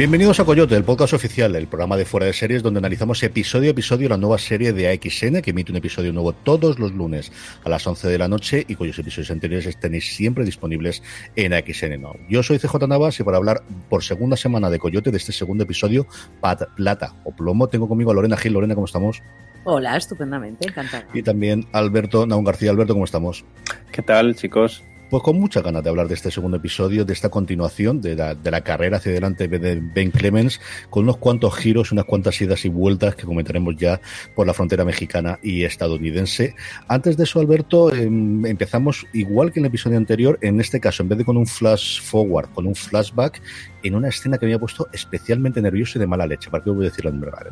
Bienvenidos 0.00 0.40
a 0.40 0.46
Coyote, 0.46 0.74
el 0.76 0.84
podcast 0.84 1.12
oficial, 1.12 1.54
el 1.54 1.66
programa 1.66 1.94
de 1.98 2.06
fuera 2.06 2.24
de 2.24 2.32
series 2.32 2.62
donde 2.62 2.78
analizamos 2.78 3.22
episodio 3.22 3.68
a 3.68 3.72
episodio 3.72 4.08
la 4.08 4.16
nueva 4.16 4.38
serie 4.38 4.72
de 4.72 4.88
AXN 4.88 5.42
que 5.42 5.50
emite 5.50 5.72
un 5.72 5.76
episodio 5.76 6.10
nuevo 6.10 6.32
todos 6.32 6.78
los 6.78 6.92
lunes 6.92 7.30
a 7.64 7.68
las 7.68 7.86
11 7.86 8.08
de 8.08 8.16
la 8.16 8.26
noche 8.26 8.64
y 8.66 8.76
cuyos 8.76 8.98
episodios 8.98 9.30
anteriores 9.30 9.78
tenéis 9.78 10.16
siempre 10.16 10.46
disponibles 10.46 11.02
en 11.36 11.52
AXN 11.52 12.00
Now. 12.00 12.16
Yo 12.30 12.42
soy 12.42 12.58
CJ 12.58 12.88
Navas 12.88 13.20
y 13.20 13.24
para 13.24 13.36
hablar 13.36 13.62
por 13.90 14.02
segunda 14.02 14.38
semana 14.38 14.70
de 14.70 14.78
Coyote 14.78 15.10
de 15.10 15.18
este 15.18 15.32
segundo 15.32 15.64
episodio, 15.64 16.06
Pat 16.40 16.62
Plata 16.76 17.12
o 17.24 17.36
Plomo, 17.36 17.68
tengo 17.68 17.86
conmigo 17.86 18.10
a 18.10 18.14
Lorena 18.14 18.38
Gil. 18.38 18.54
Lorena, 18.54 18.74
¿cómo 18.74 18.86
estamos? 18.86 19.22
Hola, 19.64 19.98
estupendamente, 19.98 20.66
encantada. 20.66 21.08
Y 21.12 21.22
también 21.22 21.66
Alberto 21.72 22.26
Naun 22.26 22.44
García. 22.44 22.70
Alberto, 22.70 22.94
¿cómo 22.94 23.04
estamos? 23.04 23.44
¿Qué 23.92 24.00
tal, 24.00 24.34
chicos? 24.34 24.82
Pues 25.10 25.24
con 25.24 25.40
mucha 25.40 25.60
ganas 25.60 25.82
de 25.82 25.90
hablar 25.90 26.06
de 26.06 26.14
este 26.14 26.30
segundo 26.30 26.58
episodio, 26.58 27.04
de 27.04 27.12
esta 27.12 27.30
continuación 27.30 28.00
de 28.00 28.14
la, 28.14 28.60
carrera 28.60 28.98
hacia 28.98 29.10
adelante 29.10 29.48
de 29.48 29.82
Ben 29.82 30.12
Clemens, 30.12 30.60
con 30.88 31.02
unos 31.02 31.16
cuantos 31.16 31.56
giros, 31.56 31.90
unas 31.90 32.04
cuantas 32.04 32.40
idas 32.40 32.64
y 32.64 32.68
vueltas 32.68 33.16
que 33.16 33.24
comentaremos 33.24 33.74
ya 33.74 34.00
por 34.36 34.46
la 34.46 34.54
frontera 34.54 34.84
mexicana 34.84 35.40
y 35.42 35.64
estadounidense. 35.64 36.54
Antes 36.86 37.16
de 37.16 37.24
eso, 37.24 37.40
Alberto, 37.40 37.92
eh, 37.92 38.04
empezamos 38.04 39.04
igual 39.12 39.50
que 39.50 39.58
en 39.58 39.64
el 39.64 39.70
episodio 39.70 39.96
anterior, 39.96 40.38
en 40.42 40.60
este 40.60 40.78
caso, 40.78 41.02
en 41.02 41.08
vez 41.08 41.18
de 41.18 41.24
con 41.24 41.36
un 41.36 41.46
flash 41.46 42.00
forward, 42.00 42.50
con 42.50 42.68
un 42.68 42.76
flashback, 42.76 43.42
en 43.82 43.96
una 43.96 44.10
escena 44.10 44.38
que 44.38 44.46
me 44.46 44.52
había 44.52 44.60
puesto 44.60 44.86
especialmente 44.92 45.60
nervioso 45.60 45.98
y 45.98 46.00
de 46.00 46.06
mala 46.06 46.24
leche. 46.24 46.50
¿Para 46.50 46.62
qué 46.62 46.70
voy 46.70 46.86
a 46.86 46.88
decirlo 46.88 47.10
en 47.10 47.20
verdad? 47.20 47.50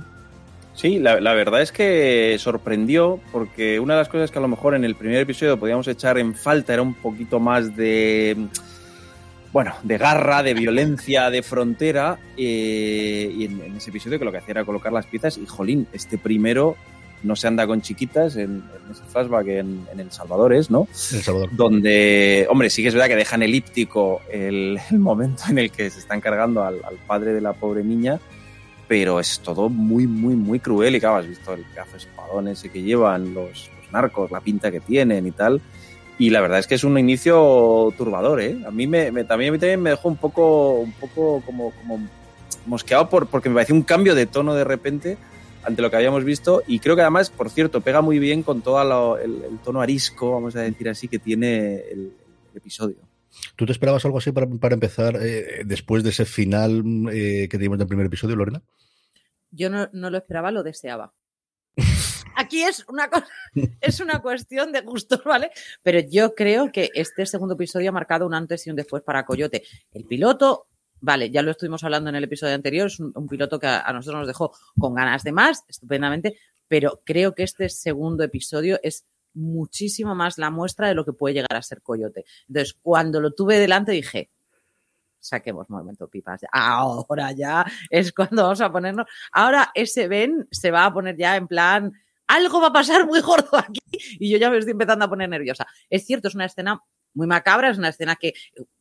Sí, 0.78 1.00
la, 1.00 1.20
la, 1.20 1.34
verdad 1.34 1.60
es 1.60 1.72
que 1.72 2.36
sorprendió 2.38 3.18
porque 3.32 3.80
una 3.80 3.94
de 3.94 3.98
las 3.98 4.08
cosas 4.08 4.30
que 4.30 4.38
a 4.38 4.42
lo 4.42 4.46
mejor 4.46 4.76
en 4.76 4.84
el 4.84 4.94
primer 4.94 5.18
episodio 5.18 5.58
podíamos 5.58 5.88
echar 5.88 6.18
en 6.18 6.36
falta 6.36 6.72
era 6.72 6.82
un 6.82 6.94
poquito 6.94 7.40
más 7.40 7.74
de, 7.74 8.36
bueno, 9.52 9.74
de 9.82 9.98
garra, 9.98 10.44
de 10.44 10.54
violencia, 10.54 11.30
de 11.30 11.42
frontera. 11.42 12.20
Eh, 12.36 13.34
y 13.36 13.46
en, 13.46 13.60
en, 13.60 13.76
ese 13.76 13.90
episodio 13.90 14.20
que 14.20 14.24
lo 14.24 14.30
que 14.30 14.38
hacía 14.38 14.52
era 14.52 14.64
colocar 14.64 14.92
las 14.92 15.06
piezas 15.06 15.36
y, 15.36 15.46
jolín, 15.46 15.88
este 15.92 16.16
primero 16.16 16.76
no 17.24 17.34
se 17.34 17.48
anda 17.48 17.66
con 17.66 17.82
chiquitas 17.82 18.36
en, 18.36 18.62
en 18.62 18.92
ese 18.92 19.02
flashback 19.02 19.48
en, 19.48 19.84
en, 19.92 19.98
El 19.98 20.12
Salvador 20.12 20.54
es, 20.54 20.70
¿no? 20.70 20.86
El 21.12 21.22
Salvador. 21.22 21.48
Donde, 21.50 22.46
hombre, 22.50 22.70
sí 22.70 22.82
que 22.82 22.88
es 22.88 22.94
verdad 22.94 23.08
que 23.08 23.16
dejan 23.16 23.42
elíptico 23.42 24.20
el, 24.30 24.78
el 24.92 24.98
momento 25.00 25.42
en 25.50 25.58
el 25.58 25.72
que 25.72 25.90
se 25.90 25.98
están 25.98 26.20
cargando 26.20 26.62
al, 26.62 26.76
al 26.84 26.94
padre 27.04 27.32
de 27.32 27.40
la 27.40 27.52
pobre 27.52 27.82
niña 27.82 28.20
pero 28.88 29.20
es 29.20 29.40
todo 29.40 29.68
muy, 29.68 30.06
muy, 30.06 30.34
muy 30.34 30.58
cruel 30.58 30.96
y 30.96 31.00
claro, 31.00 31.16
has 31.16 31.28
visto 31.28 31.52
el 31.52 31.62
pedazo 31.62 31.92
de 31.92 31.98
espadón 31.98 32.48
ese 32.48 32.70
que 32.70 32.82
llevan 32.82 33.34
los, 33.34 33.70
narcos, 33.92 34.30
la 34.30 34.40
pinta 34.40 34.70
que 34.70 34.80
tienen 34.80 35.26
y 35.26 35.30
tal. 35.30 35.60
Y 36.18 36.30
la 36.30 36.40
verdad 36.40 36.58
es 36.58 36.66
que 36.66 36.74
es 36.74 36.82
un 36.82 36.98
inicio 36.98 37.92
turbador, 37.96 38.40
¿eh? 38.40 38.58
A 38.66 38.72
mí, 38.72 38.88
me, 38.88 39.12
también, 39.24 39.52
me 39.80 39.90
dejó 39.90 40.08
un 40.08 40.16
poco, 40.16 40.72
un 40.80 40.92
poco 40.92 41.42
como, 41.46 41.70
como 41.70 42.08
mosqueado 42.66 43.08
por, 43.08 43.28
porque 43.28 43.48
me 43.48 43.54
pareció 43.54 43.74
un 43.74 43.82
cambio 43.82 44.16
de 44.16 44.26
tono 44.26 44.54
de 44.54 44.64
repente 44.64 45.16
ante 45.62 45.82
lo 45.82 45.90
que 45.90 45.96
habíamos 45.96 46.24
visto 46.24 46.62
y 46.66 46.80
creo 46.80 46.96
que 46.96 47.02
además, 47.02 47.30
por 47.30 47.50
cierto, 47.50 47.80
pega 47.82 48.00
muy 48.00 48.18
bien 48.18 48.42
con 48.42 48.62
todo 48.62 49.16
el, 49.18 49.58
tono 49.62 49.80
arisco, 49.80 50.32
vamos 50.32 50.56
a 50.56 50.62
decir 50.62 50.88
así, 50.88 51.08
que 51.08 51.18
tiene 51.18 51.76
el 51.90 52.12
episodio. 52.54 53.07
¿Tú 53.56 53.66
te 53.66 53.72
esperabas 53.72 54.04
algo 54.04 54.18
así 54.18 54.32
para, 54.32 54.46
para 54.46 54.74
empezar 54.74 55.16
eh, 55.20 55.62
después 55.64 56.04
de 56.04 56.10
ese 56.10 56.24
final 56.24 56.82
eh, 57.12 57.48
que 57.50 57.58
tuvimos 57.58 57.78
del 57.78 57.88
primer 57.88 58.06
episodio, 58.06 58.36
Lorena? 58.36 58.62
Yo 59.50 59.70
no, 59.70 59.88
no 59.92 60.10
lo 60.10 60.18
esperaba, 60.18 60.50
lo 60.50 60.62
deseaba. 60.62 61.12
Aquí 62.36 62.62
es 62.62 62.84
una 62.88 63.10
cosa, 63.10 63.26
es 63.80 64.00
una 64.00 64.20
cuestión 64.20 64.70
de 64.70 64.82
gustos, 64.82 65.22
¿vale? 65.24 65.50
Pero 65.82 66.00
yo 66.08 66.34
creo 66.34 66.70
que 66.70 66.90
este 66.94 67.26
segundo 67.26 67.54
episodio 67.54 67.90
ha 67.90 67.92
marcado 67.92 68.26
un 68.26 68.34
antes 68.34 68.66
y 68.66 68.70
un 68.70 68.76
después 68.76 69.02
para 69.02 69.24
Coyote. 69.24 69.64
El 69.92 70.04
piloto, 70.04 70.68
vale, 71.00 71.30
ya 71.30 71.42
lo 71.42 71.50
estuvimos 71.50 71.82
hablando 71.82 72.10
en 72.10 72.16
el 72.16 72.24
episodio 72.24 72.54
anterior, 72.54 72.86
es 72.86 73.00
un, 73.00 73.12
un 73.14 73.26
piloto 73.26 73.58
que 73.58 73.66
a, 73.66 73.80
a, 73.80 73.92
nosotros 73.92 74.20
nos 74.20 74.28
dejó 74.28 74.52
con 74.78 74.94
ganas 74.94 75.24
de 75.24 75.32
más, 75.32 75.64
estupendamente, 75.68 76.38
pero 76.68 77.02
creo 77.04 77.34
que 77.34 77.42
este 77.42 77.68
segundo 77.68 78.22
episodio 78.22 78.78
es 78.82 79.04
muchísimo 79.38 80.14
más 80.14 80.38
la 80.38 80.50
muestra 80.50 80.88
de 80.88 80.94
lo 80.94 81.04
que 81.04 81.12
puede 81.12 81.34
llegar 81.34 81.54
a 81.54 81.62
ser 81.62 81.80
Coyote. 81.82 82.24
Entonces, 82.48 82.74
cuando 82.82 83.20
lo 83.20 83.32
tuve 83.32 83.58
delante 83.58 83.92
dije, 83.92 84.30
saquemos 85.20 85.68
momento 85.70 86.08
pipas. 86.08 86.40
Ahora 86.52 87.32
ya 87.32 87.64
es 87.90 88.12
cuando 88.12 88.42
vamos 88.42 88.60
a 88.60 88.70
ponernos. 88.70 89.06
Ahora 89.32 89.70
ese 89.74 90.08
Ben 90.08 90.46
se 90.50 90.70
va 90.70 90.86
a 90.86 90.92
poner 90.92 91.16
ya 91.16 91.36
en 91.36 91.46
plan. 91.46 91.92
Algo 92.26 92.60
va 92.60 92.68
a 92.68 92.72
pasar 92.72 93.06
muy 93.06 93.20
gordo 93.20 93.56
aquí 93.56 93.80
y 93.90 94.30
yo 94.30 94.38
ya 94.38 94.50
me 94.50 94.58
estoy 94.58 94.72
empezando 94.72 95.04
a 95.04 95.08
poner 95.08 95.28
nerviosa. 95.28 95.66
Es 95.88 96.04
cierto, 96.04 96.28
es 96.28 96.34
una 96.34 96.44
escena 96.44 96.80
muy 97.14 97.26
macabra, 97.26 97.70
es 97.70 97.78
una 97.78 97.88
escena 97.88 98.16
que 98.16 98.34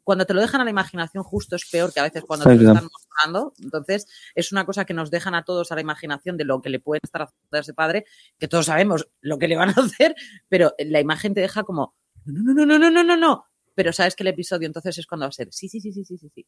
cuando 0.07 0.25
te 0.25 0.33
lo 0.33 0.39
dejan 0.39 0.61
a 0.61 0.63
la 0.63 0.69
imaginación 0.69 1.21
justo 1.21 1.57
es 1.57 1.69
peor 1.69 1.93
que 1.93 1.99
a 1.99 2.03
veces 2.03 2.23
cuando 2.23 2.45
te 2.45 2.55
lo 2.55 2.69
están 2.69 2.87
mostrando. 2.89 3.53
Entonces, 3.61 4.07
es 4.35 4.53
una 4.53 4.65
cosa 4.65 4.85
que 4.85 4.93
nos 4.93 5.11
dejan 5.11 5.35
a 5.35 5.43
todos 5.43 5.69
a 5.73 5.75
la 5.75 5.81
imaginación 5.81 6.37
de 6.37 6.45
lo 6.45 6.61
que 6.61 6.69
le 6.69 6.79
pueden 6.79 7.01
estar 7.03 7.23
haciendo 7.23 7.57
a 7.57 7.59
ese 7.59 7.73
padre, 7.73 8.05
que 8.39 8.47
todos 8.47 8.67
sabemos 8.67 9.09
lo 9.19 9.37
que 9.37 9.49
le 9.49 9.57
van 9.57 9.67
a 9.67 9.73
hacer, 9.81 10.15
pero 10.47 10.73
la 10.79 11.01
imagen 11.01 11.33
te 11.33 11.41
deja 11.41 11.63
como, 11.63 11.93
no, 12.23 12.53
no, 12.53 12.65
no, 12.65 12.79
no, 12.79 12.89
no, 12.89 13.03
no, 13.03 13.17
no, 13.17 13.47
pero 13.75 13.91
sabes 13.91 14.15
que 14.15 14.23
el 14.23 14.27
episodio 14.27 14.65
entonces 14.65 14.97
es 14.97 15.05
cuando 15.05 15.25
va 15.25 15.27
a 15.27 15.33
ser, 15.33 15.49
sí, 15.51 15.67
sí, 15.67 15.81
sí, 15.81 15.91
sí, 15.91 16.05
sí, 16.05 16.17
sí, 16.17 16.29
sí. 16.33 16.47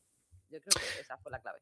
Yo 0.50 0.62
creo 0.62 0.82
que 0.82 1.02
esa 1.02 1.18
fue 1.18 1.30
la 1.30 1.42
clave. 1.42 1.60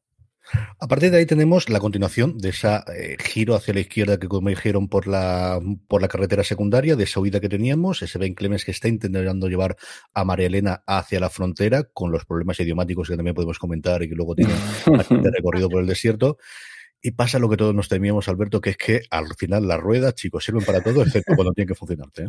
A 0.78 0.88
partir 0.88 1.10
de 1.10 1.18
ahí 1.18 1.26
tenemos 1.26 1.68
la 1.68 1.80
continuación 1.80 2.38
de 2.38 2.50
ese 2.50 2.68
eh, 2.68 3.16
giro 3.20 3.54
hacia 3.54 3.74
la 3.74 3.80
izquierda 3.80 4.18
que 4.18 4.28
como 4.28 4.48
dijeron 4.48 4.88
por 4.88 5.06
la, 5.06 5.60
por 5.86 6.00
la 6.00 6.08
carretera 6.08 6.44
secundaria, 6.44 6.96
de 6.96 7.04
esa 7.04 7.20
huida 7.20 7.40
que 7.40 7.48
teníamos, 7.48 8.02
ese 8.02 8.18
Ben 8.18 8.34
Clemens 8.34 8.64
que 8.64 8.70
está 8.70 8.88
intentando 8.88 9.48
llevar 9.48 9.76
a 10.14 10.24
María 10.24 10.46
Elena 10.46 10.82
hacia 10.86 11.20
la 11.20 11.30
frontera, 11.30 11.84
con 11.84 12.10
los 12.12 12.24
problemas 12.24 12.58
idiomáticos 12.60 13.08
que 13.08 13.16
también 13.16 13.34
podemos 13.34 13.58
comentar 13.58 14.02
y 14.02 14.08
que 14.08 14.14
luego 14.14 14.34
tiene 14.34 14.54
bastante 14.86 15.30
recorrido 15.30 15.68
por 15.68 15.80
el 15.80 15.86
desierto. 15.86 16.38
Y 17.00 17.12
pasa 17.12 17.38
lo 17.38 17.48
que 17.48 17.56
todos 17.56 17.74
nos 17.74 17.88
temíamos, 17.88 18.28
Alberto, 18.28 18.60
que 18.60 18.70
es 18.70 18.76
que 18.76 19.02
al 19.10 19.26
final 19.36 19.68
las 19.68 19.78
ruedas, 19.78 20.14
chicos, 20.14 20.44
sirven 20.44 20.64
para 20.64 20.82
todo, 20.82 21.02
excepto 21.02 21.34
cuando 21.36 21.52
tienen 21.52 21.68
que 21.68 21.74
funcionarte. 21.76 22.22
¿eh? 22.24 22.28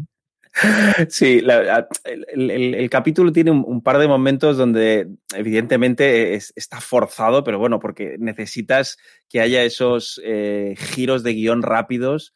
Sí, 1.10 1.42
la, 1.42 1.88
el, 2.34 2.90
capítulo 2.90 3.32
tiene 3.32 3.52
un, 3.52 3.82
par 3.82 3.98
de 3.98 4.08
momentos 4.08 4.58
donde 4.58 5.08
evidentemente 5.36 6.34
es, 6.34 6.52
está 6.56 6.82
forzado, 6.82 7.44
pero 7.44 7.60
bueno, 7.60 7.80
porque 7.80 8.18
necesitas 8.20 8.98
que 9.30 9.42
haya 9.42 9.64
esos 9.64 10.20
eh, 10.24 10.76
giros 10.78 11.24
de 11.24 11.34
guion 11.34 11.62
rápidos 11.62 12.36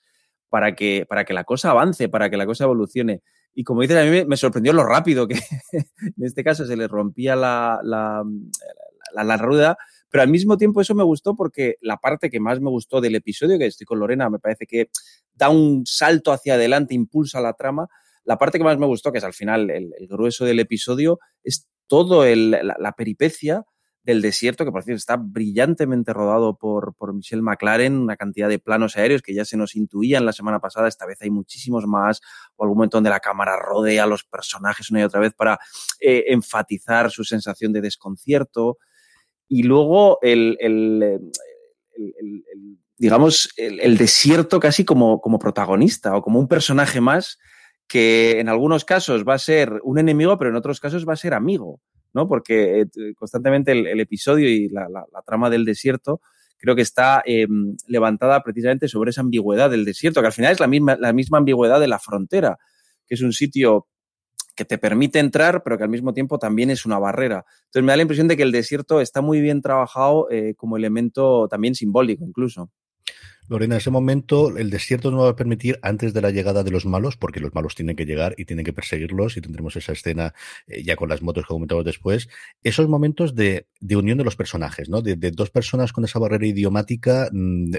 para 0.49 0.75
que, 0.75 1.05
para 1.07 1.25
que 1.25 1.33
la 1.33 1.43
cosa 1.43 1.71
avance, 1.71 2.07
para 2.09 2.29
que 2.29 2.37
la 2.37 2.45
cosa 2.45 2.65
evolucione. 2.65 3.21
Y 3.53 3.63
como 3.63 3.81
dices, 3.81 3.97
a 3.97 4.03
mí 4.03 4.25
me, 4.25 4.37
sorprendió 4.37 4.73
lo 4.73 4.85
rápido 4.85 5.27
que 5.27 5.35
en 5.71 6.23
este 6.23 6.43
caso 6.43 6.65
se 6.65 6.77
le 6.77 6.87
rompía 6.87 7.35
la, 7.35 7.79
la 7.83 9.37
rueda, 9.37 9.77
pero 10.13 10.21
al 10.21 10.29
mismo 10.29 10.57
tiempo 10.57 10.79
eso 10.79 10.93
me 10.93 11.03
gustó 11.03 11.35
porque 11.35 11.77
la 11.81 11.97
parte 11.97 12.29
que 12.29 12.39
más 12.39 12.61
me 12.61 12.69
gustó 12.69 13.01
del 13.01 13.15
episodio, 13.15 13.57
que 13.57 13.65
estoy 13.65 13.85
con 13.85 13.97
Lorena, 13.97 14.29
me 14.29 14.37
parece 14.37 14.67
que 14.67 14.91
da 15.33 15.49
un 15.49 15.87
salto 15.87 16.31
hacia 16.31 16.53
adelante, 16.53 16.93
impulsa 16.93 17.41
la 17.41 17.53
trama, 17.53 17.87
la 18.23 18.37
parte 18.37 18.59
que 18.59 18.63
más 18.63 18.77
me 18.77 18.85
gustó, 18.85 19.11
que 19.11 19.17
es 19.17 19.23
al 19.23 19.33
final 19.33 19.71
el, 19.71 19.91
grueso 20.07 20.45
del 20.45 20.59
episodio, 20.59 21.17
es 21.43 21.67
todo 21.87 22.25
la, 22.27 22.75
la, 22.77 22.91
peripecia 22.91 23.65
del 24.03 24.21
desierto, 24.21 24.65
que 24.65 24.71
por 24.71 24.83
cierto 24.83 24.99
está 24.99 25.17
brillantemente 25.17 26.13
rodado 26.13 26.59
por, 26.59 26.93
por 26.93 27.15
Michelle 27.15 27.41
McLaren, 27.41 27.97
una 27.97 28.15
cantidad 28.15 28.49
de 28.49 28.59
planos 28.59 28.95
aéreos 28.97 29.23
que 29.23 29.33
ya 29.33 29.45
se 29.45 29.57
nos 29.57 29.75
intuían 29.75 30.27
la 30.27 30.33
semana 30.33 30.59
pasada, 30.59 30.87
esta 30.87 31.07
vez 31.07 31.23
hay 31.23 31.31
muchísimos 31.31 31.87
más, 31.87 32.21
o 32.55 32.65
algún 32.65 32.77
momento 32.77 32.97
donde 32.97 33.09
la 33.09 33.19
cámara 33.19 33.57
rodea 33.57 34.03
a 34.03 34.07
los 34.07 34.25
personajes 34.25 34.91
una 34.91 34.99
y 34.99 35.03
otra 35.05 35.21
vez 35.21 35.33
para 35.33 35.57
eh, 35.99 36.25
enfatizar 36.27 37.09
su 37.09 37.23
sensación 37.23 37.73
de 37.73 37.81
desconcierto. 37.81 38.77
Y 39.47 39.63
luego 39.63 40.19
el, 40.21 40.57
el, 40.59 41.03
el 41.03 42.77
digamos, 42.97 43.49
el, 43.57 43.97
desierto 43.97 44.59
casi 44.59 44.85
como, 44.85 45.19
como 45.19 45.39
protagonista 45.39 46.15
o 46.15 46.21
como 46.21 46.39
un 46.39 46.47
personaje 46.47 47.01
más 47.01 47.37
que 47.87 48.39
en 48.39 48.49
algunos 48.49 48.85
casos 48.85 49.25
va 49.27 49.33
a 49.33 49.39
ser 49.39 49.81
un 49.83 49.99
enemigo, 49.99 50.37
pero 50.37 50.49
en 50.49 50.55
otros 50.55 50.79
casos 50.79 51.05
va 51.07 51.13
a 51.13 51.17
ser 51.17 51.33
amigo, 51.33 51.81
¿no? 52.13 52.27
Porque 52.27 52.81
eh, 52.81 53.13
constantemente 53.15 53.73
el, 53.73 53.99
episodio 53.99 54.47
y 54.47 54.69
la, 54.69 54.87
la, 54.89 55.05
la, 55.11 55.21
trama 55.21 55.49
del 55.49 55.65
desierto 55.65 56.21
creo 56.57 56.77
que 56.77 56.81
está 56.81 57.21
em, 57.25 57.75
levantada 57.87 58.41
precisamente 58.41 58.87
sobre 58.87 59.09
esa 59.09 59.19
ambigüedad 59.19 59.69
del 59.69 59.83
desierto, 59.83 60.21
que 60.21 60.27
al 60.27 60.33
final 60.33 60.53
es 60.53 60.61
la 60.61 60.67
misma, 60.67 60.95
la 60.95 61.11
misma 61.11 61.39
ambigüedad 61.39 61.81
de 61.81 61.89
la 61.89 61.99
frontera, 61.99 62.57
que 63.05 63.15
es 63.15 63.21
un 63.21 63.33
sitio 63.33 63.87
que 64.55 64.65
te 64.65 64.77
permite 64.77 65.19
entrar, 65.19 65.63
pero 65.63 65.77
que 65.77 65.83
al 65.83 65.89
mismo 65.89 66.13
tiempo 66.13 66.39
también 66.39 66.69
es 66.69 66.85
una 66.85 66.99
barrera. 66.99 67.45
Entonces 67.65 67.83
me 67.83 67.91
da 67.91 67.97
la 67.97 68.03
impresión 68.03 68.27
de 68.27 68.37
que 68.37 68.43
el 68.43 68.51
desierto 68.51 69.01
está 69.01 69.21
muy 69.21 69.41
bien 69.41 69.61
trabajado 69.61 70.29
eh, 70.29 70.53
como 70.55 70.77
elemento 70.77 71.47
también 71.47 71.75
simbólico 71.75 72.23
incluso. 72.25 72.69
Lorena, 73.49 73.75
en 73.75 73.79
ese 73.79 73.91
momento 73.91 74.57
el 74.57 74.69
desierto 74.69 75.11
no 75.11 75.17
va 75.17 75.29
a 75.29 75.35
permitir 75.35 75.77
antes 75.81 76.13
de 76.13 76.21
la 76.21 76.31
llegada 76.31 76.63
de 76.63 76.71
los 76.71 76.85
malos, 76.85 77.17
porque 77.17 77.41
los 77.41 77.53
malos 77.53 77.75
tienen 77.75 77.95
que 77.95 78.05
llegar 78.05 78.35
y 78.37 78.45
tienen 78.45 78.63
que 78.63 78.71
perseguirlos 78.71 79.35
y 79.35 79.41
tendremos 79.41 79.75
esa 79.75 79.91
escena 79.91 80.33
eh, 80.67 80.81
ya 80.83 80.95
con 80.95 81.09
las 81.09 81.21
motos 81.21 81.43
que 81.43 81.49
comentamos 81.49 81.83
después, 81.83 82.29
esos 82.63 82.87
momentos 82.87 83.35
de, 83.35 83.67
unión 83.95 84.17
de 84.17 84.23
los 84.23 84.37
personajes, 84.37 84.87
¿no? 84.87 85.01
De, 85.01 85.15
dos 85.31 85.49
personas 85.49 85.91
con 85.91 86.05
esa 86.05 86.19
barrera 86.19 86.47
idiomática 86.47 87.29
mm, 87.31 87.73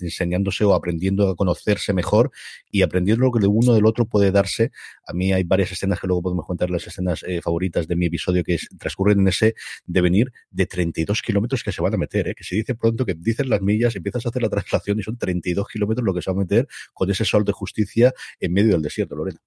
enseñándose 0.00 0.64
o 0.64 0.74
aprendiendo 0.74 1.30
a 1.30 1.36
conocerse 1.36 1.94
mejor 1.94 2.30
y 2.70 2.82
aprendiendo 2.82 3.24
lo 3.24 3.32
que 3.32 3.40
de 3.40 3.46
uno 3.46 3.72
del 3.72 3.86
otro 3.86 4.04
puede 4.04 4.30
darse. 4.30 4.72
A 5.06 5.14
mí 5.14 5.32
hay 5.32 5.42
varias 5.42 5.72
escenas 5.72 6.00
que 6.00 6.06
luego 6.06 6.22
podemos 6.22 6.44
contar, 6.44 6.70
las 6.70 6.86
escenas 6.86 7.22
eh, 7.26 7.40
favoritas 7.40 7.88
de 7.88 7.96
mi 7.96 8.06
episodio 8.06 8.44
que 8.44 8.58
transcurren 8.78 9.20
en 9.20 9.28
ese 9.28 9.54
devenir 9.86 10.32
de 10.50 10.66
32 10.66 11.22
kilómetros 11.22 11.64
que 11.64 11.72
se 11.72 11.80
van 11.80 11.94
a 11.94 11.96
meter, 11.96 12.28
¿eh? 12.28 12.34
que 12.34 12.44
se 12.44 12.56
dice 12.56 12.74
pronto 12.74 13.06
que 13.06 13.14
dicen 13.14 13.48
las 13.48 13.62
millas, 13.62 13.96
empiezas 13.96 14.26
a 14.26 14.28
hacer 14.28 14.42
la 14.42 14.50
traslación 14.50 14.81
y 14.86 15.02
son 15.02 15.18
32 15.18 15.68
kilómetros 15.68 16.04
lo 16.04 16.14
que 16.14 16.22
se 16.22 16.30
va 16.30 16.36
a 16.36 16.40
meter 16.40 16.68
con 16.92 17.10
ese 17.10 17.24
sol 17.24 17.44
de 17.44 17.52
justicia 17.52 18.12
en 18.40 18.52
medio 18.52 18.72
del 18.72 18.82
desierto, 18.82 19.16
Lorena. 19.16 19.40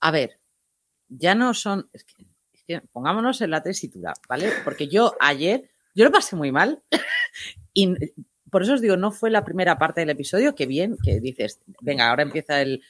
A 0.00 0.10
ver, 0.10 0.40
ya 1.08 1.34
no 1.34 1.54
son. 1.54 1.90
pongámonos 2.92 3.40
en 3.40 3.50
la 3.50 3.62
tesitura, 3.62 4.14
¿vale? 4.28 4.50
Porque 4.64 4.88
yo 4.88 5.14
ayer, 5.20 5.70
yo 5.94 6.04
lo 6.04 6.12
pasé 6.12 6.36
muy 6.36 6.52
mal 6.52 6.82
y 7.74 7.94
por 8.50 8.62
eso 8.62 8.74
os 8.74 8.80
digo, 8.80 8.96
no 8.96 9.10
fue 9.10 9.30
la 9.30 9.44
primera 9.44 9.78
parte 9.78 10.00
del 10.00 10.10
episodio, 10.10 10.54
que 10.54 10.66
bien, 10.66 10.96
que 11.02 11.20
dices, 11.20 11.60
venga, 11.80 12.08
ahora 12.08 12.22
empieza 12.22 12.60
el. 12.62 12.82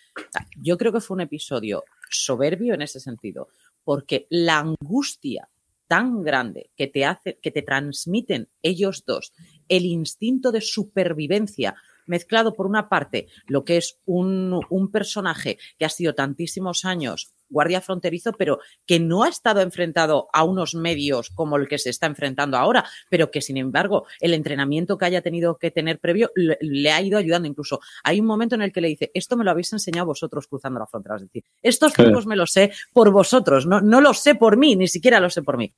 Yo 0.57 0.79
creo 0.79 0.93
que 0.93 1.01
fue 1.01 1.17
un 1.17 1.23
episodio 1.23 1.85
soberbio 2.11 2.75
en 2.75 2.83
ese 2.83 3.01
sentido, 3.01 3.49
porque 3.85 4.27
la 4.31 4.59
angustia 4.59 5.49
tan 5.89 6.23
grande 6.23 6.71
que 6.77 6.87
te 6.87 7.05
hace, 7.05 7.39
que 7.43 7.51
te 7.51 7.63
transmiten 7.63 8.49
ellos 8.63 9.05
dos, 9.07 9.33
el 9.69 9.85
instinto 9.85 10.53
de 10.53 10.61
supervivencia 10.61 11.75
mezclado 12.07 12.55
por 12.55 12.67
una 12.67 12.89
parte 12.89 13.27
lo 13.47 13.65
que 13.65 13.77
es 13.79 13.99
un, 14.07 14.61
un, 14.71 14.91
personaje 14.91 15.59
que 15.79 15.85
ha 15.85 15.91
sido 15.91 16.15
tantísimos 16.15 16.85
años 16.85 17.35
guardia 17.49 17.81
fronterizo, 17.81 18.33
pero 18.33 18.61
que 18.87 19.01
no 19.01 19.23
ha 19.23 19.29
estado 19.29 19.61
enfrentado 19.61 20.29
a 20.33 20.45
unos 20.45 20.75
medios 20.75 21.31
como 21.31 21.57
el 21.57 21.69
que 21.69 21.79
se 21.79 21.91
está 21.91 22.07
enfrentando 22.07 22.57
ahora, 22.57 22.85
pero 23.09 23.31
que 23.31 23.41
sin 23.41 23.57
embargo 23.57 24.07
el 24.21 24.35
entrenamiento 24.35 24.99
que 24.99 25.07
haya 25.07 25.23
tenido 25.23 25.57
que 25.57 25.71
tener 25.71 25.99
previo 25.99 26.31
le, 26.35 26.91
ha 26.91 27.01
ido 27.01 27.19
ayudando. 27.19 27.49
Incluso 27.49 27.81
hay 28.05 28.21
un 28.21 28.27
momento 28.27 28.55
en 28.55 28.63
el 28.63 28.73
que 28.73 28.81
le 28.81 28.89
dice, 28.89 29.11
esto 29.15 29.37
me 29.37 29.45
lo 29.45 29.51
habéis 29.51 29.73
enseñado 29.73 30.07
vosotros 30.07 30.47
cruzando 30.47 30.81
la 30.81 30.87
frontera. 30.87 31.17
Es 31.17 31.23
decir, 31.23 31.45
estos 31.63 31.93
trucos 31.93 32.27
me 32.27 32.37
los 32.37 32.51
sé 32.51 32.73
por 32.93 33.11
vosotros, 33.11 33.67
no, 33.67 33.81
no 33.81 34.01
los 34.01 34.21
sé 34.21 34.35
por 34.35 34.57
mí, 34.57 34.77
ni 34.77 34.89
siquiera 34.89 35.21
los 35.21 35.35
sé 35.35 35.43
por 35.43 35.57
mí. 35.57 35.73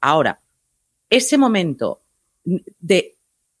Ahora, 0.00 0.40
ese 1.08 1.38
momento 1.38 2.02
de 2.44 3.16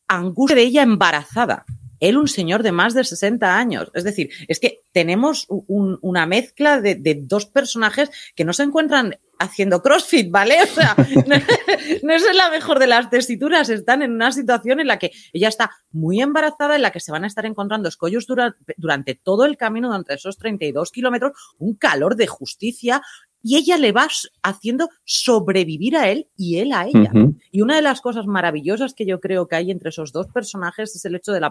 angustia 0.08 0.56
de 0.56 0.62
ella 0.62 0.82
embarazada, 0.82 1.64
él 2.08 2.18
un 2.18 2.28
señor 2.28 2.62
de 2.62 2.72
más 2.72 2.94
de 2.94 3.04
60 3.04 3.56
años. 3.56 3.90
Es 3.94 4.04
decir, 4.04 4.30
es 4.48 4.60
que 4.60 4.80
tenemos 4.92 5.46
una 5.48 6.26
mezcla 6.26 6.80
de, 6.80 7.22
dos 7.22 7.46
personajes 7.46 8.10
que 8.34 8.44
no 8.44 8.52
se 8.52 8.64
encuentran 8.64 9.16
haciendo 9.38 9.82
CrossFit, 9.82 10.30
¿vale? 10.30 10.62
O 10.62 10.66
sea, 10.66 10.94
no, 12.02 12.14
es 12.14 12.24
la 12.34 12.50
mejor 12.50 12.78
de 12.78 12.86
las 12.86 13.10
tesituras, 13.10 13.68
están 13.68 14.02
en 14.02 14.12
una 14.12 14.32
situación 14.32 14.80
en 14.80 14.86
la 14.86 14.98
que 14.98 15.10
ella 15.32 15.48
está 15.48 15.70
muy 15.90 16.20
embarazada, 16.20 16.76
en 16.76 16.82
la 16.82 16.92
que 16.92 17.00
se 17.00 17.12
van 17.12 17.24
a 17.24 17.26
estar 17.26 17.44
encontrando 17.46 17.88
escollos 17.88 18.26
durante 18.26 19.14
todo 19.14 19.44
el 19.44 19.56
camino, 19.56 19.88
durante 19.88 20.14
esos 20.14 20.38
32 20.38 20.90
kilómetros, 20.92 21.32
un 21.58 21.74
calor 21.74 22.16
de 22.16 22.26
justicia, 22.26 23.02
y 23.42 23.56
ella 23.56 23.76
le 23.76 23.92
va 23.92 24.08
haciendo 24.42 24.88
sobrevivir 25.04 25.98
a 25.98 26.08
él 26.08 26.28
y 26.34 26.58
él 26.58 26.72
a 26.72 26.86
ella. 26.86 27.12
Y 27.52 27.60
una 27.60 27.76
de 27.76 27.82
las 27.82 28.00
cosas 28.00 28.26
maravillosas 28.26 28.94
que 28.94 29.04
yo 29.04 29.20
creo 29.20 29.46
que 29.46 29.56
hay 29.56 29.70
entre 29.70 29.90
esos 29.90 30.12
dos 30.12 30.28
personajes 30.28 30.96
es 30.96 31.04
el 31.04 31.14
hecho 31.14 31.32
de 31.32 31.40
la 31.40 31.50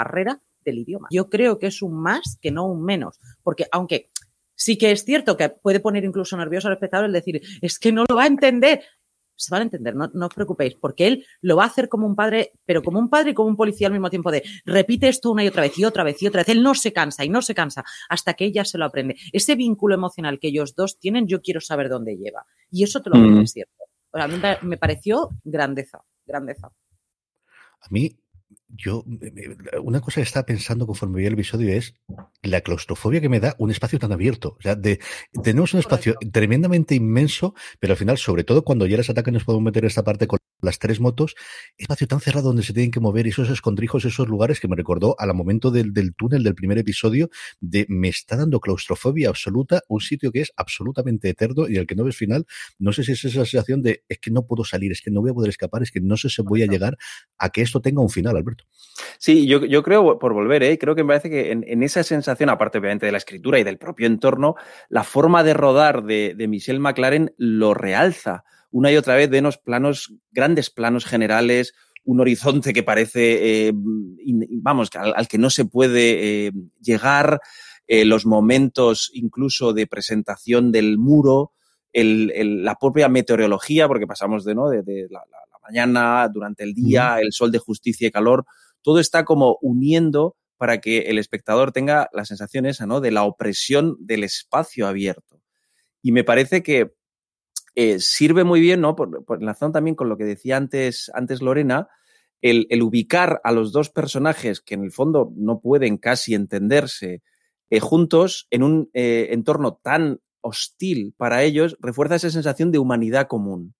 barrera 0.00 0.40
del 0.64 0.78
idioma. 0.78 1.08
Yo 1.10 1.28
creo 1.28 1.58
que 1.58 1.66
es 1.68 1.82
un 1.82 2.00
más 2.00 2.38
que 2.40 2.50
no 2.50 2.66
un 2.66 2.84
menos, 2.84 3.18
porque 3.42 3.66
aunque 3.70 4.10
sí 4.54 4.76
que 4.76 4.90
es 4.92 5.04
cierto 5.04 5.36
que 5.36 5.48
puede 5.48 5.80
poner 5.80 6.04
incluso 6.04 6.36
nervioso 6.36 6.68
al 6.68 6.74
espectador 6.74 7.06
el 7.06 7.12
decir, 7.12 7.40
es 7.60 7.78
que 7.78 7.92
no 7.92 8.04
lo 8.08 8.16
va 8.16 8.24
a 8.24 8.26
entender. 8.26 8.82
Se 9.36 9.50
van 9.50 9.62
a 9.62 9.64
entender, 9.64 9.96
no, 9.96 10.10
no, 10.12 10.26
os 10.26 10.34
preocupéis, 10.34 10.74
porque 10.74 11.06
él 11.06 11.26
lo 11.40 11.56
va 11.56 11.64
a 11.64 11.68
hacer 11.68 11.88
como 11.88 12.06
un 12.06 12.14
padre, 12.14 12.52
pero 12.66 12.82
como 12.82 12.98
un 12.98 13.08
padre 13.08 13.30
y 13.30 13.34
como 13.34 13.48
un 13.48 13.56
policía 13.56 13.86
al 13.86 13.94
mismo 13.94 14.10
tiempo 14.10 14.30
de 14.30 14.42
repite 14.66 15.08
esto 15.08 15.30
una 15.30 15.42
y 15.42 15.48
otra 15.48 15.62
vez 15.62 15.78
y 15.78 15.84
otra 15.86 16.04
vez 16.04 16.22
y 16.22 16.26
otra 16.26 16.40
vez. 16.40 16.50
Él 16.50 16.62
no 16.62 16.74
se 16.74 16.92
cansa 16.92 17.24
y 17.24 17.30
no 17.30 17.40
se 17.40 17.54
cansa 17.54 17.82
hasta 18.10 18.34
que 18.34 18.44
ella 18.44 18.66
se 18.66 18.76
lo 18.76 18.84
aprende. 18.84 19.16
Ese 19.32 19.54
vínculo 19.54 19.94
emocional 19.94 20.38
que 20.38 20.48
ellos 20.48 20.74
dos 20.74 20.98
tienen, 20.98 21.26
yo 21.26 21.40
quiero 21.40 21.62
saber 21.62 21.88
dónde 21.88 22.18
lleva. 22.18 22.44
Y 22.70 22.84
eso 22.84 23.00
te 23.00 23.08
lo 23.08 23.16
mm. 23.16 23.40
es 23.40 23.52
cierto. 23.52 23.84
a 24.12 24.28
mí 24.28 24.36
me 24.60 24.76
pareció 24.76 25.30
grandeza, 25.42 26.04
grandeza. 26.26 26.70
A 27.80 27.86
mí 27.88 28.14
yo, 28.76 29.04
una 29.82 30.00
cosa 30.00 30.20
que 30.20 30.26
estaba 30.26 30.46
pensando 30.46 30.86
conforme 30.86 31.16
veía 31.16 31.28
el 31.28 31.34
episodio 31.34 31.72
es 31.72 31.94
la 32.42 32.60
claustrofobia 32.60 33.20
que 33.20 33.28
me 33.28 33.40
da 33.40 33.54
un 33.58 33.70
espacio 33.70 33.98
tan 33.98 34.12
abierto. 34.12 34.56
O 34.58 34.62
sea, 34.62 34.74
de, 34.74 35.00
tenemos 35.42 35.74
un 35.74 35.80
espacio 35.80 36.14
tremendamente 36.32 36.94
inmenso, 36.94 37.54
pero 37.78 37.92
al 37.92 37.96
final, 37.96 38.18
sobre 38.18 38.44
todo 38.44 38.64
cuando 38.64 38.86
ya 38.86 38.96
les 38.96 39.10
atacan, 39.10 39.34
nos 39.34 39.44
podemos 39.44 39.64
meter 39.64 39.84
esta 39.84 40.04
parte 40.04 40.26
con 40.26 40.38
las 40.62 40.78
tres 40.78 41.00
motos, 41.00 41.34
espacio 41.78 42.06
tan 42.06 42.20
cerrado 42.20 42.48
donde 42.48 42.62
se 42.62 42.72
tienen 42.72 42.90
que 42.90 43.00
mover 43.00 43.26
esos 43.26 43.48
escondrijos, 43.50 44.04
esos 44.04 44.28
lugares 44.28 44.60
que 44.60 44.68
me 44.68 44.76
recordó 44.76 45.16
al 45.18 45.32
momento 45.34 45.70
del, 45.70 45.92
del 45.92 46.14
túnel 46.14 46.42
del 46.42 46.54
primer 46.54 46.78
episodio, 46.78 47.30
de 47.60 47.86
me 47.88 48.08
está 48.08 48.36
dando 48.36 48.60
claustrofobia 48.60 49.28
absoluta, 49.28 49.82
un 49.88 50.00
sitio 50.00 50.32
que 50.32 50.40
es 50.40 50.52
absolutamente 50.56 51.28
eterno 51.28 51.68
y 51.68 51.78
al 51.78 51.86
que 51.86 51.94
no 51.94 52.04
ves 52.04 52.16
final. 52.16 52.46
No 52.78 52.92
sé 52.92 53.04
si 53.04 53.12
es 53.12 53.24
esa 53.24 53.44
sensación 53.44 53.82
de 53.82 54.04
es 54.08 54.18
que 54.18 54.30
no 54.30 54.46
puedo 54.46 54.64
salir, 54.64 54.92
es 54.92 55.00
que 55.00 55.10
no 55.10 55.20
voy 55.20 55.30
a 55.30 55.34
poder 55.34 55.50
escapar, 55.50 55.82
es 55.82 55.90
que 55.90 56.00
no 56.00 56.16
sé 56.16 56.28
si 56.28 56.42
voy 56.42 56.62
a 56.62 56.66
llegar 56.66 56.96
a 57.38 57.50
que 57.50 57.62
esto 57.62 57.80
tenga 57.80 58.02
un 58.02 58.10
final, 58.10 58.36
Alberto. 58.36 58.59
Sí, 59.18 59.46
yo, 59.46 59.64
yo 59.64 59.82
creo, 59.82 60.18
por 60.18 60.32
volver, 60.32 60.62
¿eh? 60.62 60.78
creo 60.78 60.94
que 60.94 61.02
me 61.02 61.08
parece 61.08 61.30
que 61.30 61.52
en, 61.52 61.82
esa 61.82 62.02
sensación, 62.02 62.48
aparte 62.50 62.78
obviamente 62.78 63.06
de 63.06 63.12
la 63.12 63.18
escritura 63.18 63.58
y 63.58 63.64
del 63.64 63.78
propio 63.78 64.06
entorno, 64.06 64.56
la 64.88 65.04
forma 65.04 65.42
de 65.42 65.54
rodar 65.54 66.04
de, 66.04 66.34
de 66.36 66.48
Michelle 66.48 66.78
McLaren 66.78 67.34
lo 67.36 67.74
realza 67.74 68.44
una 68.70 68.92
y 68.92 68.96
otra 68.96 69.16
vez 69.16 69.30
de 69.30 69.40
unos 69.40 69.58
planos, 69.58 70.14
grandes 70.30 70.70
planos 70.70 71.04
generales, 71.04 71.74
un 72.04 72.20
horizonte 72.20 72.72
que 72.72 72.82
parece, 72.82 73.68
eh, 73.68 73.72
vamos, 73.74 74.90
al, 74.94 75.28
que 75.28 75.38
no 75.38 75.50
se 75.50 75.64
puede 75.64 76.46
eh, 76.46 76.52
llegar, 76.80 77.40
eh, 77.86 78.04
los 78.04 78.24
momentos 78.24 79.10
incluso 79.14 79.72
de 79.72 79.86
presentación 79.86 80.70
del 80.70 80.98
muro, 80.98 81.52
la 81.92 82.76
propia 82.76 83.08
meteorología, 83.08 83.88
porque 83.88 84.06
pasamos 84.06 84.44
de, 84.44 84.54
¿no? 84.54 84.68
de, 84.68 85.08
la, 85.10 85.24
mañana, 85.62 86.28
durante 86.28 86.64
el 86.64 86.74
día, 86.74 87.20
el 87.20 87.32
sol 87.32 87.52
de 87.52 87.58
justicia 87.58 88.08
y 88.08 88.10
calor, 88.10 88.44
todo 88.82 89.00
está 89.00 89.24
como 89.24 89.58
uniendo 89.60 90.36
para 90.56 90.80
que 90.80 91.00
el 91.00 91.18
espectador 91.18 91.72
tenga 91.72 92.08
la 92.12 92.24
sensación 92.24 92.66
esa, 92.66 92.86
¿no? 92.86 93.00
De 93.00 93.10
la 93.10 93.24
opresión 93.24 93.96
del 93.98 94.24
espacio 94.24 94.86
abierto. 94.86 95.40
Y 96.02 96.12
me 96.12 96.24
parece 96.24 96.62
que 96.62 96.92
eh, 97.74 97.98
sirve 97.98 98.44
muy 98.44 98.60
bien, 98.60 98.80
¿no? 98.80 98.96
Por, 98.96 99.24
por 99.24 99.38
enlazando 99.40 99.72
también 99.72 99.94
con 99.94 100.08
lo 100.08 100.16
que 100.16 100.24
decía 100.24 100.56
antes, 100.56 101.10
antes 101.14 101.40
Lorena, 101.40 101.88
el, 102.42 102.82
ubicar 102.82 103.40
a 103.44 103.52
los 103.52 103.72
dos 103.72 103.90
personajes 103.90 104.60
que 104.60 104.74
en 104.74 104.84
el 104.84 104.92
fondo 104.92 105.32
no 105.36 105.60
pueden 105.60 105.98
casi 105.98 106.34
entenderse 106.34 107.22
eh, 107.68 107.80
juntos 107.80 108.46
en 108.50 108.62
un 108.62 108.90
eh, 108.94 109.28
entorno 109.30 109.74
tan 109.82 110.20
hostil 110.40 111.14
para 111.16 111.42
ellos, 111.42 111.76
refuerza 111.80 112.16
esa 112.16 112.30
sensación 112.30 112.72
de 112.72 112.78
humanidad 112.78 113.28
común. 113.28 113.74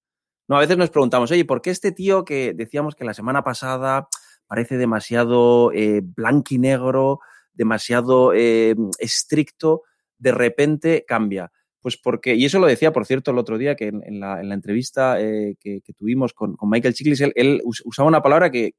No, 0.51 0.57
a 0.57 0.61
veces 0.61 0.77
nos 0.77 0.91
preguntamos, 0.91 1.31
oye, 1.31 1.45
¿por 1.45 1.63
qué 1.63 1.71
este 1.71 1.93
tío 1.93 2.25
que 2.25 2.55
decíamos 2.55 2.97
que 2.97 3.05
la 3.05 3.15
semana 3.15 3.45
pasada 3.45 4.09
parece 4.49 4.79
demasiado 4.79 5.71
blanco 6.17 6.53
y 6.53 6.59
negro, 6.59 7.21
demasiado 7.53 8.33
estricto, 8.33 9.83
de 10.19 10.33
repente 10.33 11.05
cambia? 11.07 11.53
Pues 11.79 11.97
porque, 11.97 12.35
y 12.35 12.47
eso 12.47 12.59
lo 12.59 12.67
decía, 12.67 12.93
por 12.93 13.07
cierto, 13.07 13.31
el 13.31 13.39
otro 13.39 13.59
día, 13.59 13.77
que 13.77 13.87
en, 13.87 14.19
la, 14.19 14.41
entrevista 14.41 15.21
eh, 15.21 15.55
que, 15.61 15.83
tuvimos 15.97 16.35
con, 16.35 16.57
Michael 16.63 16.95
Chiklis, 16.95 17.21
él, 17.21 17.63
usaba 17.85 18.09
una 18.09 18.21
palabra 18.21 18.51
que, 18.51 18.75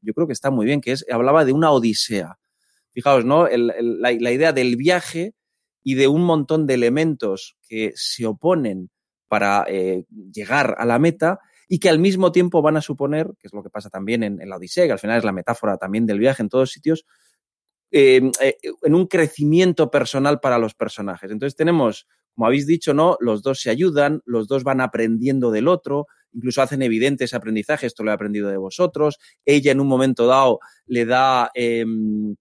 yo 0.00 0.14
creo 0.14 0.28
que 0.28 0.32
está 0.32 0.52
muy 0.52 0.64
bien, 0.64 0.80
que 0.80 0.92
es, 0.92 1.04
hablaba 1.10 1.44
de 1.44 1.52
una 1.52 1.72
odisea. 1.72 2.38
Fijaos, 2.92 3.24
¿no? 3.24 3.48
la, 3.48 4.12
idea 4.12 4.52
del 4.52 4.76
viaje 4.76 5.34
y 5.82 5.94
de 5.94 6.06
un 6.06 6.22
montón 6.22 6.68
de 6.68 6.74
elementos 6.74 7.56
que 7.68 7.90
se 7.96 8.26
oponen 8.26 8.90
para 9.28 9.64
eh, 9.68 10.04
llegar 10.32 10.74
a 10.78 10.84
la 10.84 10.98
meta 10.98 11.40
y 11.68 11.78
que 11.78 11.88
al 11.88 11.98
mismo 11.98 12.32
tiempo 12.32 12.62
van 12.62 12.76
a 12.76 12.80
suponer, 12.80 13.26
que 13.38 13.48
es 13.48 13.52
lo 13.52 13.62
que 13.62 13.70
pasa 13.70 13.90
también 13.90 14.22
en, 14.22 14.48
la 14.48 14.56
Odisea, 14.56 14.86
que 14.86 14.92
al 14.92 14.98
final 14.98 15.18
es 15.18 15.24
la 15.24 15.32
metáfora 15.32 15.76
también 15.76 16.06
del 16.06 16.18
viaje 16.18 16.42
en 16.42 16.48
todos 16.48 16.70
sitios, 16.70 17.04
eh, 17.90 18.22
en 18.82 18.94
un 18.94 19.06
crecimiento 19.06 19.90
personal 19.90 20.38
para 20.40 20.58
los 20.58 20.74
personajes. 20.74 21.30
Entonces 21.30 21.56
tenemos 21.56 22.06
como 22.34 22.48
habéis 22.48 22.66
dicho, 22.66 22.92
¿no? 22.92 23.16
Los 23.18 23.42
dos 23.42 23.60
se 23.60 23.70
ayudan, 23.70 24.20
los 24.26 24.46
dos 24.46 24.62
van 24.62 24.82
aprendiendo 24.82 25.50
del 25.50 25.68
otro 25.68 26.06
incluso 26.36 26.62
hacen 26.62 26.82
evidente 26.82 27.24
ese 27.24 27.36
aprendizaje, 27.36 27.86
esto 27.86 28.04
lo 28.04 28.10
he 28.10 28.14
aprendido 28.14 28.48
de 28.48 28.58
vosotros. 28.58 29.18
Ella 29.44 29.72
en 29.72 29.80
un 29.80 29.88
momento 29.88 30.26
dado 30.26 30.60
le 30.86 31.04
da... 31.04 31.50
Em, 31.54 32.36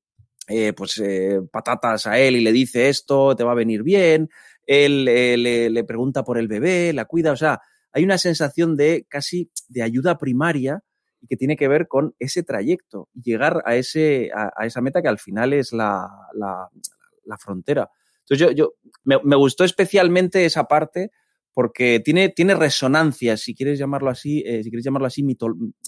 eh, 0.47 0.73
pues 0.73 0.99
eh, 0.99 1.39
patatas 1.51 2.05
a 2.05 2.19
él 2.19 2.35
y 2.35 2.41
le 2.41 2.51
dice 2.51 2.87
esto, 2.87 3.35
te 3.35 3.43
va 3.43 3.53
a 3.53 3.55
venir 3.55 3.81
bien, 3.81 4.29
él 4.65 5.07
eh, 5.07 5.37
le, 5.37 5.83
pregunta 5.83 6.23
por 6.23 6.37
el 6.37 6.47
bebé, 6.47 6.93
la 6.93 7.05
cuida, 7.05 7.31
o 7.31 7.35
sea, 7.35 7.61
hay 7.91 8.03
una 8.03 8.17
sensación 8.17 8.75
de 8.75 9.05
casi 9.09 9.51
de 9.67 9.83
ayuda 9.83 10.17
primaria 10.17 10.83
y 11.21 11.27
que 11.27 11.37
tiene 11.37 11.55
que 11.55 11.67
ver 11.67 11.87
con 11.87 12.15
ese 12.19 12.43
trayecto, 12.43 13.09
llegar 13.13 13.63
a, 13.65 13.75
ese, 13.75 14.31
a, 14.33 14.65
esa 14.65 14.81
meta 14.81 15.01
que 15.01 15.07
al 15.07 15.19
final 15.19 15.53
es 15.53 15.71
la, 15.71 16.09
la, 16.33 17.37
frontera. 17.37 17.89
Entonces 18.19 18.39
yo, 18.39 18.51
yo 18.51 18.73
me, 19.03 19.35
gustó 19.35 19.63
especialmente 19.63 20.45
esa 20.45 20.65
parte 20.65 21.11
porque 21.53 22.01
tiene, 22.03 22.29
tiene 22.29 22.55
resonancias, 22.55 23.41
si 23.41 23.55
quieres 23.55 23.79
llamarlo 23.79 24.09
así, 24.09 24.43
eh, 24.45 24.63
si 24.63 24.69
quieres 24.69 24.83
llamarlo 24.83 25.07
así, 25.07 25.23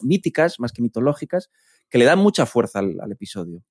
míticas 0.04 0.60
más 0.60 0.72
que 0.72 0.82
mitológicas, 0.82 1.50
que 1.90 1.98
le 1.98 2.06
dan 2.06 2.20
mucha 2.20 2.46
fuerza 2.46 2.80
al 2.80 3.12
episodio. 3.12 3.64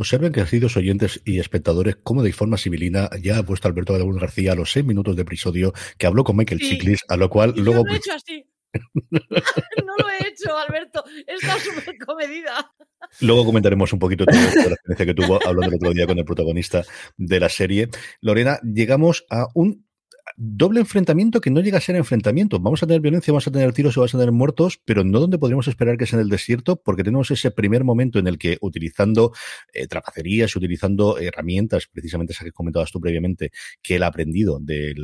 Observen, 0.00 0.32
queridos 0.32 0.78
oyentes 0.78 1.20
y 1.26 1.40
espectadores, 1.40 1.98
cómo 2.02 2.22
de 2.22 2.32
forma 2.32 2.56
civilina 2.56 3.10
ya 3.20 3.36
ha 3.36 3.42
puesto 3.42 3.68
Alberto 3.68 3.94
Adabón 3.94 4.16
García 4.16 4.52
a 4.52 4.54
los 4.54 4.72
seis 4.72 4.82
minutos 4.82 5.14
de 5.14 5.20
episodio 5.20 5.74
que 5.98 6.06
habló 6.06 6.24
con 6.24 6.38
Michael 6.38 6.58
sí. 6.58 6.70
Chiklis, 6.70 7.00
a 7.06 7.18
lo 7.18 7.28
cual 7.28 7.52
y 7.54 7.60
luego. 7.60 7.80
Yo 7.80 7.88
lo 7.88 7.92
he 7.92 7.96
hecho 7.98 8.12
así. 8.14 8.46
no 9.10 9.96
lo 9.98 10.08
he 10.08 10.26
hecho, 10.26 10.56
Alberto. 10.56 11.04
Está 11.26 11.58
súper 11.58 11.98
comedida. 11.98 12.72
Luego 13.20 13.44
comentaremos 13.44 13.92
un 13.92 13.98
poquito 13.98 14.24
de 14.24 14.32
la 14.32 14.42
experiencia 14.42 15.04
que 15.04 15.12
tuvo 15.12 15.38
hablando 15.46 15.68
el 15.68 15.74
otro 15.74 15.92
día 15.92 16.06
con 16.06 16.18
el 16.18 16.24
protagonista 16.24 16.82
de 17.18 17.38
la 17.38 17.50
serie. 17.50 17.90
Lorena, 18.22 18.58
llegamos 18.62 19.26
a 19.28 19.48
un 19.52 19.86
doble 20.36 20.80
enfrentamiento 20.80 21.40
que 21.40 21.50
no 21.50 21.60
llega 21.60 21.78
a 21.78 21.80
ser 21.80 21.96
enfrentamiento. 21.96 22.58
Vamos 22.60 22.82
a 22.82 22.86
tener 22.86 23.00
violencia, 23.00 23.32
vamos 23.32 23.46
a 23.46 23.50
tener 23.50 23.72
tiros 23.72 23.96
y 23.96 24.00
vamos 24.00 24.14
a 24.14 24.18
tener 24.18 24.32
muertos, 24.32 24.80
pero 24.84 25.04
no 25.04 25.20
donde 25.20 25.38
podríamos 25.38 25.68
esperar 25.68 25.96
que 25.96 26.06
sea 26.06 26.18
en 26.18 26.24
el 26.24 26.30
desierto, 26.30 26.76
porque 26.76 27.04
tenemos 27.04 27.30
ese 27.30 27.50
primer 27.50 27.84
momento 27.84 28.18
en 28.18 28.26
el 28.26 28.38
que 28.38 28.58
utilizando 28.60 29.32
eh, 29.72 29.86
trapacerías, 29.86 30.54
utilizando 30.56 31.18
herramientas, 31.18 31.88
precisamente 31.92 32.32
esas 32.32 32.44
que 32.44 32.52
comentabas 32.52 32.90
tú 32.90 33.00
previamente, 33.00 33.50
que 33.82 33.96
él 33.96 34.02
ha 34.02 34.06
aprendido 34.06 34.58
de, 34.60 34.94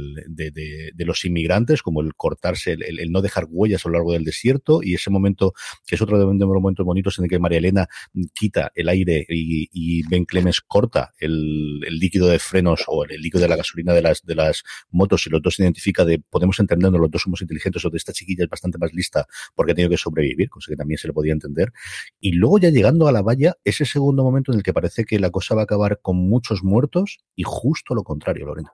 los 0.98 1.24
inmigrantes, 1.24 1.82
como 1.82 2.00
el 2.00 2.14
cortarse, 2.14 2.72
el, 2.72 3.10
no 3.10 3.22
dejar 3.22 3.46
huellas 3.48 3.84
a 3.84 3.88
lo 3.88 3.94
largo 3.94 4.12
del 4.12 4.24
desierto, 4.24 4.82
y 4.82 4.94
ese 4.94 5.10
momento, 5.10 5.52
que 5.86 5.94
es 5.94 6.02
otro 6.02 6.18
de 6.18 6.24
los 6.24 6.36
momentos 6.36 6.84
bonitos 6.84 7.18
en 7.18 7.24
el 7.24 7.30
que 7.30 7.38
María 7.38 7.58
Elena 7.58 7.88
quita 8.34 8.72
el 8.74 8.88
aire 8.88 9.24
y, 9.28 9.68
y 9.72 10.06
Ben 10.08 10.24
Clemens 10.24 10.60
corta 10.60 11.12
el, 11.18 11.80
el, 11.86 11.98
líquido 11.98 12.28
de 12.28 12.38
frenos 12.38 12.84
o 12.86 13.04
el 13.04 13.20
líquido 13.20 13.42
de 13.42 13.48
la 13.48 13.56
gasolina 13.56 13.92
de 13.92 14.02
las, 14.02 14.24
de 14.24 14.34
las 14.34 14.64
motos 14.90 15.15
si 15.16 15.30
los 15.30 15.42
dos 15.42 15.58
identifica 15.58 16.04
de 16.04 16.18
podemos 16.18 16.58
entendernos, 16.60 17.00
los 17.00 17.10
dos 17.10 17.22
somos 17.22 17.40
inteligentes 17.42 17.84
o 17.84 17.90
de 17.90 17.96
esta 17.96 18.12
chiquilla 18.12 18.44
es 18.44 18.50
bastante 18.50 18.78
más 18.78 18.92
lista 18.92 19.26
porque 19.54 19.72
ha 19.72 19.74
tenido 19.74 19.90
que 19.90 19.96
sobrevivir, 19.96 20.48
cosa 20.48 20.70
que 20.70 20.76
también 20.76 20.98
se 20.98 21.08
le 21.08 21.12
podía 21.12 21.32
entender. 21.32 21.72
Y 22.20 22.32
luego 22.32 22.58
ya 22.58 22.70
llegando 22.70 23.08
a 23.08 23.12
la 23.12 23.22
valla, 23.22 23.54
ese 23.64 23.84
segundo 23.84 24.22
momento 24.24 24.52
en 24.52 24.58
el 24.58 24.62
que 24.62 24.72
parece 24.72 25.04
que 25.04 25.18
la 25.18 25.30
cosa 25.30 25.54
va 25.54 25.62
a 25.62 25.64
acabar 25.64 26.00
con 26.00 26.16
muchos 26.16 26.62
muertos 26.62 27.18
y 27.34 27.42
justo 27.44 27.94
lo 27.94 28.02
contrario, 28.02 28.46
Lorena. 28.46 28.72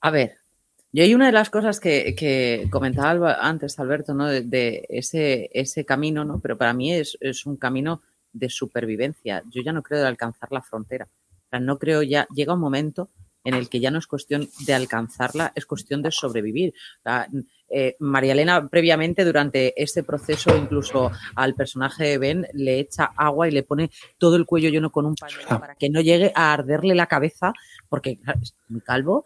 A 0.00 0.10
ver, 0.10 0.36
yo 0.92 1.02
hay 1.02 1.14
una 1.14 1.26
de 1.26 1.32
las 1.32 1.50
cosas 1.50 1.80
que, 1.80 2.14
que 2.14 2.68
comentaba 2.70 3.34
antes, 3.40 3.78
Alberto, 3.78 4.14
¿no? 4.14 4.26
De, 4.26 4.86
ese, 4.88 5.50
ese 5.52 5.84
camino, 5.84 6.24
¿no? 6.24 6.40
Pero 6.40 6.56
para 6.56 6.72
mí 6.72 6.92
es, 6.92 7.18
es 7.20 7.44
un 7.44 7.56
camino 7.56 8.02
de 8.32 8.48
supervivencia. 8.48 9.42
Yo 9.50 9.62
ya 9.62 9.72
no 9.72 9.82
creo 9.82 10.00
de 10.00 10.06
alcanzar 10.06 10.52
la 10.52 10.62
frontera. 10.62 11.08
No 11.60 11.78
creo 11.78 12.02
ya, 12.02 12.26
llega 12.34 12.54
un 12.54 12.60
momento 12.60 13.10
en 13.46 13.54
el 13.54 13.68
que 13.68 13.80
ya 13.80 13.90
no 13.90 13.98
es 13.98 14.06
cuestión 14.06 14.48
de 14.66 14.74
alcanzarla, 14.74 15.52
es 15.54 15.64
cuestión 15.64 16.02
de 16.02 16.10
sobrevivir. 16.10 16.74
Eh, 17.68 17.96
María 17.98 18.32
Elena, 18.32 18.68
previamente, 18.68 19.24
durante 19.24 19.80
este 19.82 20.02
proceso, 20.02 20.56
incluso 20.56 21.10
al 21.34 21.54
personaje 21.54 22.04
de 22.04 22.18
Ben, 22.18 22.46
le 22.52 22.78
echa 22.78 23.12
agua 23.16 23.48
y 23.48 23.50
le 23.52 23.62
pone 23.62 23.90
todo 24.18 24.36
el 24.36 24.46
cuello 24.46 24.68
lleno 24.68 24.90
con 24.90 25.06
un 25.06 25.14
pañuelo 25.14 25.48
para 25.60 25.74
que 25.74 25.90
no 25.90 26.00
llegue 26.00 26.32
a 26.34 26.52
arderle 26.52 26.94
la 26.94 27.06
cabeza, 27.06 27.52
porque 27.88 28.18
claro, 28.18 28.40
es 28.42 28.54
muy 28.68 28.80
calvo, 28.80 29.24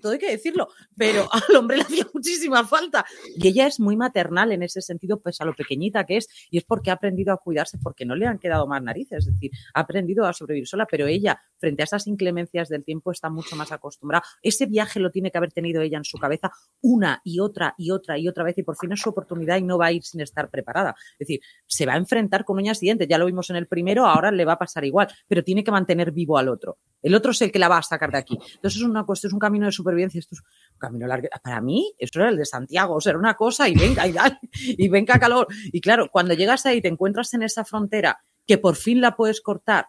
todo 0.00 0.12
hay 0.12 0.18
que 0.18 0.30
decirlo, 0.30 0.68
pero 0.96 1.28
al 1.32 1.56
hombre 1.56 1.78
le 1.78 1.82
hacía 1.82 2.06
muchísima 2.12 2.66
falta. 2.66 3.04
Y 3.36 3.48
ella 3.48 3.66
es 3.66 3.80
muy 3.80 3.96
maternal 3.96 4.52
en 4.52 4.62
ese 4.62 4.80
sentido, 4.80 5.20
pues 5.20 5.40
a 5.40 5.44
lo 5.44 5.54
pequeñita 5.54 6.04
que 6.04 6.16
es, 6.16 6.28
y 6.50 6.58
es 6.58 6.64
porque 6.64 6.90
ha 6.90 6.94
aprendido 6.94 7.32
a 7.32 7.38
cuidarse, 7.38 7.78
porque 7.82 8.04
no 8.04 8.14
le 8.16 8.26
han 8.26 8.38
quedado 8.38 8.66
más 8.66 8.82
narices, 8.82 9.26
es 9.26 9.34
decir, 9.34 9.50
ha 9.74 9.80
aprendido 9.80 10.26
a 10.26 10.32
sobrevivir 10.32 10.66
sola, 10.66 10.86
pero 10.90 11.06
ella, 11.06 11.40
frente 11.58 11.82
a 11.82 11.84
esas 11.84 12.06
inclemencias 12.06 12.68
del 12.68 12.84
tiempo, 12.84 13.12
está 13.12 13.30
mucho 13.30 13.56
más 13.56 13.72
acostumbrada. 13.72 14.24
Ese 14.42 14.66
viaje 14.66 15.00
lo 15.00 15.10
tiene 15.10 15.30
que 15.30 15.38
haber 15.38 15.52
tenido 15.52 15.82
ella 15.82 15.98
en 15.98 16.04
su 16.04 16.18
cabeza 16.18 16.50
una 16.80 17.20
y 17.24 17.40
otra 17.40 17.74
y 17.78 17.90
otra 17.90 18.18
y 18.18 18.28
otra 18.28 18.44
vez, 18.44 18.58
y 18.58 18.62
por 18.62 18.76
fin 18.76 18.92
es 18.92 19.00
su 19.00 19.10
oportunidad 19.10 19.56
y 19.56 19.62
no 19.62 19.78
va 19.78 19.86
a 19.86 19.92
ir 19.92 20.02
sin 20.02 20.20
estar 20.20 20.50
preparada. 20.50 20.94
Es 21.18 21.26
decir, 21.26 21.40
se 21.66 21.86
va 21.86 21.94
a 21.94 21.96
enfrentar 21.96 22.44
con 22.44 22.56
uñas 22.56 22.80
dientes, 22.80 23.08
ya 23.08 23.18
lo 23.18 23.26
vimos 23.26 23.50
en 23.50 23.56
el 23.56 23.66
primero, 23.66 24.06
ahora 24.06 24.30
le 24.30 24.44
va 24.44 24.54
a 24.54 24.58
pasar 24.58 24.84
igual, 24.84 25.08
pero 25.28 25.44
tiene 25.44 25.64
que 25.64 25.70
mantener 25.70 26.12
vivo 26.12 26.38
al 26.38 26.48
otro. 26.48 26.78
El 27.02 27.14
otro 27.14 27.32
es 27.32 27.42
el 27.42 27.50
que 27.50 27.58
la 27.58 27.68
va 27.68 27.78
a 27.78 27.82
sacar 27.82 28.10
de 28.10 28.18
aquí. 28.18 28.38
Entonces 28.54 28.80
es 28.80 28.86
una 28.86 29.04
cuestión, 29.04 29.30
es 29.30 29.34
un 29.34 29.38
camino 29.38 29.66
de 29.66 29.72
supervivencia, 29.72 30.18
esto 30.18 30.34
es 30.34 30.40
un 30.40 30.78
camino 30.78 31.06
largo. 31.06 31.28
Para 31.42 31.60
mí, 31.60 31.92
eso 31.98 32.20
era 32.20 32.30
el 32.30 32.36
de 32.36 32.44
Santiago, 32.44 32.94
o 32.94 33.00
sea, 33.00 33.10
era 33.10 33.18
una 33.18 33.34
cosa 33.34 33.68
y 33.68 33.74
venga, 33.74 34.06
y 34.06 34.12
dale, 34.12 34.38
y 34.52 34.88
venga 34.88 35.18
calor. 35.18 35.46
Y 35.72 35.80
claro, 35.80 36.08
cuando 36.10 36.34
llegas 36.34 36.66
ahí, 36.66 36.80
te 36.80 36.88
encuentras 36.88 37.32
en 37.34 37.42
esa 37.42 37.64
frontera 37.64 38.22
que 38.46 38.58
por 38.58 38.76
fin 38.76 39.00
la 39.00 39.16
puedes 39.16 39.40
cortar, 39.40 39.86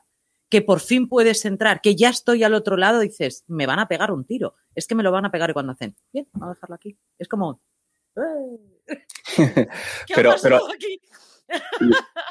que 0.49 0.61
por 0.61 0.79
fin 0.79 1.07
puedes 1.07 1.45
entrar, 1.45 1.81
que 1.81 1.95
ya 1.95 2.09
estoy 2.09 2.43
al 2.43 2.53
otro 2.53 2.77
lado, 2.77 2.99
dices, 2.99 3.43
me 3.47 3.65
van 3.65 3.79
a 3.79 3.87
pegar 3.87 4.11
un 4.11 4.25
tiro. 4.25 4.55
Es 4.75 4.87
que 4.87 4.95
me 4.95 5.03
lo 5.03 5.11
van 5.11 5.25
a 5.25 5.31
pegar 5.31 5.49
y 5.49 5.53
cuando 5.53 5.71
hacen, 5.73 5.95
bien, 6.13 6.27
vamos 6.33 6.51
a 6.51 6.55
dejarlo 6.55 6.75
aquí. 6.75 6.97
Es 7.17 7.27
como, 7.27 7.61
¿qué 9.35 9.67
pero, 10.13 10.35
pero... 10.41 10.57
Aquí? 10.71 11.01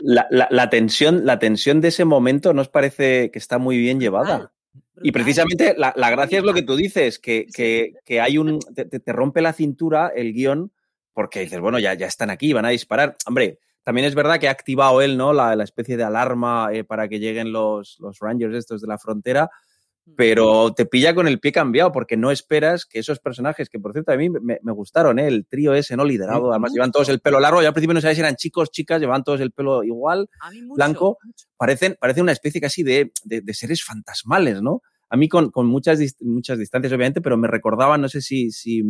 La, 0.00 0.26
la, 0.30 0.48
la, 0.50 0.70
tensión, 0.70 1.26
la 1.26 1.38
tensión 1.38 1.80
de 1.80 1.88
ese 1.88 2.06
momento 2.06 2.54
nos 2.54 2.68
parece 2.68 3.30
que 3.30 3.38
está 3.38 3.58
muy 3.58 3.76
bien 3.76 4.00
llevada. 4.00 4.52
Y 5.02 5.12
precisamente 5.12 5.74
la, 5.76 5.92
la, 5.96 6.10
gracia 6.10 6.38
es 6.38 6.44
lo 6.44 6.52
que 6.52 6.62
tú 6.62 6.76
dices, 6.76 7.18
que, 7.18 7.46
que, 7.54 7.94
que 8.04 8.20
hay 8.20 8.38
un. 8.38 8.58
Te, 8.74 8.84
te, 8.84 9.12
rompe 9.12 9.40
la 9.40 9.52
cintura 9.52 10.12
el 10.14 10.32
guion, 10.32 10.72
porque 11.12 11.40
dices, 11.40 11.60
bueno, 11.60 11.78
ya, 11.78 11.94
ya 11.94 12.06
están 12.06 12.30
aquí, 12.30 12.52
van 12.52 12.66
a 12.66 12.70
disparar. 12.70 13.16
Hombre, 13.26 13.58
también 13.82 14.06
es 14.06 14.14
verdad 14.14 14.38
que 14.38 14.48
ha 14.48 14.52
activado 14.52 15.00
él, 15.00 15.16
¿no? 15.16 15.32
La, 15.32 15.56
la 15.56 15.64
especie 15.64 15.96
de 15.96 16.04
alarma 16.04 16.68
eh, 16.72 16.84
para 16.84 17.08
que 17.08 17.18
lleguen 17.18 17.52
los, 17.52 17.98
los 18.00 18.18
Rangers 18.18 18.54
estos 18.54 18.80
de 18.80 18.88
la 18.88 18.98
frontera 18.98 19.50
pero 20.16 20.72
te 20.74 20.86
pilla 20.86 21.14
con 21.14 21.28
el 21.28 21.40
pie 21.40 21.52
cambiado 21.52 21.92
porque 21.92 22.16
no 22.16 22.30
esperas 22.30 22.84
que 22.84 22.98
esos 22.98 23.20
personajes, 23.20 23.68
que 23.68 23.78
por 23.78 23.92
cierto 23.92 24.12
a 24.12 24.16
mí 24.16 24.28
me, 24.28 24.58
me 24.62 24.72
gustaron, 24.72 25.18
¿eh? 25.18 25.28
el 25.28 25.46
trío 25.46 25.74
ese, 25.74 25.96
¿no? 25.96 26.04
Liderado, 26.04 26.50
además 26.50 26.72
llevan 26.72 26.90
todos 26.90 27.08
el 27.08 27.20
pelo 27.20 27.40
largo, 27.40 27.62
yo 27.62 27.68
al 27.68 27.74
principio 27.74 27.94
no 27.94 28.00
sabía 28.00 28.14
si 28.14 28.20
eran 28.20 28.36
chicos, 28.36 28.70
chicas, 28.70 29.00
llevan 29.00 29.22
todos 29.24 29.40
el 29.40 29.52
pelo 29.52 29.84
igual, 29.84 30.28
mucho, 30.52 30.74
blanco, 30.74 31.18
mucho. 31.22 31.46
parecen, 31.56 31.96
parecen 32.00 32.22
una 32.24 32.32
especie 32.32 32.60
casi 32.60 32.82
de, 32.82 33.12
de, 33.24 33.40
de 33.40 33.54
seres 33.54 33.84
fantasmales, 33.84 34.62
¿no? 34.62 34.82
A 35.08 35.16
mí 35.16 35.28
con, 35.28 35.50
con 35.50 35.66
muchas, 35.66 35.98
muchas 36.20 36.58
distancias, 36.58 36.92
obviamente, 36.92 37.20
pero 37.20 37.36
me 37.36 37.48
recordaban, 37.48 38.00
no 38.00 38.08
sé 38.08 38.20
si, 38.20 38.50
si 38.50 38.84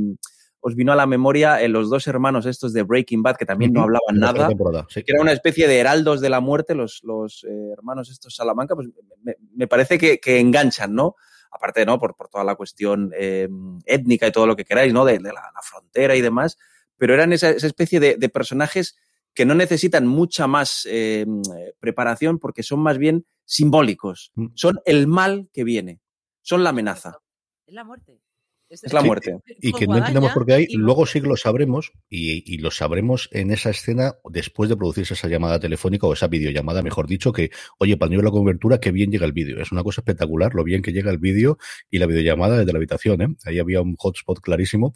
os 0.61 0.75
vino 0.75 0.93
a 0.93 0.97
la 0.97 1.07
memoria 1.07 1.61
eh, 1.61 1.69
los 1.69 1.89
dos 1.89 2.07
hermanos 2.07 2.47
estos 2.47 2.73
de 2.73 2.83
Breaking 2.83 3.23
Bad, 3.23 3.37
que 3.37 3.47
también 3.47 3.73
no 3.73 3.83
hablaban 3.83 4.17
nada, 4.17 4.49
sí. 4.89 5.03
que 5.03 5.13
era 5.13 5.23
una 5.23 5.33
especie 5.33 5.67
de 5.67 5.79
heraldos 5.79 6.21
de 6.21 6.29
la 6.29 6.41
muerte, 6.41 6.75
los, 6.75 7.01
los 7.03 7.45
eh, 7.45 7.71
hermanos 7.73 8.11
estos 8.11 8.35
Salamanca, 8.35 8.75
pues 8.75 8.89
me, 9.23 9.37
me 9.55 9.67
parece 9.67 9.99
que, 9.99 10.21
que, 10.21 10.39
enganchan, 10.39 10.95
¿no? 10.95 11.17
Aparte, 11.51 11.85
¿no? 11.85 11.99
Por, 11.99 12.15
por 12.15 12.29
toda 12.29 12.45
la 12.45 12.55
cuestión 12.55 13.11
eh, 13.19 13.49
étnica 13.87 14.27
y 14.27 14.33
todo 14.33 14.47
lo 14.47 14.55
que 14.55 14.65
queráis, 14.65 14.93
¿no? 14.93 15.05
De, 15.05 15.19
de 15.19 15.33
la, 15.33 15.51
la, 15.55 15.63
frontera 15.63 16.15
y 16.15 16.21
demás, 16.21 16.59
pero 16.97 17.15
eran 17.15 17.33
esa, 17.33 17.51
esa 17.51 17.67
especie 17.67 17.99
de, 17.99 18.17
de, 18.17 18.29
personajes 18.29 18.97
que 19.35 19.47
no 19.47 19.55
necesitan 19.55 20.07
mucha 20.07 20.47
más 20.47 20.87
eh, 20.91 21.27
preparación 21.79 22.39
porque 22.39 22.63
son 22.63 22.81
más 22.81 22.99
bien 22.99 23.27
simbólicos, 23.45 24.33
mm. 24.35 24.47
son 24.55 24.81
el 24.85 25.07
mal 25.07 25.49
que 25.53 25.65
viene, 25.65 26.01
son 26.43 26.63
la 26.63 26.71
amenaza. 26.71 27.19
Es 27.67 27.75
la 27.75 27.85
muerte. 27.85 28.21
Es, 28.71 28.85
es 28.85 28.93
la 28.93 29.03
muerte. 29.03 29.37
Sí, 29.45 29.55
y 29.61 29.73
que 29.73 29.87
no 29.87 29.99
entendemos 29.99 30.33
por 30.33 30.47
qué 30.47 30.55
hay, 30.55 30.67
luego 30.73 31.05
sí 31.05 31.21
que 31.21 31.27
lo 31.27 31.37
sabremos, 31.37 31.93
y, 32.09 32.43
y, 32.47 32.59
lo 32.59 32.71
sabremos 32.71 33.29
en 33.33 33.51
esa 33.51 33.71
escena 33.71 34.15
después 34.31 34.71
de 34.71 34.77
producirse 34.77 35.15
esa 35.15 35.29
llamada 35.29 35.59
telefónica 35.59 36.07
o 36.07 36.13
esa 36.13 36.29
videollamada, 36.29 36.81
mejor 36.81 37.07
dicho, 37.09 37.33
que, 37.33 37.51
oye, 37.79 37.97
para 37.97 38.11
nivel 38.11 38.25
la 38.25 38.31
cobertura, 38.31 38.79
qué 38.79 38.93
bien 38.93 39.11
llega 39.11 39.27
el 39.27 39.33
vídeo. 39.33 39.61
Es 39.61 39.73
una 39.73 39.83
cosa 39.83 40.01
espectacular 40.01 40.55
lo 40.55 40.65
bien 40.65 40.83
que 40.83 40.93
llega 40.93 41.11
el 41.11 41.19
vídeo 41.19 41.59
y 41.91 41.99
la 41.99 42.07
videollamada 42.07 42.59
desde 42.59 42.73
la 42.73 42.79
habitación, 42.79 43.23
¿eh? 43.23 43.37
Ahí 43.45 43.59
había 43.59 43.83
un 43.83 43.97
hotspot 43.97 44.41
clarísimo. 44.41 44.95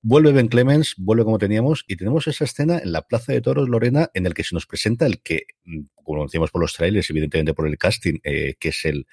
Vuelve 0.00 0.30
Ben 0.32 0.48
Clemens, 0.48 0.94
vuelve 0.96 1.24
como 1.24 1.38
teníamos, 1.38 1.84
y 1.88 1.96
tenemos 1.96 2.28
esa 2.28 2.44
escena 2.44 2.78
en 2.78 2.92
la 2.92 3.02
Plaza 3.02 3.32
de 3.32 3.40
Toros 3.40 3.68
Lorena 3.68 4.10
en 4.14 4.26
el 4.26 4.34
que 4.34 4.44
se 4.44 4.54
nos 4.54 4.66
presenta 4.66 5.06
el 5.06 5.20
que 5.22 5.46
como 6.08 6.24
decíamos 6.24 6.50
por 6.50 6.60
los 6.62 6.72
trailers, 6.72 7.10
evidentemente 7.10 7.54
por 7.54 7.68
el 7.68 7.76
casting, 7.76 8.18
eh, 8.24 8.54
que 8.58 8.70
es 8.70 8.84
el, 8.84 9.06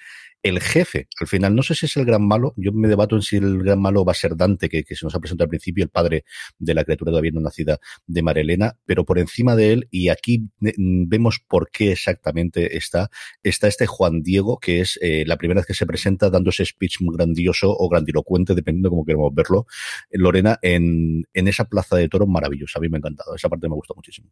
el 0.43 0.61
jefe, 0.61 1.07
al 1.19 1.27
final, 1.27 1.55
no 1.55 1.63
sé 1.63 1.75
si 1.75 1.87
es 1.87 1.97
el 1.97 2.05
gran 2.05 2.25
malo, 2.25 2.53
yo 2.55 2.71
me 2.71 2.87
debato 2.87 3.15
en 3.15 3.21
si 3.21 3.35
el 3.35 3.63
gran 3.63 3.81
malo 3.81 4.05
va 4.05 4.11
a 4.11 4.15
ser 4.15 4.37
Dante, 4.37 4.69
que, 4.69 4.83
se 4.83 5.05
nos 5.05 5.13
ha 5.15 5.19
presentado 5.19 5.45
al 5.45 5.49
principio, 5.49 5.83
el 5.83 5.89
padre 5.89 6.23
de 6.57 6.73
la 6.73 6.83
criatura 6.83 7.11
todavía 7.11 7.31
no 7.33 7.41
nacida 7.41 7.79
de 8.07 8.21
Marilena, 8.21 8.77
pero 8.85 9.03
por 9.05 9.19
encima 9.19 9.55
de 9.55 9.73
él, 9.73 9.87
y 9.91 10.09
aquí 10.09 10.47
mm, 10.59 11.09
vemos 11.09 11.39
por 11.45 11.69
qué 11.69 11.91
exactamente 11.91 12.77
está, 12.77 13.09
está 13.43 13.67
este 13.67 13.87
Juan 13.87 14.21
Diego, 14.21 14.57
que 14.59 14.79
es 14.81 14.97
eh, 15.01 15.25
la 15.25 15.37
primera 15.37 15.59
vez 15.59 15.67
que 15.67 15.73
se 15.73 15.85
presenta 15.85 16.29
dando 16.29 16.51
ese 16.51 16.63
speech 16.63 16.97
grandioso 17.01 17.75
o 17.77 17.89
grandilocuente, 17.89 18.55
dependiendo 18.55 18.87
de 18.87 18.91
cómo 18.91 19.05
queremos 19.05 19.33
verlo, 19.33 19.65
Lorena, 20.11 20.59
en, 20.61 21.25
en 21.33 21.47
esa 21.47 21.65
plaza 21.65 21.97
de 21.97 22.07
toros 22.07 22.29
maravillosa. 22.29 22.79
A 22.79 22.81
mí 22.81 22.87
me 22.87 22.97
ha 22.97 22.99
encantado, 22.99 23.35
esa 23.35 23.49
parte 23.49 23.67
me 23.67 23.75
gusta 23.75 23.93
muchísimo. 23.95 24.31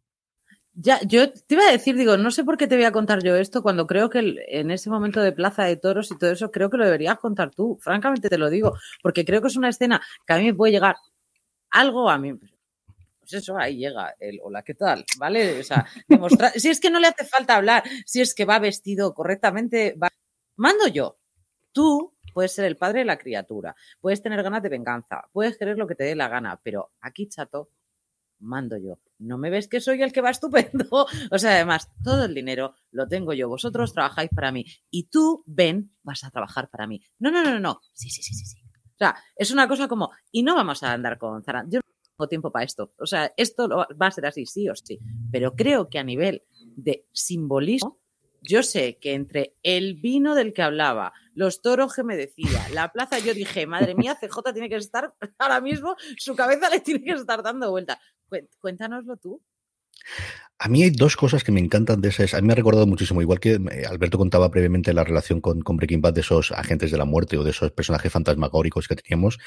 Ya, 0.76 1.00
yo 1.06 1.32
te 1.32 1.54
iba 1.54 1.68
a 1.68 1.70
decir, 1.70 1.94
digo, 1.96 2.16
no 2.16 2.32
sé 2.32 2.42
por 2.42 2.56
qué 2.56 2.66
te 2.66 2.74
voy 2.74 2.84
a 2.84 2.90
contar 2.90 3.22
yo 3.22 3.36
esto 3.36 3.62
cuando 3.62 3.86
creo 3.86 4.10
que 4.10 4.18
en 4.48 4.72
ese 4.72 4.90
momento 4.90 5.20
de 5.20 5.30
Plaza 5.30 5.64
de 5.64 5.76
Toros 5.76 6.10
y 6.10 6.18
todo 6.18 6.32
eso, 6.32 6.50
creo 6.50 6.68
que 6.68 6.76
lo 6.76 6.84
deberías 6.84 7.18
contar 7.18 7.50
tú. 7.52 7.78
Francamente 7.80 8.28
te 8.28 8.38
lo 8.38 8.50
digo, 8.50 8.74
porque 9.02 9.24
creo 9.24 9.40
que 9.40 9.48
es 9.48 9.56
una 9.56 9.68
escena 9.68 10.02
que 10.26 10.32
a 10.32 10.38
mí 10.38 10.44
me 10.46 10.54
puede 10.54 10.72
llegar 10.72 10.96
algo 11.70 12.10
a 12.10 12.18
mí. 12.18 12.34
Pues 13.20 13.32
eso, 13.34 13.56
ahí 13.56 13.76
llega 13.78 14.14
el 14.18 14.40
hola, 14.42 14.62
¿qué 14.62 14.74
tal? 14.74 15.04
¿Vale? 15.18 15.60
O 15.60 15.62
sea, 15.64 15.86
demostrar, 16.08 16.52
si 16.52 16.68
es 16.70 16.80
que 16.80 16.90
no 16.90 16.98
le 17.00 17.06
hace 17.08 17.24
falta 17.24 17.56
hablar, 17.56 17.84
si 18.04 18.20
es 18.20 18.34
que 18.34 18.44
va 18.44 18.58
vestido 18.58 19.14
correctamente, 19.14 19.94
va... 20.02 20.08
mando 20.56 20.88
yo. 20.88 21.18
Tú 21.72 22.14
puedes 22.34 22.52
ser 22.52 22.64
el 22.64 22.76
padre 22.76 23.00
de 23.00 23.04
la 23.06 23.18
criatura, 23.18 23.76
puedes 24.00 24.22
tener 24.22 24.42
ganas 24.42 24.62
de 24.62 24.68
venganza, 24.68 25.22
puedes 25.32 25.56
querer 25.56 25.78
lo 25.78 25.86
que 25.86 25.94
te 25.94 26.04
dé 26.04 26.16
la 26.16 26.28
gana, 26.28 26.60
pero 26.62 26.92
aquí, 27.00 27.28
chato, 27.28 27.70
mando 28.38 28.76
yo. 28.76 28.98
¿No 29.18 29.38
me 29.38 29.50
ves 29.50 29.68
que 29.68 29.80
soy 29.80 30.02
el 30.02 30.12
que 30.12 30.20
va 30.20 30.30
estupendo? 30.30 31.06
o 31.30 31.38
sea, 31.38 31.52
además, 31.52 31.90
todo 32.02 32.24
el 32.24 32.34
dinero 32.34 32.74
lo 32.90 33.08
tengo 33.08 33.32
yo. 33.32 33.48
Vosotros 33.48 33.92
trabajáis 33.92 34.30
para 34.34 34.52
mí. 34.52 34.64
Y 34.90 35.08
tú, 35.08 35.44
ven, 35.46 35.94
vas 36.02 36.24
a 36.24 36.30
trabajar 36.30 36.68
para 36.70 36.86
mí. 36.86 37.00
No, 37.18 37.30
no, 37.30 37.42
no, 37.42 37.58
no. 37.58 37.80
Sí, 37.92 38.10
sí, 38.10 38.22
sí, 38.22 38.34
sí, 38.34 38.46
sí. 38.46 38.58
O 38.94 38.98
sea, 38.98 39.16
es 39.36 39.50
una 39.50 39.66
cosa 39.66 39.88
como, 39.88 40.10
y 40.30 40.42
no 40.42 40.54
vamos 40.54 40.82
a 40.82 40.92
andar 40.92 41.18
con 41.18 41.42
Zara. 41.42 41.64
Yo 41.68 41.80
no 41.80 42.16
tengo 42.16 42.28
tiempo 42.28 42.52
para 42.52 42.64
esto. 42.64 42.92
O 42.98 43.06
sea, 43.06 43.32
esto 43.36 43.68
va 43.68 44.06
a 44.06 44.10
ser 44.10 44.26
así, 44.26 44.46
sí 44.46 44.68
o 44.68 44.74
sí. 44.76 45.00
Pero 45.32 45.54
creo 45.54 45.88
que 45.88 45.98
a 45.98 46.04
nivel 46.04 46.44
de 46.76 47.08
simbolismo, 47.12 48.00
yo 48.44 48.62
sé 48.62 48.98
que 49.00 49.14
entre 49.14 49.56
el 49.62 49.94
vino 49.94 50.34
del 50.34 50.52
que 50.52 50.62
hablaba, 50.62 51.12
los 51.34 51.62
toros 51.62 51.94
que 51.94 52.04
me 52.04 52.16
decía, 52.16 52.68
la 52.72 52.92
plaza, 52.92 53.18
yo 53.18 53.32
dije, 53.32 53.66
madre 53.66 53.94
mía, 53.94 54.16
CJ 54.20 54.52
tiene 54.52 54.68
que 54.68 54.76
estar 54.76 55.14
ahora 55.38 55.60
mismo, 55.60 55.96
su 56.18 56.36
cabeza 56.36 56.68
le 56.68 56.80
tiene 56.80 57.02
que 57.02 57.12
estar 57.12 57.42
dando 57.42 57.70
vueltas. 57.70 57.98
Cuéntanoslo 58.60 59.16
tú. 59.16 59.42
A 60.58 60.68
mí 60.68 60.82
hay 60.82 60.90
dos 60.90 61.16
cosas 61.16 61.42
que 61.42 61.52
me 61.52 61.60
encantan 61.60 62.00
de 62.00 62.10
esas. 62.10 62.34
A 62.34 62.40
mí 62.40 62.46
me 62.46 62.52
ha 62.52 62.56
recordado 62.56 62.86
muchísimo, 62.86 63.22
igual 63.22 63.40
que 63.40 63.54
eh, 63.54 63.86
Alberto 63.88 64.18
contaba 64.18 64.50
previamente 64.50 64.92
la 64.92 65.04
relación 65.04 65.40
con, 65.40 65.62
con, 65.62 65.76
Breaking 65.76 66.02
Bad 66.02 66.14
de 66.14 66.20
esos 66.20 66.52
agentes 66.52 66.90
de 66.90 66.98
la 66.98 67.04
muerte 67.04 67.38
o 67.38 67.44
de 67.44 67.50
esos 67.50 67.70
personajes 67.72 68.12
fantasmagóricos 68.12 68.86
que 68.86 68.96
teníamos. 68.96 69.38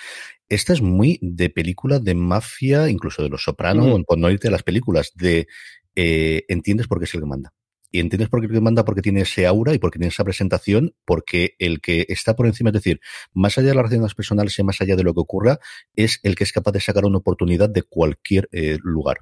Esta 0.50 0.74
es 0.74 0.82
muy 0.82 1.20
de 1.22 1.50
película 1.50 2.00
de 2.00 2.16
mafia, 2.16 2.90
incluso 2.90 3.22
de 3.22 3.30
los 3.30 3.44
sopranos, 3.44 4.02
por 4.06 4.18
no 4.18 4.32
irte 4.32 4.48
a 4.48 4.52
las 4.52 4.64
películas, 4.64 5.12
de 5.16 5.48
eh, 5.96 6.46
entiendes 6.48 6.88
por 6.88 7.00
qué 7.00 7.06
es 7.06 7.14
el 7.14 7.22
que 7.22 7.28
manda. 7.28 7.54
Y 7.92 8.00
entiendes 8.00 8.30
por 8.30 8.42
qué 8.42 8.48
que 8.48 8.60
manda, 8.60 8.84
porque 8.84 9.02
tiene 9.02 9.22
ese 9.22 9.46
aura 9.48 9.74
y 9.74 9.80
porque 9.80 9.98
tiene 9.98 10.10
esa 10.10 10.24
presentación, 10.24 10.94
porque 11.06 11.56
el 11.60 11.80
que 11.80 12.06
está 12.10 12.36
por 12.36 12.46
encima, 12.46 12.70
es 12.70 12.76
decir, 12.76 13.00
más 13.34 13.58
allá 13.58 13.70
de 13.70 13.76
las 13.76 13.84
relaciones 13.84 14.14
personales 14.14 14.60
y 14.60 14.64
más 14.64 14.82
allá 14.82 14.96
de 14.96 15.04
lo 15.04 15.14
que 15.14 15.22
ocurra, 15.22 15.60
es 15.96 16.20
el 16.24 16.36
que 16.36 16.44
es 16.44 16.52
capaz 16.52 16.72
de 16.72 16.82
sacar 16.82 17.06
una 17.06 17.18
oportunidad 17.18 17.70
de 17.70 17.84
cualquier 17.84 18.50
eh, 18.52 18.78
lugar. 18.84 19.20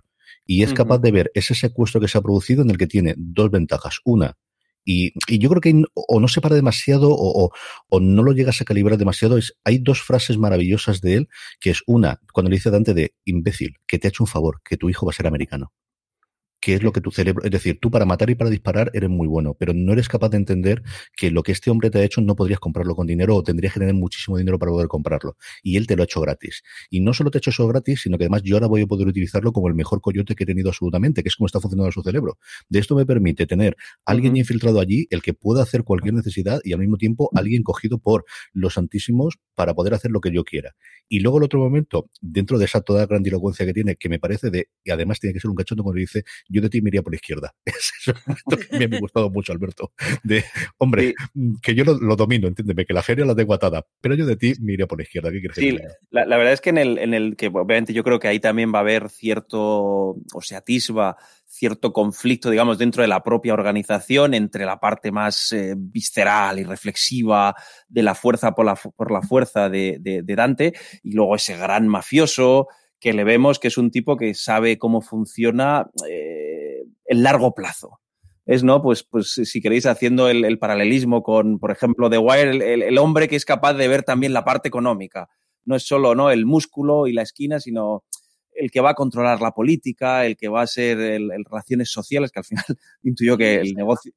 Y 0.47 0.63
es 0.63 0.73
capaz 0.73 0.99
de 0.99 1.11
ver 1.11 1.31
ese 1.33 1.55
secuestro 1.55 1.99
que 1.99 2.07
se 2.07 2.17
ha 2.17 2.21
producido 2.21 2.61
en 2.61 2.69
el 2.69 2.77
que 2.77 2.85
tiene 2.85 3.15
dos 3.17 3.49
ventajas. 3.49 3.99
Una, 4.03 4.37
y, 4.83 5.13
y, 5.27 5.39
yo 5.39 5.49
creo 5.49 5.61
que 5.61 5.83
o 5.95 6.19
no 6.19 6.27
se 6.27 6.39
para 6.41 6.55
demasiado 6.55 7.09
o, 7.09 7.45
o, 7.45 7.51
o, 7.89 7.99
no 7.99 8.21
lo 8.21 8.31
llegas 8.31 8.61
a 8.61 8.65
calibrar 8.65 8.99
demasiado. 8.99 9.37
Es, 9.37 9.57
hay 9.63 9.79
dos 9.79 10.03
frases 10.03 10.37
maravillosas 10.37 11.01
de 11.01 11.15
él, 11.15 11.29
que 11.59 11.71
es 11.71 11.81
una, 11.87 12.21
cuando 12.31 12.51
le 12.51 12.57
dice 12.57 12.69
Dante 12.69 12.93
de 12.93 13.15
imbécil, 13.25 13.77
que 13.87 13.97
te 13.97 14.07
ha 14.07 14.09
hecho 14.09 14.23
un 14.23 14.27
favor, 14.27 14.61
que 14.63 14.77
tu 14.77 14.87
hijo 14.87 15.07
va 15.07 15.09
a 15.09 15.15
ser 15.15 15.25
americano 15.25 15.73
qué 16.65 16.73
es 16.73 16.81
lo 16.81 16.91
que 16.91 16.99
tu 16.99 17.11
cerebro, 17.11 17.43
es 17.43 17.51
decir, 17.51 17.77
tú 17.79 17.91
para 17.91 18.05
matar 18.05 18.31
y 18.31 18.33
para 18.33 18.49
disparar 18.49 18.89
eres 18.95 19.07
muy 19.07 19.27
bueno, 19.27 19.53
pero 19.53 19.71
no 19.75 19.93
eres 19.93 20.09
capaz 20.09 20.29
de 20.29 20.37
entender 20.37 20.81
que 21.15 21.29
lo 21.29 21.43
que 21.43 21.51
este 21.51 21.69
hombre 21.69 21.91
te 21.91 21.99
ha 21.99 22.03
hecho 22.03 22.21
no 22.21 22.35
podrías 22.35 22.59
comprarlo 22.59 22.95
con 22.95 23.05
dinero 23.05 23.35
o 23.35 23.43
tendrías 23.43 23.71
que 23.71 23.79
tener 23.79 23.93
muchísimo 23.93 24.35
dinero 24.35 24.57
para 24.57 24.71
poder 24.71 24.87
comprarlo. 24.87 25.37
Y 25.61 25.77
él 25.77 25.85
te 25.85 25.95
lo 25.95 26.01
ha 26.01 26.05
hecho 26.05 26.21
gratis. 26.21 26.63
Y 26.89 27.01
no 27.01 27.13
solo 27.13 27.29
te 27.29 27.37
ha 27.37 27.39
hecho 27.39 27.51
eso 27.51 27.67
gratis, 27.67 28.01
sino 28.01 28.17
que 28.17 28.23
además 28.23 28.41
yo 28.41 28.55
ahora 28.55 28.65
voy 28.65 28.81
a 28.81 28.87
poder 28.87 29.07
utilizarlo 29.07 29.51
como 29.51 29.67
el 29.67 29.75
mejor 29.75 30.01
coyote 30.01 30.33
que 30.33 30.43
he 30.43 30.47
tenido 30.47 30.69
absolutamente, 30.69 31.21
que 31.21 31.29
es 31.29 31.35
como 31.35 31.45
está 31.45 31.59
funcionando 31.59 31.91
su 31.91 32.01
cerebro. 32.01 32.39
De 32.67 32.79
esto 32.79 32.95
me 32.95 33.05
permite 33.05 33.45
tener 33.45 33.77
alguien 34.03 34.35
infiltrado 34.35 34.79
allí, 34.79 35.05
el 35.11 35.21
que 35.21 35.35
pueda 35.35 35.61
hacer 35.61 35.83
cualquier 35.83 36.15
necesidad 36.15 36.61
y 36.63 36.73
al 36.73 36.79
mismo 36.79 36.97
tiempo 36.97 37.29
alguien 37.35 37.61
cogido 37.61 37.99
por 37.99 38.25
los 38.53 38.73
santísimos 38.73 39.37
para 39.53 39.75
poder 39.75 39.93
hacer 39.93 40.09
lo 40.09 40.19
que 40.19 40.31
yo 40.31 40.43
quiera. 40.43 40.75
Y 41.07 41.19
luego 41.19 41.37
el 41.37 41.43
otro 41.43 41.59
momento, 41.59 42.09
dentro 42.21 42.57
de 42.57 42.65
esa 42.65 42.81
toda 42.81 43.05
grandilocuencia 43.05 43.67
que 43.67 43.73
tiene, 43.73 43.97
que 43.97 44.09
me 44.09 44.17
parece 44.17 44.49
de, 44.49 44.69
y 44.83 44.89
además 44.89 45.19
tiene 45.19 45.35
que 45.35 45.39
ser 45.39 45.51
un 45.51 45.55
cachondo 45.55 45.83
cuando 45.83 45.99
dice, 45.99 46.23
yo 46.55 46.61
de 46.61 46.69
ti 46.69 46.81
me 46.81 46.89
iría 46.89 47.03
por 47.03 47.11
la 47.11 47.17
izquierda. 47.17 47.53
Me 48.71 48.85
ha 48.85 48.99
gustado 48.99 49.29
mucho, 49.29 49.51
Alberto. 49.51 49.91
De, 50.23 50.43
hombre, 50.77 51.13
que 51.61 51.75
yo 51.75 51.83
lo, 51.83 52.15
domino, 52.15 52.47
entiéndeme, 52.47 52.85
que 52.85 52.93
la 52.93 53.03
feria 53.03 53.25
la 53.25 53.35
tengo 53.35 53.53
atada, 53.53 53.85
pero 53.99 54.15
yo 54.15 54.25
de 54.25 54.37
ti 54.37 54.53
me 54.61 54.73
iría 54.73 54.87
por 54.87 54.97
la 54.97 55.03
izquierda. 55.03 55.31
¿Qué 55.31 55.41
sí, 55.53 55.77
la, 56.11 56.25
la, 56.25 56.37
verdad 56.37 56.53
es 56.53 56.61
que 56.61 56.69
en 56.69 56.77
el, 56.77 56.97
en 56.97 57.13
el 57.13 57.35
que 57.35 57.47
obviamente 57.47 57.93
yo 57.93 58.03
creo 58.03 58.19
que 58.19 58.27
ahí 58.27 58.39
también 58.39 58.73
va 58.73 58.79
a 58.79 58.81
haber 58.81 59.09
cierto, 59.09 59.59
o 59.59 60.41
se 60.41 60.55
atisba 60.55 61.17
cierto 61.45 61.93
conflicto, 61.93 62.49
digamos, 62.49 62.77
dentro 62.77 63.01
de 63.01 63.07
la 63.07 63.23
propia 63.23 63.53
organización 63.53 64.33
entre 64.33 64.65
la 64.65 64.79
parte 64.79 65.11
más 65.11 65.51
eh, 65.51 65.73
visceral 65.77 66.59
y 66.59 66.63
reflexiva 66.63 67.55
de 67.87 68.03
la 68.03 68.15
fuerza 68.15 68.53
por 68.53 68.65
la, 68.65 68.75
por 68.75 69.11
la 69.11 69.21
fuerza 69.21 69.69
de, 69.69 69.97
de, 69.99 70.21
de 70.21 70.35
Dante 70.35 70.73
y 71.03 71.13
luego 71.13 71.35
ese 71.35 71.57
gran 71.57 71.87
mafioso 71.87 72.67
que 73.05 73.13
le 73.13 73.23
vemos 73.23 73.59
que 73.59 73.67
es 73.67 73.77
un 73.77 73.91
tipo 73.91 74.17
que 74.17 74.33
sabe 74.33 74.79
cómo 74.79 74.99
funciona 74.99 75.91
eh, 76.09 76.85
el 77.05 77.21
largo 77.21 77.53
plazo. 77.53 77.99
Es, 78.47 78.63
¿no? 78.63 78.81
Pues, 78.81 79.03
pues 79.03 79.29
si 79.43 79.61
queréis, 79.61 79.85
haciendo 79.85 80.27
el, 80.27 80.43
el 80.43 80.57
paralelismo 80.57 81.21
con, 81.21 81.59
por 81.59 81.69
ejemplo, 81.69 82.09
The 82.09 82.17
Wire, 82.17 82.73
el, 82.73 82.81
el, 82.81 82.97
hombre 82.97 83.27
que 83.27 83.35
es 83.35 83.45
capaz 83.45 83.73
de 83.73 83.87
ver 83.87 84.01
también 84.01 84.33
la 84.33 84.43
parte 84.43 84.69
económica. 84.69 85.29
No 85.65 85.75
es 85.75 85.85
solo 85.85 86.15
¿no? 86.15 86.31
el 86.31 86.47
músculo 86.47 87.05
y 87.05 87.13
la 87.13 87.21
esquina, 87.21 87.59
sino 87.59 88.03
el 88.55 88.71
que 88.71 88.81
va 88.81 88.89
a 88.89 88.95
controlar 88.95 89.39
la 89.39 89.51
política, 89.51 90.25
el 90.25 90.35
que 90.35 90.47
va 90.47 90.63
a 90.63 90.67
ser 90.67 90.99
el 90.99 91.29
relaciones 91.47 91.91
sociales, 91.91 92.31
que 92.31 92.39
al 92.39 92.45
final 92.45 92.65
intuyo 93.03 93.37
que 93.37 93.57
el 93.57 93.75
negocio. 93.75 94.13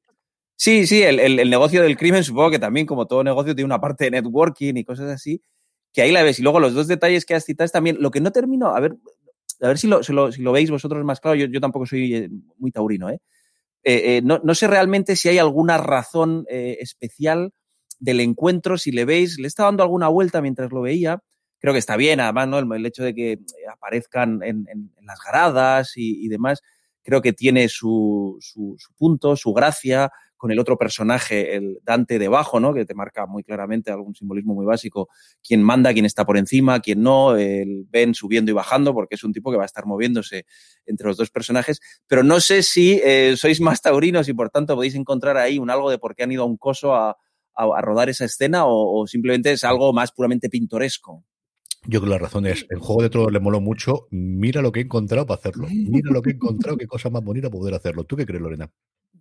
Sí, 0.55 0.87
sí, 0.87 1.03
el, 1.03 1.19
el, 1.19 1.37
el, 1.37 1.49
negocio 1.51 1.83
del 1.83 1.95
crimen 1.95 2.23
supongo 2.23 2.49
que 2.49 2.59
también, 2.59 2.87
como 2.87 3.05
todo 3.05 3.23
negocio, 3.23 3.53
tiene 3.53 3.67
una 3.67 3.79
parte 3.79 4.05
de 4.05 4.11
networking 4.11 4.77
y 4.77 4.83
cosas 4.83 5.11
así, 5.11 5.43
que 5.93 6.01
ahí 6.01 6.11
la 6.11 6.23
ves. 6.23 6.39
Y 6.39 6.43
luego 6.43 6.59
los 6.59 6.73
dos 6.73 6.87
detalles 6.87 7.25
que 7.25 7.35
has 7.35 7.45
citado 7.45 7.65
es 7.65 7.71
también, 7.71 7.97
lo 7.99 8.11
que 8.11 8.21
no 8.21 8.31
termino, 8.31 8.75
a 8.75 8.79
ver, 8.79 8.95
a 9.61 9.67
ver 9.67 9.77
si 9.77 9.87
lo, 9.87 10.03
si 10.03 10.13
lo, 10.13 10.31
si 10.31 10.41
lo 10.41 10.51
veis 10.51 10.71
vosotros 10.71 11.03
más 11.03 11.19
claro, 11.19 11.35
yo, 11.35 11.47
yo 11.47 11.61
tampoco 11.61 11.85
soy 11.85 12.15
eh, 12.15 12.29
muy 12.57 12.71
taurino, 12.71 13.09
¿eh? 13.09 13.19
Eh, 13.83 14.17
eh, 14.17 14.21
no, 14.23 14.41
no, 14.43 14.55
sé 14.55 14.67
realmente 14.67 15.15
si 15.15 15.29
hay 15.29 15.37
alguna 15.37 15.77
razón 15.77 16.45
eh, 16.49 16.77
especial 16.81 17.53
del 17.99 18.19
encuentro, 18.19 18.77
si 18.77 18.91
le 18.91 19.05
veis, 19.05 19.39
le 19.39 19.47
está 19.47 19.63
dando 19.63 19.83
alguna 19.83 20.09
vuelta 20.09 20.41
mientras 20.41 20.71
lo 20.71 20.81
veía, 20.81 21.23
creo 21.59 21.73
que 21.73 21.79
está 21.79 21.95
bien, 21.95 22.19
además, 22.19 22.47
¿no? 22.49 22.59
El, 22.59 22.71
el 22.71 22.85
hecho 22.85 23.03
de 23.03 23.15
que 23.15 23.39
aparezcan 23.71 24.41
en, 24.43 24.65
en, 24.69 24.91
en 24.97 25.05
las 25.05 25.19
gradas 25.25 25.93
y, 25.95 26.25
y, 26.25 26.27
demás, 26.27 26.61
creo 27.03 27.21
que 27.21 27.31
tiene 27.33 27.69
su, 27.69 28.37
su, 28.41 28.75
su, 28.77 28.93
punto, 28.95 29.35
su 29.37 29.53
gracia, 29.53 30.11
con 30.39 30.51
el 30.51 30.57
otro 30.57 30.77
personaje, 30.77 31.55
el 31.57 31.79
Dante 31.83 32.17
debajo, 32.17 32.61
¿no? 32.61 32.73
Que 32.73 32.85
te 32.85 32.95
marca 32.95 33.27
muy 33.27 33.43
claramente 33.43 33.91
algún 33.91 34.15
simbolismo 34.15 34.55
muy 34.55 34.65
básico, 34.65 35.09
quién 35.45 35.61
manda, 35.61 35.93
quién 35.93 36.05
está 36.05 36.25
por 36.25 36.37
encima, 36.37 36.79
quién 36.79 37.01
no, 37.03 37.35
el 37.35 37.85
Ben 37.89 38.15
subiendo 38.15 38.49
y 38.49 38.53
bajando, 38.53 38.93
porque 38.93 39.15
es 39.15 39.23
un 39.25 39.33
tipo 39.33 39.51
que 39.51 39.57
va 39.57 39.63
a 39.63 39.65
estar 39.65 39.85
moviéndose 39.85 40.45
entre 40.85 41.07
los 41.07 41.17
dos 41.17 41.29
personajes. 41.29 41.81
Pero 42.07 42.23
no 42.23 42.39
sé 42.39 42.63
si 42.63 43.01
eh, 43.03 43.35
sois 43.35 43.59
más 43.59 43.81
taurinos 43.81 44.29
y 44.29 44.33
por 44.33 44.49
tanto 44.49 44.75
podéis 44.75 44.95
encontrar 44.95 45.35
ahí 45.35 45.59
un 45.59 45.69
algo 45.69 45.91
de 45.91 45.97
por 45.97 46.15
qué 46.15 46.23
han 46.23 46.31
ido 46.31 46.43
a 46.43 46.45
un 46.45 46.55
coso 46.55 46.95
a, 46.95 47.09
a, 47.09 47.63
a 47.77 47.81
rodar 47.81 48.07
esa 48.07 48.23
escena 48.23 48.65
o, 48.65 49.01
o 49.01 49.07
simplemente 49.07 49.51
es 49.51 49.65
algo 49.65 49.91
más 49.91 50.13
puramente 50.13 50.49
pintoresco. 50.49 51.25
Yo 51.83 52.01
creo 52.01 52.03
que 52.03 52.09
la 52.09 52.17
razón 52.17 52.45
es, 52.45 52.65
el 52.69 52.79
Juego 52.79 53.01
de 53.01 53.09
Tronos 53.09 53.31
le 53.31 53.39
moló 53.39 53.61
mucho, 53.61 54.07
mira 54.11 54.61
lo 54.61 54.71
que 54.71 54.81
he 54.81 54.83
encontrado 54.83 55.25
para 55.25 55.39
hacerlo, 55.39 55.67
mira 55.69 56.11
lo 56.11 56.21
que 56.21 56.31
he 56.31 56.33
encontrado, 56.33 56.77
qué 56.77 56.87
cosa 56.87 57.09
más 57.09 57.23
bonita 57.23 57.49
poder 57.49 57.73
hacerlo. 57.73 58.03
¿Tú 58.03 58.17
qué 58.17 58.25
crees, 58.25 58.41
Lorena? 58.41 58.69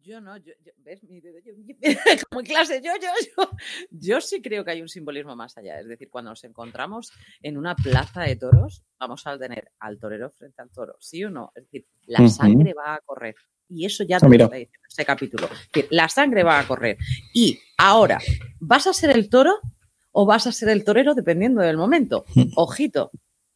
Yo 0.09 0.23
no, 0.23 0.38
yo, 0.38 0.55
yo, 0.64 0.73
¿ves? 0.79 1.05
Mi 1.05 1.21
dedo, 1.21 1.38
yo, 1.44 1.53
como 2.31 2.40
en 2.40 2.47
clase, 2.47 2.81
yo, 2.83 2.92
yo, 2.94 3.11
yo, 3.37 3.51
yo 3.90 4.21
sí 4.23 4.40
creo 4.40 4.64
que 4.64 4.71
hay 4.71 4.81
un 4.81 4.88
simbolismo 4.88 5.37
más 5.37 5.59
allá. 5.59 5.79
Es 5.81 5.87
decir, 5.87 6.09
cuando 6.09 6.31
nos 6.31 6.42
encontramos 6.44 7.12
en 7.42 7.59
una 7.59 7.77
plaza 7.77 8.23
de 8.23 8.37
toros, 8.37 8.83
vamos 8.99 9.27
a 9.27 9.38
tener 9.38 9.71
al 9.81 9.99
torero 9.99 10.31
frente 10.31 10.62
al 10.62 10.71
toro, 10.71 10.97
¿sí 10.99 11.23
o 11.25 11.31
no? 11.31 11.53
Es 11.55 11.64
decir, 11.64 11.87
la 12.07 12.23
uh 12.23 12.25
-huh. 12.25 12.31
sangre 12.31 12.73
va 12.73 12.94
a 12.94 13.01
correr. 13.01 13.35
Y 13.68 13.85
eso 13.85 14.03
ya 14.03 14.18
te 14.18 14.27
lo 14.27 14.51
ese 14.51 15.05
capítulo. 15.05 15.44
Es 15.44 15.68
decir, 15.75 15.88
la 15.90 16.09
sangre 16.09 16.42
va 16.42 16.59
a 16.59 16.66
correr. 16.66 16.97
Y 17.35 17.61
ahora, 17.77 18.18
¿vas 18.61 18.87
a 18.87 18.94
ser 18.94 19.11
el 19.11 19.29
toro 19.29 19.61
o 20.11 20.25
vas 20.25 20.47
a 20.47 20.53
ser 20.53 20.71
el 20.71 20.85
torero 20.85 21.14
dependiendo 21.14 21.61
del 21.61 21.77
momento? 21.77 22.25
Ojito. 22.57 23.11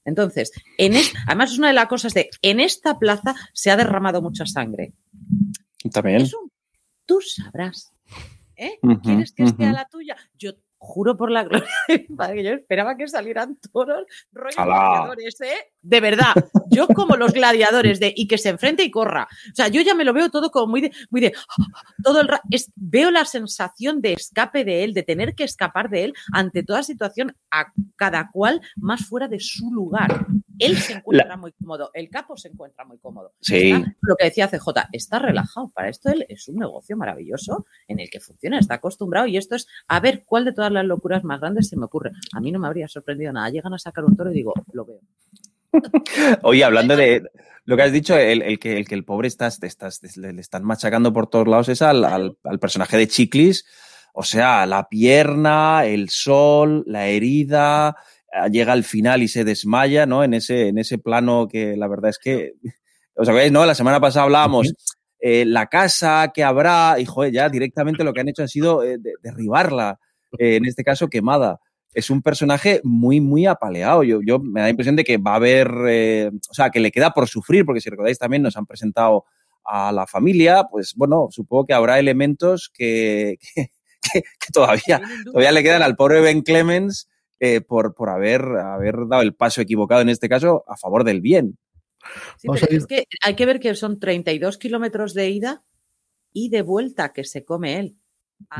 Entonces, 0.04 0.52
en 0.76 0.94
es, 0.94 1.14
además 1.26 1.52
es 1.52 1.58
una 1.58 1.68
de 1.68 1.74
las 1.74 1.86
cosas 1.86 2.12
de, 2.12 2.28
en 2.42 2.60
esta 2.60 2.98
plaza 2.98 3.34
se 3.54 3.70
ha 3.70 3.76
derramado 3.76 4.20
mucha 4.20 4.44
sangre. 4.44 4.92
También. 5.92 6.22
Es 6.22 6.34
un, 6.34 6.50
tú 7.06 7.20
sabrás. 7.20 7.92
¿Eh? 8.56 8.78
¿Quieres 9.02 9.32
que 9.32 9.44
esté 9.44 9.64
a 9.64 9.72
la 9.72 9.88
tuya? 9.88 10.16
Yo 10.38 10.52
juro 10.82 11.16
por 11.16 11.30
la 11.30 11.44
gloria 11.48 11.68
de 11.88 12.06
mi 12.08 12.16
padre 12.16 12.36
que 12.36 12.44
yo 12.44 12.50
esperaba 12.50 12.96
que 12.96 13.06
salieran 13.06 13.56
toros 13.72 14.04
rollos 14.32 14.56
gladiadores, 14.56 15.40
¿eh? 15.40 15.72
De 15.80 16.00
verdad, 16.00 16.34
yo 16.70 16.88
como 16.88 17.16
los 17.16 17.32
gladiadores 17.32 18.00
de 18.00 18.12
y 18.14 18.26
que 18.26 18.38
se 18.38 18.48
enfrente 18.48 18.82
y 18.82 18.90
corra. 18.90 19.28
O 19.50 19.54
sea, 19.54 19.68
yo 19.68 19.80
ya 19.80 19.94
me 19.94 20.04
lo 20.04 20.12
veo 20.12 20.30
todo 20.30 20.50
como 20.50 20.66
muy 20.66 20.80
de, 20.80 20.92
muy 21.10 21.20
de 21.20 21.32
todo 22.04 22.20
el 22.20 22.28
es, 22.50 22.72
veo 22.74 23.10
la 23.10 23.24
sensación 23.24 24.00
de 24.00 24.14
escape 24.14 24.64
de 24.64 24.84
él, 24.84 24.92
de 24.92 25.04
tener 25.04 25.34
que 25.34 25.44
escapar 25.44 25.88
de 25.88 26.04
él 26.04 26.14
ante 26.32 26.64
toda 26.64 26.82
situación, 26.82 27.36
a 27.50 27.72
cada 27.96 28.30
cual 28.30 28.60
más 28.76 29.06
fuera 29.06 29.28
de 29.28 29.38
su 29.38 29.72
lugar. 29.72 30.26
Él 30.64 30.78
se 30.78 30.94
encuentra 30.94 31.36
muy 31.36 31.52
cómodo, 31.52 31.90
el 31.94 32.08
capo 32.08 32.36
se 32.36 32.48
encuentra 32.48 32.84
muy 32.84 32.98
cómodo. 32.98 33.34
Sí. 33.40 33.72
lo 34.00 34.16
que 34.16 34.26
decía 34.26 34.48
CJ, 34.48 34.88
está 34.92 35.18
relajado. 35.18 35.70
Para 35.74 35.88
esto 35.88 36.10
él 36.10 36.26
es 36.28 36.48
un 36.48 36.56
negocio 36.56 36.96
maravilloso 36.96 37.66
en 37.88 38.00
el 38.00 38.10
que 38.10 38.20
funciona, 38.20 38.58
está 38.58 38.74
acostumbrado 38.74 39.26
y 39.26 39.36
esto 39.36 39.56
es 39.56 39.66
a 39.88 40.00
ver 40.00 40.24
cuál 40.24 40.44
de 40.44 40.52
todas 40.52 40.72
las 40.72 40.84
locuras 40.84 41.24
más 41.24 41.40
grandes 41.40 41.68
se 41.68 41.76
me 41.76 41.84
ocurre. 41.84 42.12
A 42.32 42.40
mí 42.40 42.52
no 42.52 42.58
me 42.58 42.66
habría 42.66 42.88
sorprendido 42.88 43.32
nada. 43.32 43.50
Llegan 43.50 43.74
a 43.74 43.78
sacar 43.78 44.04
un 44.04 44.16
toro 44.16 44.30
y 44.30 44.34
digo, 44.34 44.54
lo 44.72 44.84
veo. 44.84 45.00
Oye, 46.42 46.64
hablando 46.64 46.96
de 46.96 47.22
lo 47.64 47.76
que 47.76 47.82
has 47.82 47.92
dicho, 47.92 48.16
el, 48.16 48.58
que, 48.58 48.76
el 48.76 48.86
que 48.86 48.94
el 48.94 49.04
pobre 49.04 49.28
estás, 49.28 49.62
estás, 49.62 50.00
le, 50.16 50.40
están 50.40 50.64
machacando 50.64 51.12
por 51.12 51.28
todos 51.28 51.46
lados 51.46 51.68
es 51.68 51.82
al, 51.82 52.04
al, 52.04 52.58
personaje 52.60 52.96
de 52.96 53.08
Chiclis. 53.08 53.64
O 54.14 54.24
sea, 54.24 54.66
la 54.66 54.88
pierna, 54.88 55.86
el 55.86 56.10
sol, 56.10 56.84
la 56.86 57.06
herida, 57.06 57.96
llega 58.50 58.72
al 58.72 58.84
final 58.84 59.22
y 59.22 59.28
se 59.28 59.44
desmaya, 59.44 60.06
¿no? 60.06 60.24
En 60.24 60.34
ese, 60.34 60.68
en 60.68 60.78
ese 60.78 60.98
plano 60.98 61.48
que 61.48 61.76
la 61.76 61.88
verdad 61.88 62.10
es 62.10 62.18
que, 62.18 62.52
¿os 63.14 63.28
acordáis, 63.28 63.52
no? 63.52 63.66
La 63.66 63.74
semana 63.74 64.00
pasada 64.00 64.24
hablábamos 64.24 64.72
eh, 65.20 65.44
la 65.44 65.66
casa 65.66 66.32
que 66.34 66.42
habrá, 66.42 66.96
y 66.98 67.04
joder, 67.04 67.32
ya 67.32 67.48
directamente 67.48 68.04
lo 68.04 68.12
que 68.12 68.20
han 68.20 68.28
hecho 68.28 68.42
ha 68.42 68.48
sido 68.48 68.82
eh, 68.82 68.98
derribarla, 69.22 70.00
eh, 70.38 70.56
en 70.56 70.64
este 70.64 70.82
caso 70.82 71.08
quemada. 71.08 71.60
Es 71.94 72.10
un 72.10 72.22
personaje 72.22 72.80
muy, 72.82 73.20
muy 73.20 73.46
apaleado. 73.46 74.02
Yo, 74.02 74.20
yo 74.26 74.38
me 74.40 74.60
da 74.60 74.66
la 74.66 74.70
impresión 74.70 74.96
de 74.96 75.04
que 75.04 75.18
va 75.18 75.32
a 75.32 75.36
haber, 75.36 75.68
o 75.70 76.54
sea, 76.54 76.70
que 76.70 76.80
le 76.80 76.90
queda 76.90 77.10
por 77.10 77.28
sufrir, 77.28 77.66
porque 77.66 77.82
si 77.82 77.90
recordáis 77.90 78.18
también 78.18 78.42
nos 78.42 78.56
han 78.56 78.64
presentado 78.64 79.26
a 79.64 79.92
la 79.92 80.06
familia, 80.06 80.64
pues 80.70 80.94
bueno, 80.96 81.28
supongo 81.30 81.66
que 81.66 81.74
habrá 81.74 81.98
elementos 81.98 82.70
que, 82.74 83.36
que, 84.12 84.22
todavía, 84.52 85.02
todavía 85.26 85.52
le 85.52 85.62
quedan 85.62 85.82
al 85.82 85.96
pobre 85.96 86.20
Ben 86.20 86.40
Clemens 86.40 87.08
eh, 87.44 87.60
por, 87.60 87.96
por 87.96 88.08
haber, 88.08 88.40
haber 88.40 89.08
dado 89.08 89.22
el 89.22 89.34
paso 89.34 89.60
equivocado 89.60 90.00
en 90.00 90.08
este 90.08 90.28
caso 90.28 90.62
a 90.68 90.76
favor 90.76 91.02
del 91.02 91.20
bien. 91.20 91.58
Sí, 92.38 92.46
pero 92.46 92.66
es 92.70 92.86
que 92.86 93.08
hay 93.20 93.34
que 93.34 93.46
ver 93.46 93.58
que 93.58 93.74
son 93.74 93.98
32 93.98 94.58
kilómetros 94.58 95.12
de 95.12 95.28
ida 95.28 95.64
y 96.32 96.50
de 96.50 96.62
vuelta 96.62 97.12
que 97.12 97.24
se 97.24 97.44
come 97.44 97.80
él. 97.80 97.96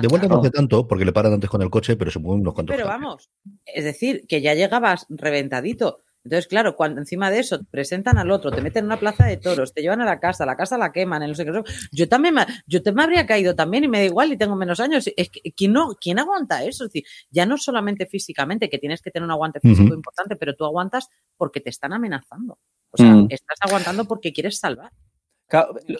De 0.01 0.09
vuelta 0.09 0.27
no 0.27 0.41
hace 0.41 0.51
tanto, 0.51 0.89
porque 0.89 1.05
le 1.05 1.13
paran 1.13 1.33
antes 1.33 1.49
con 1.49 1.63
el 1.63 1.71
coche, 1.71 1.95
pero 1.95 2.11
mueven 2.19 2.41
unos 2.41 2.55
cuantos. 2.55 2.75
Pero 2.75 2.89
vamos, 2.89 3.31
es 3.67 3.85
decir, 3.85 4.27
que 4.27 4.41
ya 4.41 4.55
llegabas 4.55 5.07
reventadito. 5.09 6.01
Entonces, 6.25 6.47
claro, 6.47 6.77
cuando 6.77 7.01
encima 7.01 7.31
de 7.31 7.41
eso 7.41 7.61
presentan 7.71 8.17
al 8.17 8.31
otro, 8.31 8.53
te 8.53 8.63
meten 8.63 8.81
en 8.81 8.87
una 8.87 8.99
plaza 8.99 9.27
de 9.27 9.37
toros, 9.37 9.75
te 9.75 9.83
llevan 9.83 10.01
a 10.01 10.05
la 10.05 10.21
casa, 10.21 10.47
la 10.47 10.57
casa 10.57 10.79
la 10.79 10.93
queman, 10.93 11.23
en 11.23 11.31
no 11.31 11.35
sé 11.35 11.45
qué. 11.45 11.53
Yo 11.91 12.09
también 12.09 12.35
me, 12.35 12.47
yo 12.67 12.83
te 12.83 12.93
me 12.93 13.03
habría 13.03 13.27
caído 13.27 13.55
también 13.55 13.85
y 13.85 13.89
me 13.89 13.99
da 13.99 14.05
igual 14.05 14.33
y 14.33 14.37
tengo 14.37 14.55
menos 14.55 14.79
años. 14.81 15.11
Es 15.17 15.31
que, 15.31 15.53
¿quién, 15.53 15.73
no, 15.73 15.97
¿quién 16.01 16.19
aguanta 16.19 16.65
eso? 16.65 16.85
Es 16.85 16.93
decir, 16.93 17.05
ya 17.31 17.45
no 17.47 17.59
solamente 17.59 18.07
físicamente, 18.07 18.71
que 18.71 18.79
tienes 18.79 19.03
que 19.03 19.11
tener 19.11 19.25
un 19.25 19.33
aguante 19.33 19.61
físico 19.61 19.95
importante, 19.95 20.37
pero 20.37 20.55
tú 20.55 20.65
aguantas 20.65 21.09
porque 21.37 21.61
te 21.61 21.71
están 21.71 21.93
amenazando. 21.93 22.59
O 22.93 22.97
sea, 22.97 23.13
mm. 23.13 23.27
estás 23.31 23.59
aguantando 23.61 24.05
porque 24.05 24.33
quieres 24.33 24.59
salvar 24.59 24.93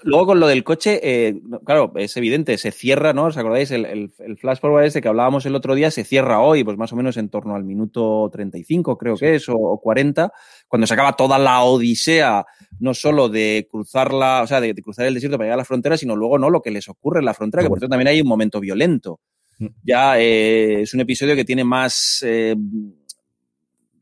luego 0.03 0.27
con 0.27 0.41
lo 0.41 0.47
del 0.47 0.65
coche, 0.65 1.01
eh, 1.03 1.41
claro, 1.65 1.93
es 1.97 2.17
evidente, 2.17 2.57
se 2.59 2.71
cierra, 2.71 3.13
¿no? 3.13 3.27
¿Os 3.27 3.37
acordáis? 3.37 3.71
El, 3.71 3.85
el, 3.85 4.37
flash 4.39 4.59
forward 4.61 4.85
ese 4.85 5.03
que 5.03 5.09
hablábamos 5.09 5.45
el 5.47 5.55
otro 5.55 5.75
día 5.75 5.91
se 5.91 6.05
cierra 6.05 6.41
hoy, 6.41 6.65
pues 6.65 6.79
más 6.79 6.93
o 6.93 6.97
menos 6.97 7.17
en 7.17 7.29
torno 7.29 7.55
al 7.55 7.65
minuto 7.65 8.29
35, 8.33 8.97
creo 8.97 9.17
que 9.17 9.35
es, 9.35 9.49
o, 9.49 9.79
40, 9.83 10.33
cuando 10.69 10.87
se 10.87 10.95
acaba 10.95 11.13
toda 11.13 11.39
la 11.39 11.63
odisea, 11.63 12.47
no 12.81 12.95
solo 12.95 13.29
de 13.29 13.69
cruzar 13.71 14.13
la, 14.13 14.43
o 14.43 14.47
sea, 14.47 14.61
de, 14.61 14.75
cruzar 14.75 15.07
el 15.07 15.15
desierto 15.15 15.37
para 15.37 15.47
llegar 15.47 15.59
a 15.59 15.63
la 15.63 15.65
frontera, 15.67 15.97
sino 15.97 16.17
luego, 16.17 16.39
¿no? 16.39 16.49
Lo 16.49 16.63
que 16.63 16.71
les 16.71 16.89
ocurre 16.89 17.21
en 17.21 17.27
la 17.27 17.35
frontera, 17.35 17.63
que 17.63 17.69
por 17.69 17.79
cierto 17.79 17.93
también 17.93 18.09
hay 18.09 18.21
un 18.21 18.29
momento 18.29 18.61
violento. 18.61 19.21
Mm. 19.59 19.67
Ya 19.83 20.19
eh, 20.19 20.83
es 20.83 20.95
un 20.95 21.01
episodio 21.01 21.37
que 21.37 21.45
tiene 21.45 21.65
más. 21.65 22.25
Eh, 22.27 22.57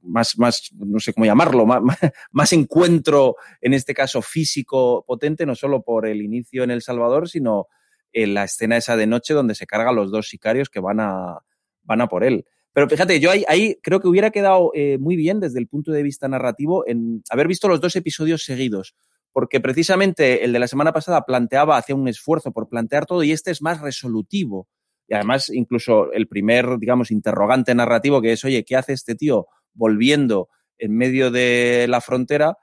más, 0.02 0.38
más, 0.38 0.70
no 0.76 0.98
sé 0.98 1.12
cómo 1.12 1.26
llamarlo, 1.26 1.66
más, 1.66 2.52
encuentro, 2.52 3.36
en 3.60 3.74
este 3.74 3.94
caso 3.94 4.22
físico 4.22 5.04
potente, 5.06 5.46
no 5.46 5.54
solo 5.54 5.82
por 5.82 6.06
el 6.06 6.22
inicio 6.22 6.64
en 6.64 6.70
El 6.70 6.82
Salvador, 6.82 7.28
sino 7.28 7.66
en 8.12 8.34
la 8.34 8.44
escena 8.44 8.76
esa 8.76 8.96
de 8.96 9.06
noche 9.06 9.34
donde 9.34 9.54
se 9.54 9.66
cargan 9.66 9.94
los 9.94 10.10
dos 10.10 10.28
sicarios 10.28 10.68
que 10.68 10.80
van 10.80 11.00
a, 11.00 11.38
van 11.82 12.00
a 12.00 12.08
por 12.08 12.24
él. 12.24 12.44
Pero 12.72 12.88
fíjate, 12.88 13.18
yo 13.20 13.30
ahí, 13.30 13.44
ahí 13.48 13.76
creo 13.82 14.00
que 14.00 14.08
hubiera 14.08 14.30
quedado 14.30 14.70
eh, 14.74 14.98
muy 14.98 15.16
bien 15.16 15.40
desde 15.40 15.58
el 15.58 15.66
punto 15.66 15.90
de 15.90 16.02
vista 16.02 16.28
narrativo 16.28 16.86
en 16.86 17.22
haber 17.30 17.48
visto 17.48 17.68
los 17.68 17.80
dos 17.80 17.96
episodios 17.96 18.44
seguidos, 18.44 18.94
porque 19.32 19.60
precisamente 19.60 20.44
el 20.44 20.52
de 20.52 20.58
la 20.60 20.68
semana 20.68 20.92
pasada 20.92 21.24
planteaba, 21.24 21.76
hacía 21.76 21.96
un 21.96 22.08
esfuerzo 22.08 22.52
por 22.52 22.68
plantear 22.68 23.06
todo 23.06 23.22
y 23.24 23.32
este 23.32 23.50
es 23.50 23.60
más 23.60 23.80
resolutivo. 23.80 24.68
Y 25.08 25.14
además, 25.14 25.50
incluso 25.50 26.12
el 26.12 26.28
primer, 26.28 26.78
digamos, 26.78 27.10
interrogante 27.10 27.74
narrativo 27.74 28.22
que 28.22 28.32
es, 28.32 28.44
oye, 28.44 28.64
¿qué 28.64 28.76
hace 28.76 28.92
este 28.92 29.16
tío 29.16 29.48
volviendo 29.74 30.48
en 30.78 30.96
medio 30.96 31.30
de 31.30 31.86
la 31.88 32.00
frontera, 32.00 32.56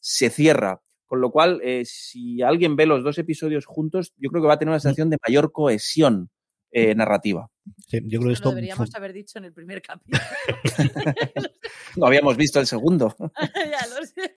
se 0.00 0.30
cierra. 0.30 0.82
Con 1.06 1.20
lo 1.20 1.30
cual, 1.30 1.60
eh, 1.64 1.82
si 1.84 2.40
alguien 2.40 2.76
ve 2.76 2.86
los 2.86 3.02
dos 3.02 3.18
episodios 3.18 3.66
juntos, 3.66 4.14
yo 4.16 4.30
creo 4.30 4.42
que 4.42 4.48
va 4.48 4.54
a 4.54 4.58
tener 4.58 4.70
una 4.70 4.80
sensación 4.80 5.10
de 5.10 5.18
mayor 5.26 5.50
cohesión 5.50 6.30
eh, 6.72 6.94
narrativa. 6.94 7.50
Sí, 7.88 7.98
yo 8.04 8.20
creo 8.20 8.28
que 8.28 8.34
esto... 8.34 8.50
Lo 8.50 8.54
deberíamos 8.54 8.94
haber 8.94 9.12
dicho 9.12 9.38
en 9.38 9.46
el 9.46 9.52
primer 9.52 9.82
capítulo. 9.82 10.22
no 11.96 12.06
habíamos 12.06 12.36
visto 12.36 12.60
el 12.60 12.66
segundo. 12.66 13.16
ya 13.54 13.86
lo 13.88 14.06
sé. 14.06 14.29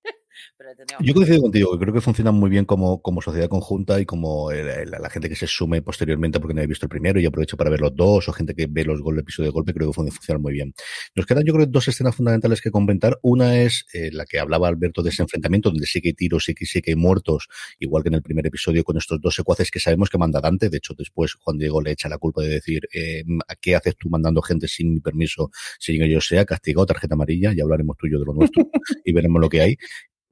Yo 1.00 1.14
coincido 1.14 1.42
contigo, 1.42 1.78
creo 1.80 1.94
que 1.94 2.02
funcionan 2.02 2.36
muy 2.36 2.50
bien 2.50 2.66
como, 2.66 3.02
como 3.02 3.22
sociedad 3.22 3.48
conjunta 3.50 4.00
y 4.00 4.06
como 4.06 4.52
la, 4.52 5.10
gente 5.10 5.30
que 5.30 5.36
se 5.36 5.48
sume 5.48 5.82
posteriormente 5.82 6.40
porque 6.40 6.54
no 6.54 6.62
he 6.62 6.68
visto 6.68 6.86
el 6.86 6.90
primero 6.90 7.20
y 7.20 7.26
aprovecho 7.26 7.58
para 7.58 7.70
ver 7.70 7.82
los 7.82 7.96
dos, 7.96 8.28
o 8.30 8.34
gente 8.34 8.56
que 8.56 8.68
ve 8.70 8.84
los 8.84 9.02
gol, 9.02 9.20
episodio 9.20 9.50
de 9.50 9.54
golpe, 9.54 9.74
creo 9.74 9.90
que 9.90 9.94
funcionan 9.94 10.42
muy 10.42 10.54
bien. 10.54 10.74
Nos 11.16 11.26
quedan, 11.26 11.44
yo 11.46 11.54
creo, 11.54 11.66
dos 11.66 11.88
escenas 11.88 12.16
fundamentales 12.16 12.62
que 12.62 12.72
comentar. 12.72 13.20
Una 13.22 13.62
es 13.62 13.86
eh, 13.94 14.10
la 14.12 14.26
que 14.26 14.40
hablaba 14.40 14.68
Alberto 14.68 15.02
de 15.02 15.10
ese 15.10 15.22
enfrentamiento, 15.22 15.70
donde 15.70 15.86
sí 15.86 16.02
que 16.02 16.10
hay 16.10 16.14
tiros, 16.14 16.46
sí 16.46 16.54
que, 16.54 16.66
sí 16.66 16.82
que 16.82 16.92
hay 16.92 16.96
muertos, 16.96 17.48
igual 17.80 18.04
que 18.04 18.10
en 18.10 18.16
el 18.16 18.22
primer 18.22 18.48
episodio 18.48 18.84
con 18.84 18.98
estos 18.98 19.20
dos 19.22 19.36
secuaces 19.36 19.70
que 19.72 19.80
sabemos 19.80 20.10
que 20.10 20.18
manda 20.18 20.42
Dante. 20.42 20.70
De 20.70 20.78
hecho, 20.78 20.94
después 20.98 21.34
Juan 21.36 21.58
Diego 21.58 21.82
le 21.82 21.92
echa 21.92 22.10
la 22.10 22.18
culpa 22.18 22.42
de 22.42 22.50
decir, 22.50 22.88
eh, 22.94 23.24
¿a 23.48 23.56
qué 23.56 23.76
haces 23.76 23.96
tú 23.98 24.10
mandando 24.10 24.42
gente 24.42 24.68
sin 24.68 24.94
mi 24.94 25.00
permiso, 25.00 25.52
sin 25.80 26.00
que 26.00 26.10
yo 26.10 26.22
sea 26.22 26.46
castigado, 26.46 26.86
tarjeta 26.86 27.16
amarilla? 27.16 27.54
Ya 27.54 27.64
hablaremos 27.64 27.98
tú 27.98 28.08
y 28.08 28.12
yo 28.12 28.20
de 28.20 28.26
lo 28.26 28.34
nuestro 28.34 28.70
y 29.06 29.14
veremos 29.14 29.42
lo 29.42 29.50
que 29.50 29.62
hay. 29.62 29.78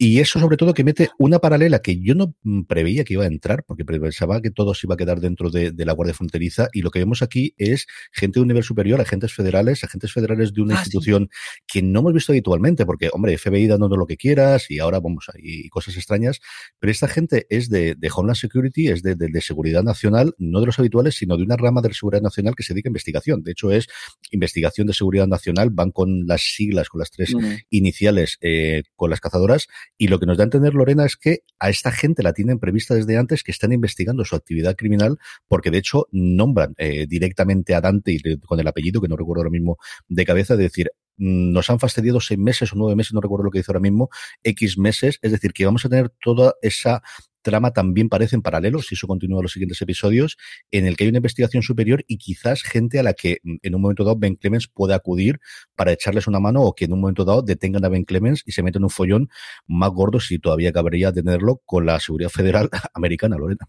Y 0.04 0.20
eso 0.20 0.40
sobre 0.40 0.58
todo 0.58 0.74
que 0.74 0.84
mete 0.84 1.12
una 1.20 1.38
paralela 1.38 1.78
que 1.84 2.02
yo 2.02 2.16
no 2.16 2.34
mm, 2.42 2.64
preveía 2.64 3.04
que 3.04 3.14
iba 3.14 3.24
a 3.24 3.28
entrar, 3.28 3.64
porque 3.64 3.86
pensaba 3.86 4.42
que 4.42 4.50
todo 4.50 4.74
se 4.74 4.88
iba 4.88 4.96
a 4.96 4.98
quedar 4.98 5.20
dentro 5.20 5.52
de, 5.52 5.72
la 5.78 5.94
Guardia 5.94 6.16
Fronteriza, 6.16 6.70
y 6.74 6.82
lo 6.82 6.90
que 6.90 6.98
vemos 6.98 7.22
aquí 7.22 7.54
es 7.60 7.86
gente 8.12 8.40
de 8.40 8.42
un 8.42 8.48
nivel 8.48 8.64
superior, 8.64 9.00
agentes 9.00 9.32
federales, 9.32 9.84
agentes 9.84 10.12
federales 10.12 10.56
de 10.56 10.62
una 10.64 10.74
ah, 10.74 10.80
institución 10.80 11.30
que 11.68 11.84
no 11.84 12.00
hemos 12.00 12.14
visto 12.16 12.32
habitualmente, 12.32 12.84
porque, 12.84 13.12
hombre, 13.14 13.38
FBI 13.38 13.68
dando 13.68 13.96
lo 13.96 14.08
que 14.08 14.18
quieras, 14.18 14.72
y 14.72 14.80
ahora 14.80 15.00
vamos, 15.00 15.28
y 15.38 15.70
cosas 15.70 15.96
extrañas, 15.96 16.40
pero 16.80 16.90
esta 16.90 17.08
gente 17.08 17.46
es 17.52 17.70
de, 17.70 17.96
Homeland 18.12 18.38
Security, 18.38 18.88
es 18.88 19.04
de, 19.04 19.42
seguridad 19.42 19.84
nacional, 19.84 20.34
no 20.40 20.62
de 20.62 20.66
los 20.66 20.80
habituales, 20.80 21.16
sino 21.16 21.38
de 21.38 21.44
una 21.44 21.58
rama 21.58 21.80
de 21.82 21.94
seguridad 21.94 22.24
nacional 22.24 22.56
que 22.56 22.64
se 22.64 22.74
dedica 22.74 22.90
a 22.90 22.90
investigación. 22.90 23.44
De 23.44 23.52
hecho, 23.52 23.72
es 23.72 23.88
investigación 24.32 24.88
de 24.88 24.94
seguridad 24.94 25.28
nacional, 25.28 25.70
van 25.70 25.92
con 25.92 26.26
las 26.26 26.42
siglas, 26.42 26.90
con 26.90 26.98
las 26.98 27.12
tres 27.12 27.36
iniciales, 27.70 28.40
eh, 28.42 28.82
con 28.96 29.12
las 29.12 29.20
cazadoras, 29.20 29.68
y 29.98 30.08
lo 30.08 30.20
que 30.20 30.26
nos 30.26 30.38
da 30.38 30.44
a 30.44 30.46
entender 30.46 30.74
Lorena 30.74 31.06
es 31.06 31.16
que 31.16 31.44
a 31.60 31.70
esta 31.70 31.92
gente 31.92 32.24
la 32.24 32.34
tienen 32.34 32.60
prevista 32.60 32.96
desde 32.96 33.18
antes 33.18 33.44
que 33.44 33.52
están 33.52 33.72
investigando 33.72 34.26
su 34.26 34.36
actividad 34.36 34.76
criminal 34.76 35.18
porque 35.48 35.72
de 35.72 35.78
hecho 35.78 36.08
nombran 36.12 36.74
eh, 36.78 37.06
directamente 37.08 37.76
a 37.76 37.82
Dante 37.82 38.12
y 38.12 38.40
con 38.40 38.60
el 38.60 38.68
apellido, 38.68 39.02
que 39.02 39.08
no 39.08 39.16
recuerdo 39.16 39.42
ahora 39.42 39.52
mismo 39.52 39.78
de 40.08 40.26
cabeza, 40.26 40.56
de 40.56 40.64
decir, 40.64 40.92
mm, 41.18 41.52
nos 41.52 41.70
han 41.70 41.80
fastidiado 41.80 42.20
seis 42.20 42.40
meses 42.40 42.74
o 42.74 42.76
nueve 42.76 42.96
meses, 42.96 43.14
no 43.14 43.22
recuerdo 43.22 43.46
lo 43.46 43.52
que 43.52 43.60
dice 43.60 43.72
ahora 43.72 43.80
mismo, 43.80 44.10
X 44.44 44.78
meses, 44.78 45.20
es 45.22 45.32
decir, 45.32 45.54
que 45.54 45.66
vamos 45.66 45.86
a 45.86 45.90
tener 45.90 46.10
toda 46.22 46.56
esa 46.62 47.02
trama 47.42 47.72
también 47.72 48.10
parece 48.10 48.36
en 48.36 48.42
paralelo, 48.42 48.82
si 48.82 48.96
eso 48.96 49.08
continúa 49.08 49.40
en 49.40 49.44
los 49.44 49.52
siguientes 49.52 49.82
episodios, 49.82 50.38
en 50.72 50.86
el 50.86 50.96
que 50.96 51.04
hay 51.04 51.10
una 51.10 51.18
investigación 51.18 51.64
superior 51.64 52.04
y 52.08 52.18
quizás 52.18 52.64
gente 52.64 53.00
a 53.00 53.04
la 53.04 53.14
que 53.14 53.40
mm, 53.44 53.56
en 53.62 53.76
un 53.76 53.82
momento 53.82 54.04
dado 54.04 54.18
Ben 54.18 54.36
Clemens 54.36 54.68
puede 54.68 54.94
acudir 54.94 55.40
para 55.76 55.92
echarles 55.92 56.28
una 56.28 56.40
mano 56.40 56.62
o 56.62 56.74
que 56.74 56.86
en 56.86 56.94
un 56.94 57.02
momento 57.02 57.26
dado 57.26 57.42
detengan 57.42 57.86
a 57.86 57.90
Ben 57.90 58.04
Clemens 58.04 58.44
y 58.46 58.52
se 58.52 58.64
meten 58.64 58.82
en 58.82 58.86
un 58.86 58.90
follón 58.90 59.30
más 59.68 59.92
gordo 59.92 60.20
si 60.20 60.40
todavía 60.40 60.72
cabría 60.72 61.12
tenerlo 61.12 61.62
con 61.66 61.86
la 61.86 62.00
seguridad 62.00 62.30
federal 62.30 62.70
americana, 62.94 63.38
Lorena. 63.38 63.68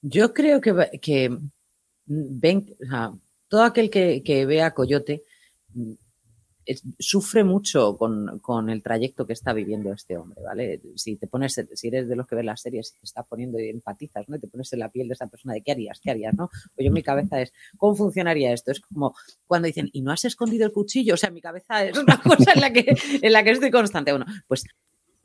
Yo 0.00 0.34
creo 0.34 0.60
que, 0.60 0.90
que 1.00 1.36
Ben, 2.06 2.66
todo 3.48 3.62
aquel 3.62 3.90
que, 3.90 4.22
que 4.24 4.44
vea 4.44 4.74
Coyote 4.74 5.22
sufre 6.98 7.44
mucho 7.44 7.96
con, 7.96 8.70
el 8.70 8.82
trayecto 8.82 9.26
que 9.26 9.32
está 9.32 9.52
viviendo 9.52 9.92
este 9.92 10.16
hombre, 10.16 10.40
¿vale? 10.42 10.80
Si 10.96 11.16
te 11.16 11.26
pones, 11.26 11.60
si 11.72 11.88
eres 11.88 12.08
de 12.08 12.16
los 12.16 12.26
que 12.26 12.36
ve 12.36 12.44
las 12.44 12.60
series 12.60 12.94
y 12.94 13.00
te 13.00 13.04
está 13.04 13.22
poniendo 13.24 13.58
y 13.58 13.68
empatizas, 13.68 14.28
¿no? 14.28 14.38
te 14.38 14.48
pones 14.48 14.72
en 14.72 14.78
la 14.78 14.90
piel 14.90 15.08
de 15.08 15.14
esa 15.14 15.26
persona 15.26 15.54
de 15.54 15.62
qué 15.62 15.72
harías, 15.72 16.00
qué 16.00 16.10
harías, 16.10 16.34
¿no? 16.34 16.50
Pues 16.74 16.86
yo 16.86 16.92
mi 16.92 17.02
cabeza 17.02 17.40
es, 17.40 17.52
¿cómo 17.76 17.94
funcionaría 17.94 18.52
esto? 18.52 18.70
Es 18.70 18.80
como 18.80 19.14
cuando 19.46 19.66
dicen, 19.66 19.90
¿y 19.92 20.02
no 20.02 20.12
has 20.12 20.24
escondido 20.24 20.66
el 20.66 20.72
cuchillo? 20.72 21.14
O 21.14 21.16
sea, 21.16 21.30
mi 21.30 21.40
cabeza 21.40 21.84
es 21.84 21.98
una 21.98 22.20
cosa 22.22 22.52
en 22.52 22.60
la 22.60 22.72
que, 22.72 22.94
en 23.20 23.32
la 23.32 23.42
que 23.42 23.50
estoy 23.50 23.70
constante. 23.70 24.12
Bueno, 24.12 24.26
pues 24.46 24.64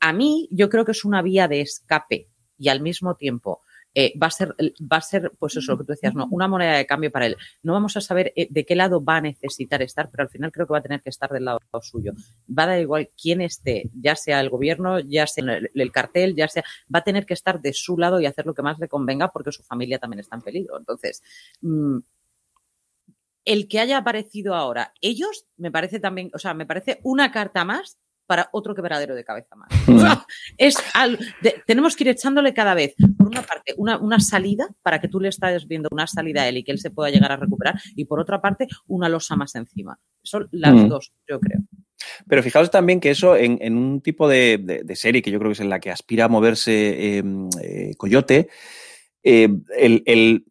a 0.00 0.12
mí 0.12 0.48
yo 0.50 0.68
creo 0.68 0.84
que 0.84 0.92
es 0.92 1.04
una 1.04 1.22
vía 1.22 1.48
de 1.48 1.60
escape 1.60 2.28
y 2.58 2.68
al 2.68 2.80
mismo 2.80 3.14
tiempo 3.14 3.60
eh, 3.94 4.12
va 4.18 4.28
a 4.28 4.30
ser, 4.30 4.54
va 4.80 4.98
a 4.98 5.00
ser, 5.00 5.32
pues 5.38 5.56
eso, 5.56 5.72
lo 5.72 5.78
que 5.78 5.84
tú 5.84 5.92
decías, 5.92 6.14
no, 6.14 6.28
una 6.30 6.46
moneda 6.46 6.76
de 6.76 6.86
cambio 6.86 7.10
para 7.10 7.26
él. 7.26 7.36
No 7.62 7.72
vamos 7.72 7.96
a 7.96 8.00
saber 8.00 8.32
eh, 8.36 8.46
de 8.50 8.64
qué 8.64 8.76
lado 8.76 9.02
va 9.02 9.16
a 9.16 9.20
necesitar 9.20 9.82
estar, 9.82 10.10
pero 10.10 10.22
al 10.22 10.28
final 10.28 10.52
creo 10.52 10.66
que 10.66 10.72
va 10.72 10.78
a 10.78 10.82
tener 10.82 11.02
que 11.02 11.10
estar 11.10 11.30
del 11.30 11.44
lado 11.44 11.60
suyo. 11.82 12.12
Va 12.46 12.64
a 12.64 12.66
dar 12.66 12.80
igual 12.80 13.10
quién 13.20 13.40
esté, 13.40 13.90
ya 13.94 14.16
sea 14.16 14.40
el 14.40 14.50
gobierno, 14.50 15.00
ya 15.00 15.26
sea 15.26 15.44
el, 15.74 15.92
cartel, 15.92 16.34
ya 16.36 16.48
sea, 16.48 16.64
va 16.94 17.00
a 17.00 17.04
tener 17.04 17.26
que 17.26 17.34
estar 17.34 17.60
de 17.60 17.72
su 17.72 17.96
lado 17.96 18.20
y 18.20 18.26
hacer 18.26 18.46
lo 18.46 18.54
que 18.54 18.62
más 18.62 18.78
le 18.78 18.88
convenga 18.88 19.28
porque 19.32 19.52
su 19.52 19.62
familia 19.62 19.98
también 19.98 20.20
está 20.20 20.36
en 20.36 20.42
peligro. 20.42 20.78
Entonces, 20.78 21.22
mm, 21.60 21.98
el 23.44 23.66
que 23.68 23.80
haya 23.80 23.98
aparecido 23.98 24.54
ahora, 24.54 24.92
ellos, 25.00 25.46
me 25.56 25.70
parece 25.70 26.00
también, 26.00 26.30
o 26.34 26.38
sea, 26.38 26.52
me 26.54 26.66
parece 26.66 27.00
una 27.02 27.32
carta 27.32 27.64
más 27.64 27.98
para 28.28 28.50
otro 28.52 28.74
quebradero 28.74 29.14
de 29.14 29.24
cabeza 29.24 29.56
más. 29.56 29.70
es 30.58 30.76
tenemos 31.66 31.96
que 31.96 32.04
ir 32.04 32.10
echándole 32.10 32.52
cada 32.52 32.74
vez, 32.74 32.94
por 33.16 33.26
una 33.26 33.42
parte, 33.42 33.74
una, 33.78 34.20
salida 34.20 34.68
para 34.82 35.00
que 35.00 35.08
tú 35.08 35.18
le 35.18 35.30
estés 35.30 35.66
viendo 35.66 35.88
una 35.90 36.06
salida 36.06 36.42
a 36.42 36.48
él 36.48 36.58
y 36.58 36.62
que 36.62 36.72
él 36.72 36.78
se 36.78 36.90
pueda 36.90 37.10
llegar 37.10 37.32
a 37.32 37.36
recuperar, 37.36 37.80
y 37.96 38.04
por 38.04 38.20
otra 38.20 38.40
parte, 38.42 38.68
una 38.86 39.08
losa 39.08 39.34
más 39.34 39.54
encima. 39.54 39.98
Son 40.22 40.46
las 40.52 40.74
mm. 40.74 40.88
dos, 40.88 41.12
yo 41.26 41.40
creo. 41.40 41.60
Pero 42.28 42.42
fijaos 42.42 42.70
también 42.70 43.00
que 43.00 43.10
eso 43.10 43.34
en, 43.34 43.76
un 43.76 44.02
tipo 44.02 44.28
de, 44.28 44.84
serie 44.94 45.22
que 45.22 45.30
yo 45.30 45.38
creo 45.38 45.48
que 45.48 45.54
es 45.54 45.60
en 45.60 45.70
la 45.70 45.80
que 45.80 45.90
aspira 45.90 46.26
a 46.26 46.28
moverse 46.28 47.16
em, 47.16 47.48
eh, 47.62 47.94
Coyote, 47.96 48.48
eh, 49.22 49.48
el 49.76 50.44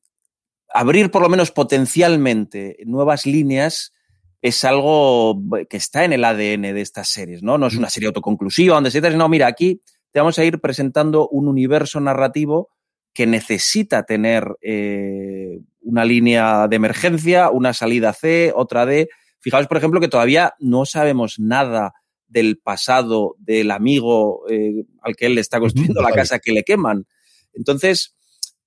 abrir 0.74 1.12
por 1.12 1.22
lo 1.22 1.30
menos 1.30 1.52
potencialmente 1.52 2.78
nuevas 2.86 3.28
líneas 3.28 3.94
es 4.42 4.64
algo 4.64 5.42
que 5.70 5.78
está 5.78 6.06
en 6.06 6.14
el 6.14 6.24
ADN 6.24 6.62
de 6.62 6.82
estas 6.82 7.10
series, 7.10 7.44
¿no? 7.44 7.58
No 7.58 7.68
es 7.68 7.76
una 7.76 7.90
serie 7.90 8.08
autoconclusiva 8.08 8.76
donde 8.76 8.92
se 8.92 9.02
dice, 9.02 9.18
no, 9.18 9.30
mira, 9.30 9.48
aquí 9.48 9.82
te 10.12 10.20
vamos 10.20 10.38
a 10.40 10.46
ir 10.46 10.60
presentando 10.60 11.28
un 11.30 11.48
universo 11.48 12.00
narrativo 12.00 12.70
que 13.14 13.26
necesita 13.26 14.04
tener 14.04 14.58
eh, 14.62 15.60
una 15.82 16.06
línea 16.06 16.68
de 16.68 16.76
emergencia, 16.76 17.50
una 17.50 17.74
salida 17.74 18.14
C, 18.14 18.52
otra 18.56 18.86
D. 18.86 19.10
Fijaos, 19.40 19.68
por 19.68 19.78
ejemplo, 19.78 20.00
que 20.00 20.08
todavía 20.08 20.54
no 20.60 20.86
sabemos 20.86 21.40
nada 21.40 21.94
del 22.28 22.60
pasado 22.60 23.36
del 23.40 23.72
amigo 23.72 24.44
eh, 24.50 24.86
al 25.02 25.16
que 25.16 25.26
él 25.26 25.36
le 25.36 25.42
está 25.42 25.60
construyendo 25.60 26.02
la 26.02 26.12
casa 26.12 26.40
que 26.40 26.52
le 26.52 26.64
queman. 26.64 27.08
Entonces, 27.54 28.17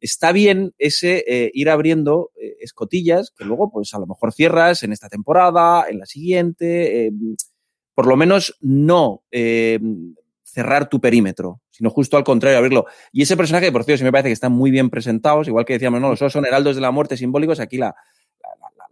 está 0.00 0.32
bien 0.32 0.74
ese 0.78 1.24
eh, 1.26 1.50
ir 1.54 1.70
abriendo 1.70 2.30
eh, 2.40 2.56
escotillas 2.60 3.32
que 3.36 3.44
luego, 3.44 3.70
pues 3.70 3.92
a 3.94 3.98
lo 3.98 4.06
mejor 4.06 4.32
cierras 4.32 4.82
en 4.82 4.92
esta 4.92 5.08
temporada, 5.08 5.86
en 5.88 5.98
la 5.98 6.06
siguiente, 6.06 7.06
eh, 7.06 7.12
por 7.94 8.06
lo 8.06 8.16
menos 8.16 8.56
no 8.60 9.22
cerrar 10.42 10.88
tu 10.88 11.00
perímetro, 11.00 11.60
sino 11.70 11.90
justo 11.90 12.16
al 12.16 12.24
contrario, 12.24 12.58
abrirlo. 12.58 12.86
Y 13.12 13.22
ese 13.22 13.36
personaje, 13.36 13.70
por 13.70 13.84
cierto, 13.84 13.98
sí 13.98 14.04
me 14.04 14.12
parece 14.12 14.30
que 14.30 14.34
están 14.34 14.52
muy 14.52 14.70
bien 14.70 14.90
presentados, 14.90 15.46
igual 15.46 15.64
que 15.64 15.74
decíamos, 15.74 16.00
no, 16.00 16.08
los 16.10 16.32
son 16.32 16.46
heraldos 16.46 16.74
de 16.74 16.82
la 16.82 16.90
muerte 16.90 17.16
simbólicos, 17.16 17.60
aquí 17.60 17.78
la, 17.78 17.94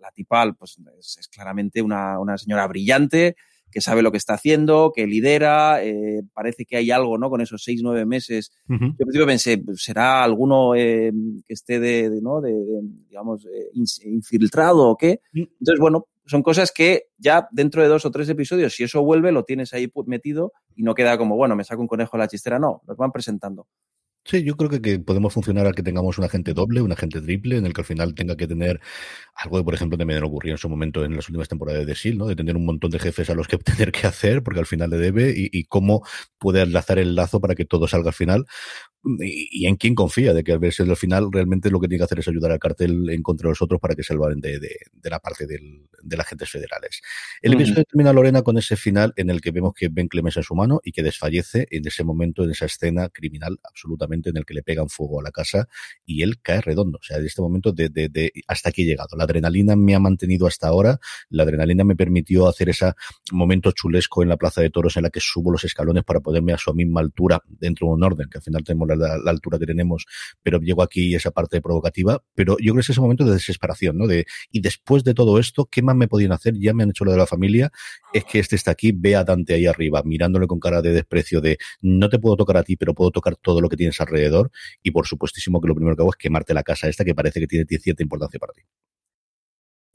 la, 0.00 0.12
tipal 0.12 0.56
pues, 0.56 0.78
es, 0.98 1.28
claramente 1.28 1.82
una, 1.82 2.18
una 2.18 2.38
señora 2.38 2.66
brillante, 2.66 3.36
que 3.70 3.80
sabe 3.80 4.02
lo 4.02 4.10
que 4.10 4.18
está 4.18 4.34
haciendo, 4.34 4.92
que 4.94 5.06
lidera, 5.06 5.82
eh, 5.84 6.22
parece 6.32 6.64
que 6.64 6.76
hay 6.76 6.90
algo, 6.90 7.18
¿no? 7.18 7.30
Con 7.30 7.40
esos 7.40 7.62
seis, 7.62 7.80
nueve 7.82 8.06
meses. 8.06 8.50
Yo 8.68 8.74
al 8.74 8.96
principio 8.96 9.26
pensé, 9.26 9.58
pues, 9.58 9.82
será 9.82 10.22
alguno 10.22 10.74
eh, 10.74 11.12
que 11.46 11.54
esté 11.54 11.78
de, 11.80 12.20
¿no? 12.22 12.40
De, 12.40 12.54
digamos, 13.08 13.46
eh, 13.46 13.70
infiltrado 14.04 14.88
o 14.88 14.96
qué. 14.96 15.20
Mm. 15.32 15.42
Entonces, 15.60 15.80
bueno, 15.80 16.06
son 16.26 16.42
cosas 16.42 16.72
que 16.72 17.04
ya 17.16 17.48
dentro 17.50 17.82
de 17.82 17.88
dos 17.88 18.04
o 18.04 18.10
tres 18.10 18.28
episodios, 18.28 18.74
si 18.74 18.84
eso 18.84 19.02
vuelve, 19.02 19.32
lo 19.32 19.44
tienes 19.44 19.72
ahí 19.72 19.90
metido 20.06 20.52
y 20.76 20.82
no 20.82 20.94
queda 20.94 21.16
como, 21.16 21.36
bueno, 21.36 21.56
me 21.56 21.64
saco 21.64 21.80
un 21.80 21.88
conejo 21.88 22.16
de 22.16 22.22
la 22.22 22.28
chistera. 22.28 22.58
No, 22.58 22.82
nos 22.86 22.96
van 22.96 23.12
presentando. 23.12 23.66
Sí, 24.30 24.44
yo 24.44 24.56
creo 24.58 24.68
que, 24.68 24.98
podemos 24.98 25.32
funcionar 25.32 25.66
a 25.66 25.72
que 25.72 25.82
tengamos 25.82 26.18
un 26.18 26.24
agente 26.24 26.52
doble, 26.52 26.82
un 26.82 26.92
agente 26.92 27.22
triple, 27.22 27.56
en 27.56 27.64
el 27.64 27.72
que 27.72 27.80
al 27.80 27.86
final 27.86 28.14
tenga 28.14 28.36
que 28.36 28.46
tener 28.46 28.78
algo 29.34 29.56
que, 29.56 29.64
por 29.64 29.72
ejemplo, 29.74 29.96
también 29.96 30.22
ocurrió 30.22 30.52
en 30.52 30.58
su 30.58 30.68
momento 30.68 31.02
en 31.02 31.16
las 31.16 31.26
últimas 31.30 31.48
temporadas 31.48 31.86
de 31.86 31.94
The 31.94 32.12
¿no? 32.14 32.26
De 32.26 32.36
tener 32.36 32.54
un 32.54 32.66
montón 32.66 32.90
de 32.90 32.98
jefes 32.98 33.30
a 33.30 33.34
los 33.34 33.48
que 33.48 33.56
tener 33.58 33.90
que 33.90 34.06
hacer, 34.06 34.42
porque 34.42 34.60
al 34.60 34.66
final 34.66 34.90
le 34.90 34.98
debe, 34.98 35.32
y, 35.34 35.64
cómo 35.64 36.02
puede 36.38 36.60
enlazar 36.60 36.98
el 36.98 37.14
lazo 37.14 37.40
para 37.40 37.54
que 37.54 37.64
todo 37.64 37.88
salga 37.88 38.08
al 38.10 38.14
final, 38.14 38.44
y, 39.20 39.66
en 39.66 39.76
quién 39.76 39.94
confía 39.94 40.34
de 40.34 40.44
que 40.44 40.52
al 40.52 40.58
verse 40.58 40.82
al 40.82 40.96
final 40.96 41.30
realmente 41.32 41.70
lo 41.70 41.80
que 41.80 41.88
tiene 41.88 42.00
que 42.00 42.04
hacer 42.04 42.18
es 42.18 42.28
ayudar 42.28 42.52
al 42.52 42.58
cartel 42.58 43.08
en 43.10 43.22
contra 43.22 43.46
de 43.46 43.52
los 43.52 43.62
otros 43.62 43.80
para 43.80 43.94
que 43.94 44.02
se 44.02 44.08
salven 44.08 44.40
de, 44.40 44.58
de, 44.58 45.10
la 45.10 45.18
parte 45.20 45.46
del, 45.46 45.86
de 46.02 46.16
las 46.16 46.26
agentes 46.26 46.50
federales. 46.50 47.00
El 47.42 47.54
episodio 47.54 47.84
termina 47.84 48.12
Lorena 48.12 48.42
con 48.42 48.58
ese 48.58 48.76
final 48.76 49.12
en 49.16 49.30
el 49.30 49.40
que 49.40 49.50
vemos 49.50 49.72
que 49.74 49.88
Ben 49.88 50.08
Clemens 50.08 50.36
es 50.36 50.50
humano 50.50 50.80
y 50.84 50.92
que 50.92 51.02
desfallece 51.02 51.66
en 51.70 51.86
ese 51.86 52.04
momento, 52.04 52.44
en 52.44 52.50
esa 52.50 52.66
escena 52.66 53.08
criminal 53.08 53.58
absolutamente 53.62 54.30
en 54.30 54.36
el 54.36 54.44
que 54.44 54.54
le 54.54 54.62
pegan 54.62 54.88
fuego 54.88 55.20
a 55.20 55.22
la 55.22 55.30
casa 55.30 55.68
y 56.04 56.22
él 56.22 56.40
cae 56.40 56.60
redondo. 56.60 56.98
O 56.98 57.02
sea, 57.02 57.18
en 57.18 57.26
este 57.26 57.42
momento 57.42 57.72
de, 57.72 57.88
de, 57.88 58.32
hasta 58.46 58.70
aquí 58.70 58.82
he 58.82 58.86
llegado. 58.86 59.16
La 59.16 59.24
adrenalina 59.24 59.76
me 59.76 59.94
ha 59.94 60.00
mantenido 60.00 60.46
hasta 60.46 60.68
ahora. 60.68 60.98
La 61.30 61.44
adrenalina 61.44 61.84
me 61.84 61.96
permitió 61.96 62.48
hacer 62.48 62.68
ese 62.68 62.92
momento 63.32 63.72
chulesco 63.72 64.22
en 64.22 64.28
la 64.28 64.36
Plaza 64.36 64.60
de 64.60 64.70
Toros 64.70 64.96
en 64.96 65.04
la 65.04 65.10
que 65.10 65.20
subo 65.20 65.50
los 65.50 65.64
escalones 65.64 66.04
para 66.04 66.20
poderme 66.20 66.52
a 66.52 66.58
su 66.58 66.72
misma 66.74 67.00
altura 67.00 67.42
dentro 67.46 67.88
de 67.88 67.92
un 67.94 68.04
orden, 68.04 68.28
que 68.28 68.38
al 68.38 68.42
final 68.42 68.64
tenemos 68.64 68.88
la, 68.88 68.97
altura 69.26 69.58
que 69.58 69.66
tenemos, 69.66 70.06
pero 70.42 70.60
llego 70.60 70.82
aquí 70.82 71.14
esa 71.14 71.30
parte 71.30 71.60
provocativa. 71.60 72.22
Pero 72.34 72.56
yo 72.58 72.72
creo 72.72 72.74
que 72.74 72.80
es 72.80 72.90
ese 72.90 73.00
momento 73.00 73.24
de 73.24 73.32
desesperación, 73.32 73.98
¿no? 73.98 74.06
De, 74.06 74.26
y 74.50 74.60
después 74.60 75.04
de 75.04 75.14
todo 75.14 75.38
esto, 75.38 75.68
¿qué 75.70 75.82
más 75.82 75.96
me 75.96 76.08
podían 76.08 76.32
hacer? 76.32 76.54
Ya 76.58 76.74
me 76.74 76.82
han 76.82 76.90
hecho 76.90 77.04
lo 77.04 77.12
de 77.12 77.18
la 77.18 77.26
familia. 77.26 77.70
Es 78.12 78.24
que 78.24 78.38
este 78.38 78.56
está 78.56 78.72
aquí, 78.72 78.92
ve 78.92 79.16
a 79.16 79.24
Dante 79.24 79.54
ahí 79.54 79.66
arriba, 79.66 80.02
mirándole 80.04 80.46
con 80.46 80.58
cara 80.60 80.82
de 80.82 80.92
desprecio 80.92 81.40
de 81.40 81.58
no 81.80 82.08
te 82.08 82.18
puedo 82.18 82.36
tocar 82.36 82.56
a 82.56 82.62
ti, 82.62 82.76
pero 82.76 82.94
puedo 82.94 83.10
tocar 83.10 83.36
todo 83.36 83.60
lo 83.60 83.68
que 83.68 83.76
tienes 83.76 84.00
alrededor 84.00 84.50
y 84.82 84.90
por 84.90 85.06
supuestísimo 85.06 85.60
que 85.60 85.68
lo 85.68 85.74
primero 85.74 85.96
que 85.96 86.02
hago 86.02 86.10
es 86.10 86.16
quemarte 86.16 86.54
la 86.54 86.62
casa 86.62 86.88
esta 86.88 87.04
que 87.04 87.14
parece 87.14 87.40
que 87.40 87.46
tiene 87.46 87.66
cierta 87.66 88.02
importancia 88.02 88.38
para 88.38 88.52
ti. 88.52 88.62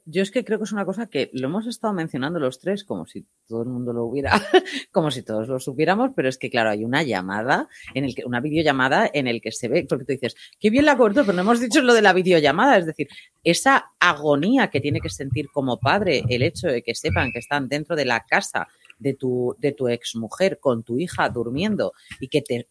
Yo 0.05 0.21
es 0.21 0.31
que 0.31 0.43
creo 0.43 0.57
que 0.57 0.65
es 0.65 0.71
una 0.73 0.85
cosa 0.85 1.07
que 1.07 1.29
lo 1.33 1.47
hemos 1.47 1.65
estado 1.65 1.93
mencionando 1.93 2.37
los 2.37 2.59
tres 2.59 2.83
como 2.83 3.05
si 3.05 3.25
todo 3.47 3.63
el 3.63 3.69
mundo 3.69 3.93
lo 3.93 4.03
hubiera, 4.03 4.31
como 4.91 5.11
si 5.11 5.23
todos 5.23 5.47
lo 5.47 5.59
supiéramos, 5.59 6.11
pero 6.15 6.27
es 6.27 6.37
que 6.37 6.49
claro, 6.49 6.71
hay 6.71 6.83
una 6.83 7.03
llamada 7.03 7.69
en 7.93 8.03
el 8.03 8.13
que, 8.13 8.25
una 8.25 8.41
videollamada 8.41 9.09
en 9.13 9.27
el 9.27 9.41
que 9.41 9.51
se 9.51 9.69
ve, 9.69 9.85
porque 9.87 10.03
tú 10.03 10.11
dices, 10.11 10.35
qué 10.59 10.69
bien 10.69 10.85
la 10.85 10.97
cobertura, 10.97 11.25
pero 11.25 11.35
no 11.37 11.43
hemos 11.43 11.61
dicho 11.61 11.81
lo 11.81 11.93
de 11.93 12.01
la 12.01 12.11
videollamada, 12.11 12.77
es 12.77 12.85
decir, 12.85 13.07
esa 13.43 13.91
agonía 13.99 14.69
que 14.69 14.81
tiene 14.81 14.99
que 14.99 15.09
sentir 15.09 15.47
como 15.53 15.79
padre 15.79 16.23
el 16.27 16.43
hecho 16.43 16.67
de 16.67 16.83
que 16.83 16.95
sepan 16.95 17.31
que 17.31 17.39
están 17.39 17.69
dentro 17.69 17.95
de 17.95 18.05
la 18.05 18.25
casa 18.25 18.67
de 18.99 19.13
tu, 19.13 19.55
de 19.59 19.71
tu 19.71 19.87
exmujer 19.87 20.59
con 20.59 20.83
tu 20.83 20.99
hija 20.99 21.29
durmiendo 21.29 21.93
y 22.19 22.27
que 22.27 22.41
te 22.41 22.67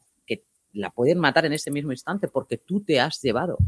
la 0.73 0.91
pueden 0.91 1.19
matar 1.19 1.45
en 1.47 1.53
ese 1.53 1.71
mismo 1.71 1.93
instante 1.93 2.29
porque 2.29 2.59
tú 2.59 2.83
te 2.83 3.01
has 3.01 3.21
llevado 3.21 3.59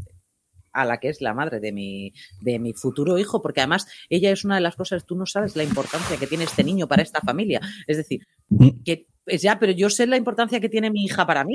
a 0.74 0.84
la 0.84 0.98
que 0.98 1.08
es 1.08 1.20
la 1.20 1.32
madre 1.32 1.60
de 1.60 1.72
mi, 1.72 2.12
de 2.40 2.58
mi 2.58 2.72
futuro 2.74 3.18
hijo, 3.18 3.40
porque 3.40 3.60
además 3.60 3.87
ella 4.10 4.30
es 4.30 4.44
una 4.44 4.56
de 4.56 4.60
las 4.60 4.76
cosas, 4.76 5.06
tú 5.06 5.16
no 5.16 5.24
sabes 5.26 5.56
la 5.56 5.64
importancia 5.64 6.16
que 6.16 6.26
tiene 6.26 6.44
este 6.44 6.64
niño 6.64 6.87
para 6.87 7.02
esta 7.02 7.20
familia. 7.20 7.60
Es 7.87 7.96
decir, 7.96 8.26
mm. 8.50 8.82
que 8.84 9.06
es 9.26 9.42
ya, 9.42 9.58
pero 9.58 9.72
yo 9.72 9.88
sé 9.88 10.06
la 10.06 10.16
importancia 10.16 10.60
que 10.60 10.68
tiene 10.68 10.90
mi 10.90 11.04
hija 11.04 11.26
para 11.26 11.44
mí. 11.44 11.54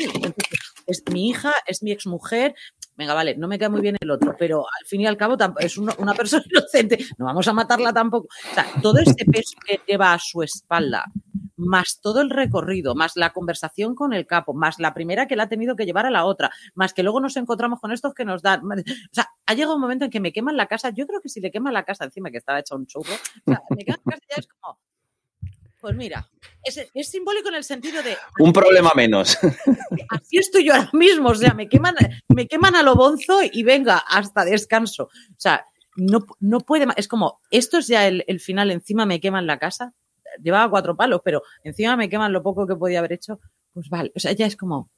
es 0.87 1.03
mi 1.11 1.29
hija, 1.29 1.53
es 1.67 1.83
mi 1.83 1.91
exmujer. 1.91 2.55
Venga, 2.99 3.13
vale, 3.13 3.37
no 3.37 3.47
me 3.47 3.57
queda 3.57 3.69
muy 3.69 3.79
bien 3.79 3.95
el 3.97 4.11
otro, 4.11 4.35
pero 4.37 4.65
al 4.77 4.85
fin 4.85 4.99
y 4.99 5.07
al 5.07 5.15
cabo 5.15 5.37
es 5.57 5.77
una 5.77 6.13
persona 6.13 6.43
inocente. 6.51 6.97
No 7.17 7.23
vamos 7.23 7.47
a 7.47 7.53
matarla 7.53 7.93
tampoco. 7.93 8.27
O 8.27 8.53
sea, 8.53 8.65
todo 8.81 8.99
ese 8.99 9.23
peso 9.23 9.55
que 9.65 9.79
lleva 9.87 10.11
a 10.11 10.19
su 10.19 10.43
espalda 10.43 11.05
más 11.55 12.01
todo 12.01 12.19
el 12.19 12.29
recorrido, 12.29 12.95
más 12.95 13.13
la 13.15 13.31
conversación 13.31 13.95
con 13.95 14.11
el 14.11 14.27
capo, 14.27 14.53
más 14.53 14.79
la 14.79 14.93
primera 14.93 15.27
que 15.27 15.37
la 15.37 15.43
ha 15.43 15.49
tenido 15.49 15.77
que 15.77 15.85
llevar 15.85 16.07
a 16.07 16.11
la 16.11 16.25
otra, 16.25 16.51
más 16.75 16.93
que 16.93 17.03
luego 17.03 17.21
nos 17.21 17.37
encontramos 17.37 17.79
con 17.79 17.93
estos 17.93 18.13
que 18.13 18.25
nos 18.25 18.41
dan. 18.41 18.63
O 18.65 18.83
sea, 19.13 19.29
ha 19.45 19.53
llegado 19.53 19.75
un 19.75 19.81
momento 19.81 20.03
en 20.03 20.11
que 20.11 20.19
me 20.19 20.33
queman 20.33 20.57
la 20.57 20.67
casa. 20.67 20.89
Yo 20.89 21.07
creo 21.07 21.21
que 21.21 21.29
si 21.29 21.39
le 21.39 21.51
queman 21.51 21.73
la 21.73 21.85
casa 21.85 22.03
encima, 22.03 22.31
que 22.31 22.37
estaba 22.37 22.59
hecha 22.59 22.75
un 22.75 22.85
churro, 22.85 23.13
o 23.13 23.51
sea, 23.51 23.61
me 23.69 23.85
queman 23.85 24.01
la 24.03 24.11
casa 24.11 24.25
ya 24.29 24.35
es 24.39 24.47
como. 24.47 24.77
Pues 25.81 25.95
mira, 25.95 26.29
es, 26.63 27.09
simbólico 27.09 27.49
en 27.49 27.55
el 27.55 27.63
sentido 27.63 28.03
de. 28.03 28.17
Un 28.39 28.51
problema 28.51 28.91
menos. 28.95 29.37
Así 30.09 30.37
estoy 30.37 30.65
yo 30.65 30.73
ahora 30.73 30.89
mismo. 30.93 31.29
O 31.29 31.35
sea, 31.35 31.53
me 31.53 31.69
queman, 31.69 31.95
me 32.27 32.47
queman 32.47 32.75
a 32.75 32.83
lo 32.83 32.95
bonzo 32.95 33.39
y 33.43 33.63
venga, 33.63 33.97
hasta 33.97 34.43
descanso. 34.43 35.03
O 35.03 35.39
sea, 35.39 35.65
no, 35.95 36.25
no 36.39 36.59
puede 36.59 36.85
más. 36.85 36.97
Es 36.97 37.07
como, 37.07 37.39
esto 37.49 37.77
es 37.77 37.87
ya 37.87 38.07
el, 38.07 38.25
el 38.27 38.39
final, 38.39 38.71
encima 38.71 39.05
me 39.05 39.21
queman 39.21 39.47
la 39.47 39.57
casa 39.57 39.93
llevaba 40.41 40.69
cuatro 40.69 40.95
palos, 40.95 41.21
pero 41.23 41.43
encima 41.63 41.95
me 41.95 42.09
queman 42.09 42.33
lo 42.33 42.43
poco 42.43 42.67
que 42.67 42.75
podía 42.75 42.99
haber 42.99 43.13
hecho, 43.13 43.39
pues 43.73 43.89
vale, 43.89 44.11
o 44.15 44.19
sea, 44.19 44.31
ya 44.31 44.45
es 44.45 44.55
como, 44.55 44.89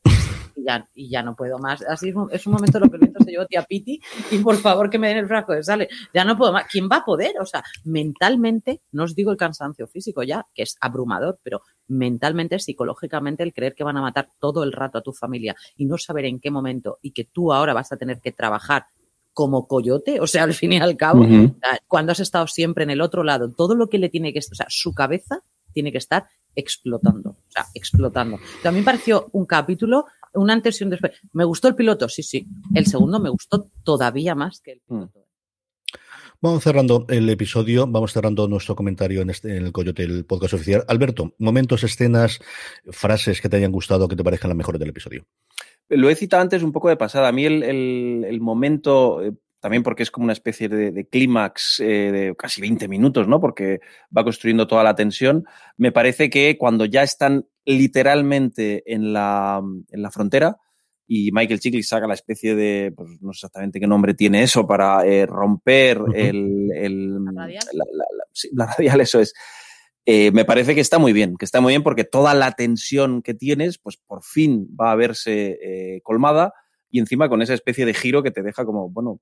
y 0.55 0.63
ya, 0.65 0.87
y 0.93 1.09
ya 1.09 1.23
no 1.23 1.35
puedo 1.35 1.57
más. 1.59 1.81
Así 1.83 2.09
es 2.09 2.15
un, 2.15 2.29
es 2.31 2.45
un 2.47 2.53
momento 2.53 2.79
lo 2.79 2.89
que 2.89 2.95
el 2.95 3.01
viento 3.01 3.23
se 3.23 3.31
llevó 3.31 3.45
tía 3.45 3.63
Piti 3.63 3.99
y 4.31 4.39
por 4.39 4.57
favor 4.57 4.89
que 4.89 4.99
me 4.99 5.07
den 5.07 5.17
el 5.17 5.27
frasco 5.27 5.53
de 5.53 5.63
sale. 5.63 5.89
Ya 6.13 6.23
no 6.23 6.37
puedo 6.37 6.53
más. 6.53 6.65
¿Quién 6.69 6.89
va 6.91 6.97
a 6.97 7.05
poder? 7.05 7.33
O 7.39 7.45
sea, 7.45 7.63
mentalmente, 7.83 8.81
no 8.91 9.03
os 9.03 9.15
digo 9.15 9.31
el 9.31 9.37
cansancio 9.37 9.87
físico 9.87 10.23
ya, 10.23 10.45
que 10.53 10.63
es 10.63 10.77
abrumador, 10.81 11.39
pero 11.43 11.61
mentalmente, 11.87 12.59
psicológicamente, 12.59 13.43
el 13.43 13.53
creer 13.53 13.75
que 13.75 13.83
van 13.83 13.97
a 13.97 14.01
matar 14.01 14.29
todo 14.39 14.63
el 14.63 14.71
rato 14.71 14.97
a 14.97 15.01
tu 15.01 15.13
familia 15.13 15.55
y 15.75 15.85
no 15.85 15.97
saber 15.97 16.25
en 16.25 16.39
qué 16.39 16.51
momento 16.51 16.99
y 17.01 17.11
que 17.11 17.25
tú 17.25 17.53
ahora 17.53 17.73
vas 17.73 17.91
a 17.91 17.97
tener 17.97 18.19
que 18.19 18.31
trabajar 18.31 18.85
como 19.33 19.67
coyote, 19.67 20.19
o 20.19 20.27
sea, 20.27 20.43
al 20.43 20.53
fin 20.53 20.73
y 20.73 20.77
al 20.77 20.97
cabo, 20.97 21.25
cuando 21.87 22.11
has 22.11 22.19
estado 22.19 22.47
siempre 22.47 22.83
en 22.83 22.89
el 22.89 23.01
otro 23.01 23.23
lado, 23.23 23.51
todo 23.51 23.75
lo 23.75 23.87
que 23.87 23.97
le 23.97 24.09
tiene 24.09 24.33
que, 24.33 24.39
o 24.39 24.55
sea, 24.55 24.65
su 24.69 24.93
cabeza 24.93 25.43
tiene 25.71 25.91
que 25.91 25.99
estar 25.99 26.25
explotando, 26.53 27.29
o 27.29 27.45
sea, 27.47 27.65
explotando. 27.73 28.39
También 28.61 28.83
pareció 28.83 29.29
un 29.31 29.45
capítulo, 29.45 30.05
un 30.33 30.49
antes 30.49 30.79
y 30.79 30.83
un 30.83 30.89
después. 30.91 31.13
Me 31.33 31.43
gustó 31.45 31.67
el 31.67 31.75
piloto, 31.75 32.07
sí, 32.09 32.23
sí. 32.23 32.47
El 32.73 32.85
segundo 32.85 33.19
me 33.19 33.29
gustó 33.29 33.69
todavía 33.83 34.35
más 34.35 34.59
que 34.61 34.73
el 34.73 34.81
piloto. 34.87 35.25
Vamos 36.43 36.63
cerrando 36.63 37.05
el 37.09 37.29
episodio, 37.29 37.85
vamos 37.85 38.13
cerrando 38.13 38.47
nuestro 38.47 38.75
comentario 38.75 39.21
en, 39.21 39.29
este, 39.29 39.55
en 39.57 39.65
el 39.65 39.71
Coyote, 39.71 40.01
el 40.03 40.25
podcast 40.25 40.55
oficial. 40.55 40.83
Alberto, 40.87 41.35
momentos, 41.37 41.83
escenas, 41.83 42.39
frases 42.89 43.41
que 43.41 43.47
te 43.49 43.57
hayan 43.57 43.71
gustado, 43.71 44.07
que 44.07 44.15
te 44.15 44.23
parezcan 44.23 44.49
las 44.49 44.57
mejores 44.57 44.79
del 44.79 44.89
episodio. 44.89 45.23
Lo 45.89 46.09
he 46.09 46.15
citado 46.15 46.41
antes 46.41 46.63
un 46.63 46.71
poco 46.71 46.89
de 46.89 46.97
pasada. 46.97 47.27
A 47.27 47.31
mí 47.31 47.45
el, 47.45 47.61
el- 47.61 48.25
el 48.27 48.41
momento, 48.41 49.21
eh, 49.23 49.33
también 49.59 49.83
porque 49.83 50.01
es 50.01 50.09
como 50.09 50.23
una 50.23 50.33
especie 50.33 50.67
de, 50.67 50.91
de 50.91 51.05
clímax 51.07 51.79
eh, 51.81 51.85
de 52.11 52.35
casi 52.35 52.59
20 52.59 52.87
minutos, 52.87 53.27
¿no? 53.27 53.39
Porque 53.39 53.79
va 54.15 54.23
construyendo 54.23 54.65
toda 54.65 54.83
la 54.83 54.95
tensión. 54.95 55.45
Me 55.77 55.91
parece 55.91 56.31
que 56.31 56.57
cuando 56.57 56.85
ya 56.85 57.03
están 57.03 57.45
literalmente 57.65 58.83
en 58.91 59.13
la, 59.13 59.61
en 59.89 60.01
la 60.01 60.11
frontera 60.11 60.57
y 61.07 61.31
Michael 61.31 61.59
Chiklis 61.59 61.89
saca 61.89 62.07
la 62.07 62.13
especie 62.13 62.55
de, 62.55 62.93
pues 62.95 63.09
no 63.21 63.33
sé 63.33 63.39
exactamente 63.39 63.79
qué 63.79 63.87
nombre 63.87 64.13
tiene 64.13 64.43
eso, 64.43 64.65
para 64.65 65.05
eh, 65.05 65.25
romper 65.25 65.99
el, 66.13 66.71
el- 66.73 67.23
¿La 67.25 67.31
radial? 67.43 67.65
la- 67.73 67.85
sí, 68.31 68.49
la 68.53 68.65
radial, 68.67 69.01
eso 69.01 69.19
es. 69.19 69.33
Eh, 70.05 70.31
me 70.31 70.45
parece 70.45 70.73
que 70.73 70.81
está 70.81 70.97
muy 70.99 71.13
bien, 71.13 71.35
que 71.37 71.45
está 71.45 71.61
muy 71.61 71.73
bien 71.73 71.83
porque 71.83 72.03
toda 72.05 72.33
la 72.33 72.53
tensión 72.53 73.21
que 73.21 73.33
tienes, 73.33 73.77
pues 73.77 73.97
por 73.97 74.23
fin 74.23 74.67
va 74.79 74.91
a 74.91 74.95
verse 74.95 75.59
eh, 75.61 76.01
colmada 76.03 76.53
y 76.91 76.99
encima 76.99 77.29
con 77.29 77.41
esa 77.41 77.53
especie 77.53 77.85
de 77.85 77.93
giro 77.93 78.21
que 78.21 78.31
te 78.31 78.43
deja 78.43 78.65
como, 78.65 78.89
bueno, 78.89 79.19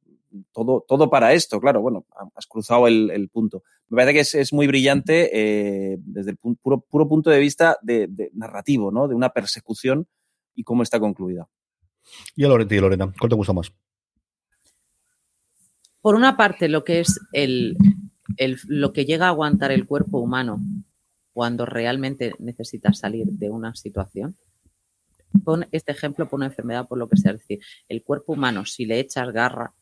todo, 0.51 0.83
todo 0.87 1.09
para 1.09 1.33
esto, 1.33 1.61
claro, 1.61 1.81
bueno, 1.81 2.05
has 2.35 2.47
cruzado 2.47 2.87
el, 2.87 3.09
el 3.11 3.29
punto. 3.29 3.63
Me 3.89 3.97
parece 3.97 4.13
que 4.13 4.19
es, 4.21 4.35
es 4.35 4.51
muy 4.53 4.67
brillante 4.67 5.29
eh, 5.33 5.97
desde 5.99 6.31
el 6.31 6.39
pu- 6.39 6.57
puro, 6.61 6.81
puro 6.81 7.07
punto 7.07 7.29
de 7.29 7.39
vista 7.39 7.77
de, 7.81 8.07
de 8.07 8.29
narrativo, 8.33 8.91
¿no? 8.91 9.07
De 9.07 9.15
una 9.15 9.29
persecución 9.29 10.07
y 10.55 10.63
cómo 10.63 10.83
está 10.83 10.99
concluida. 10.99 11.47
Y 12.35 12.43
a 12.43 12.47
Lorena, 12.47 12.75
y 12.75 12.79
Lorena, 12.79 13.13
¿cuál 13.19 13.29
te 13.29 13.35
gusta 13.35 13.53
más? 13.53 13.71
Por 16.01 16.15
una 16.15 16.37
parte, 16.37 16.69
lo 16.69 16.83
que 16.83 17.01
es 17.01 17.19
el, 17.33 17.77
el- 18.37 18.57
lo 18.67 18.93
que 18.93 19.05
llega 19.05 19.25
a 19.25 19.29
aguantar 19.29 19.71
el 19.71 19.85
cuerpo 19.85 20.19
humano 20.19 20.59
cuando 21.33 21.65
realmente 21.65 22.33
necesita 22.39 22.93
salir 22.93 23.25
de 23.27 23.49
una 23.49 23.75
situación. 23.75 24.35
Pon 25.43 25.67
este 25.71 25.91
ejemplo 25.91 26.27
por 26.27 26.37
una 26.37 26.47
enfermedad, 26.47 26.87
por 26.87 26.97
lo 26.97 27.07
que 27.07 27.17
sea. 27.17 27.31
Es 27.31 27.39
decir, 27.39 27.59
el 27.87 28.03
cuerpo 28.03 28.33
humano, 28.33 28.65
si 28.65 28.85
le 28.85 28.99
echas 28.99 29.31
garra, 29.31 29.73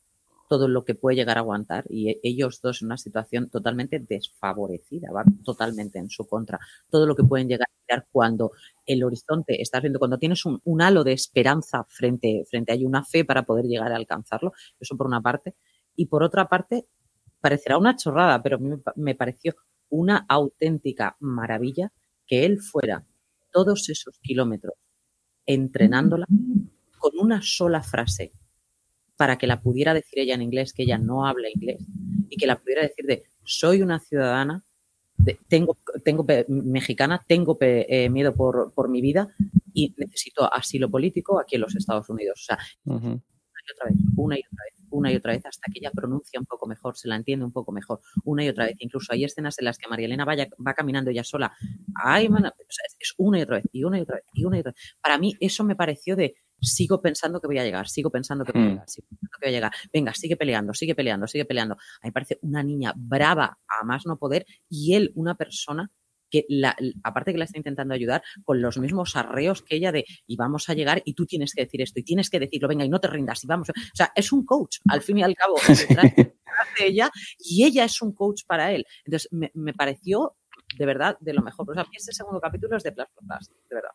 todo 0.50 0.68
lo 0.68 0.86
que 0.86 0.96
puede 0.96 1.18
llegar 1.18 1.38
a 1.38 1.42
aguantar, 1.42 1.86
y 1.90 2.10
e- 2.10 2.20
ellos 2.24 2.62
dos 2.62 2.82
en 2.82 2.88
una 2.88 2.98
situación 2.98 3.50
totalmente 3.50 4.00
desfavorecida, 4.00 5.12
va 5.12 5.24
totalmente 5.44 6.00
en 6.00 6.10
su 6.10 6.28
contra. 6.28 6.60
Todo 6.90 7.06
lo 7.06 7.16
que 7.16 7.24
pueden 7.24 7.48
llegar 7.48 7.68
a 7.70 7.86
tirar 7.86 8.08
cuando 8.12 8.52
el 8.86 9.04
horizonte, 9.04 9.62
estás 9.62 9.82
viendo, 9.82 10.00
cuando 10.00 10.18
tienes 10.18 10.44
un, 10.46 10.82
halo 10.82 11.04
de 11.04 11.14
esperanza 11.14 11.86
frente, 11.90 12.44
frente, 12.50 12.72
hay 12.74 12.86
una 12.86 13.04
fe 13.04 13.26
para 13.26 13.44
poder 13.44 13.66
llegar 13.66 13.92
a 13.92 13.96
alcanzarlo, 13.98 14.54
eso 14.80 14.98
por 14.98 15.08
una 15.08 15.22
parte. 15.22 15.56
Y 15.96 16.08
por 16.08 16.24
otra 16.24 16.48
parte, 16.48 16.88
parecerá 17.42 17.78
una 17.78 17.96
chorrada, 17.96 18.42
pero 18.44 18.58
a 18.58 18.60
me 18.60 18.78
me 18.96 19.16
pareció 19.16 19.56
una 19.90 20.26
auténtica 20.30 21.16
maravilla 21.20 21.92
que 22.26 22.46
él 22.46 22.60
fuera 22.62 23.06
todos 23.52 23.90
esos 23.90 24.20
kilómetros 24.20 24.76
entrenándola 25.48 26.28
con 27.00 27.12
una 27.20 27.42
sola 27.42 27.82
frase 27.82 28.32
para 29.16 29.38
que 29.40 29.48
la 29.48 29.60
pudiera 29.62 29.96
decir 29.96 30.20
ella 30.20 30.36
en 30.36 30.44
inglés, 30.44 30.74
que 30.74 30.84
ella 30.84 31.00
no 31.00 31.26
habla 31.26 31.50
inglés, 31.50 31.84
y 32.30 32.38
que 32.38 32.46
la 32.46 32.60
pudiera 32.60 32.84
decir 32.84 33.06
de 33.08 33.24
soy 33.44 33.82
una 33.82 34.00
ciudadana, 34.00 34.64
de- 35.18 35.40
tengo, 35.48 35.78
tengo 36.04 36.24
mexicana, 36.48 37.24
tengo 37.28 37.58
eh, 37.62 38.10
miedo 38.10 38.36
por, 38.36 38.72
por 38.74 38.90
mi 38.90 39.02
vida 39.02 39.30
y 39.74 39.96
necesito 39.98 40.54
asilo 40.54 40.90
político 40.92 41.40
aquí 41.40 41.56
en 41.56 41.62
los 41.62 41.76
Estados 41.76 42.08
Unidos. 42.10 42.42
O 42.42 42.46
sea, 42.46 42.60
una 43.16 43.62
y 43.68 43.72
otra 43.74 43.90
vez, 43.90 43.98
una 44.16 44.36
y 44.38 44.42
otra 44.42 44.64
vez, 44.70 44.77
una 44.90 45.12
y 45.12 45.16
otra 45.16 45.34
vez, 45.34 45.46
hasta 45.46 45.72
que 45.72 45.80
ella 45.80 45.92
pronuncia 45.92 46.40
un 46.40 46.46
poco 46.46 46.68
mejor, 46.68 46.98
se 46.98 47.08
la 47.08 47.16
entiende 47.16 47.46
un 47.46 47.52
poco 47.52 47.72
mejor, 47.72 48.02
una 48.24 48.44
y 48.44 48.50
otra 48.50 48.66
vez. 48.66 48.76
Incluso 48.80 49.14
hay 49.14 49.24
escenas 49.24 49.58
en 49.60 49.66
las 49.66 49.78
que 49.78 49.88
María 49.90 50.06
Elena 50.06 50.26
vaya, 50.26 50.48
va 50.66 50.74
caminando 50.74 51.12
ella 51.12 51.24
sola. 51.24 51.54
Ay, 51.96 52.30
mana, 52.30 52.50
o 52.50 52.66
sea, 52.70 52.84
es, 52.88 52.96
es 53.00 53.14
una 53.18 53.40
y 53.40 53.42
otra 53.44 53.58
vez, 53.58 53.66
y 53.72 53.84
una 53.84 53.98
y 54.00 54.02
otra 54.02 54.16
vez, 54.16 54.26
y 54.34 54.46
una 54.46 54.58
y 54.58 54.60
otra 54.62 54.72
vez. 54.72 54.82
Para 55.02 55.18
mí 55.18 55.36
eso 55.40 55.64
me 55.64 55.76
pareció 55.76 56.16
de 56.16 56.36
sigo 56.60 57.02
pensando 57.02 57.40
que 57.40 57.48
voy 57.48 57.60
a 57.60 57.64
llegar, 57.64 57.88
sigo 57.88 58.10
pensando 58.10 58.44
que 58.44 58.52
voy 58.52 58.62
a 58.62 58.66
Hmm. 58.66 58.70
llegar, 58.70 58.90
sigo 58.90 59.08
pensando 59.10 59.38
que 59.40 59.46
voy 59.48 59.50
a 59.50 59.58
llegar. 59.58 59.72
Venga, 59.94 60.14
sigue 60.14 60.36
peleando, 60.38 60.74
sigue 60.74 60.96
peleando, 60.96 61.28
sigue 61.28 61.46
peleando. 61.46 61.76
A 61.76 61.78
mí 62.04 62.08
me 62.10 62.12
parece 62.12 62.40
una 62.42 62.64
niña 62.64 62.94
brava 62.96 63.60
a 63.68 63.84
más 63.86 64.06
no 64.06 64.18
poder 64.18 64.46
y 64.70 64.96
él 64.96 65.12
una 65.16 65.36
persona 65.36 65.92
que 66.30 66.46
la, 66.50 66.76
aparte 67.04 67.32
que 67.32 67.38
la 67.38 67.46
está 67.46 67.58
intentando 67.58 67.94
ayudar 67.94 68.24
con 68.44 68.62
los 68.62 68.78
mismos 68.78 69.16
arreos 69.16 69.62
que 69.62 69.76
ella 69.76 69.92
de 69.92 70.06
y 70.26 70.36
vamos 70.36 70.70
a 70.70 70.74
llegar 70.74 71.02
y 71.06 71.14
tú 71.14 71.26
tienes 71.26 71.54
que 71.54 71.64
decir 71.64 71.82
esto 71.82 72.00
y 72.00 72.04
tienes 72.04 72.30
que 72.30 72.40
decirlo, 72.40 72.68
venga 72.68 72.86
y 72.86 72.90
no 72.90 73.00
te 73.00 73.08
rindas 73.08 73.44
y 73.44 73.48
vamos. 73.48 73.70
O 73.70 73.74
sea, 73.94 74.12
es 74.16 74.32
un 74.32 74.46
coach 74.46 74.78
al 74.90 75.02
fin 75.02 75.20
y 75.20 75.24
al 75.24 75.36
cabo 75.36 75.56
detrás, 75.68 76.16
detrás 76.16 76.68
de 76.80 76.88
ella 76.88 77.12
y 77.40 77.66
ella 77.66 77.86
es 77.86 78.02
un 78.02 78.14
coach 78.14 78.44
para 78.46 78.72
él. 78.72 78.86
Entonces 79.06 79.30
me, 79.32 79.52
me 79.54 79.74
pareció 79.74 80.36
de 80.78 80.86
verdad 80.86 81.18
de 81.20 81.34
lo 81.34 81.42
mejor. 81.42 81.70
O 81.70 81.74
sea, 81.74 81.84
a 81.84 81.86
mí 81.86 81.96
ese 81.96 82.12
segundo 82.14 82.40
capítulo 82.40 82.78
es 82.78 82.84
de 82.84 82.92
Plus 82.92 83.08
for 83.14 83.24
Plus, 83.26 83.50
de 83.70 83.76
verdad. 83.76 83.92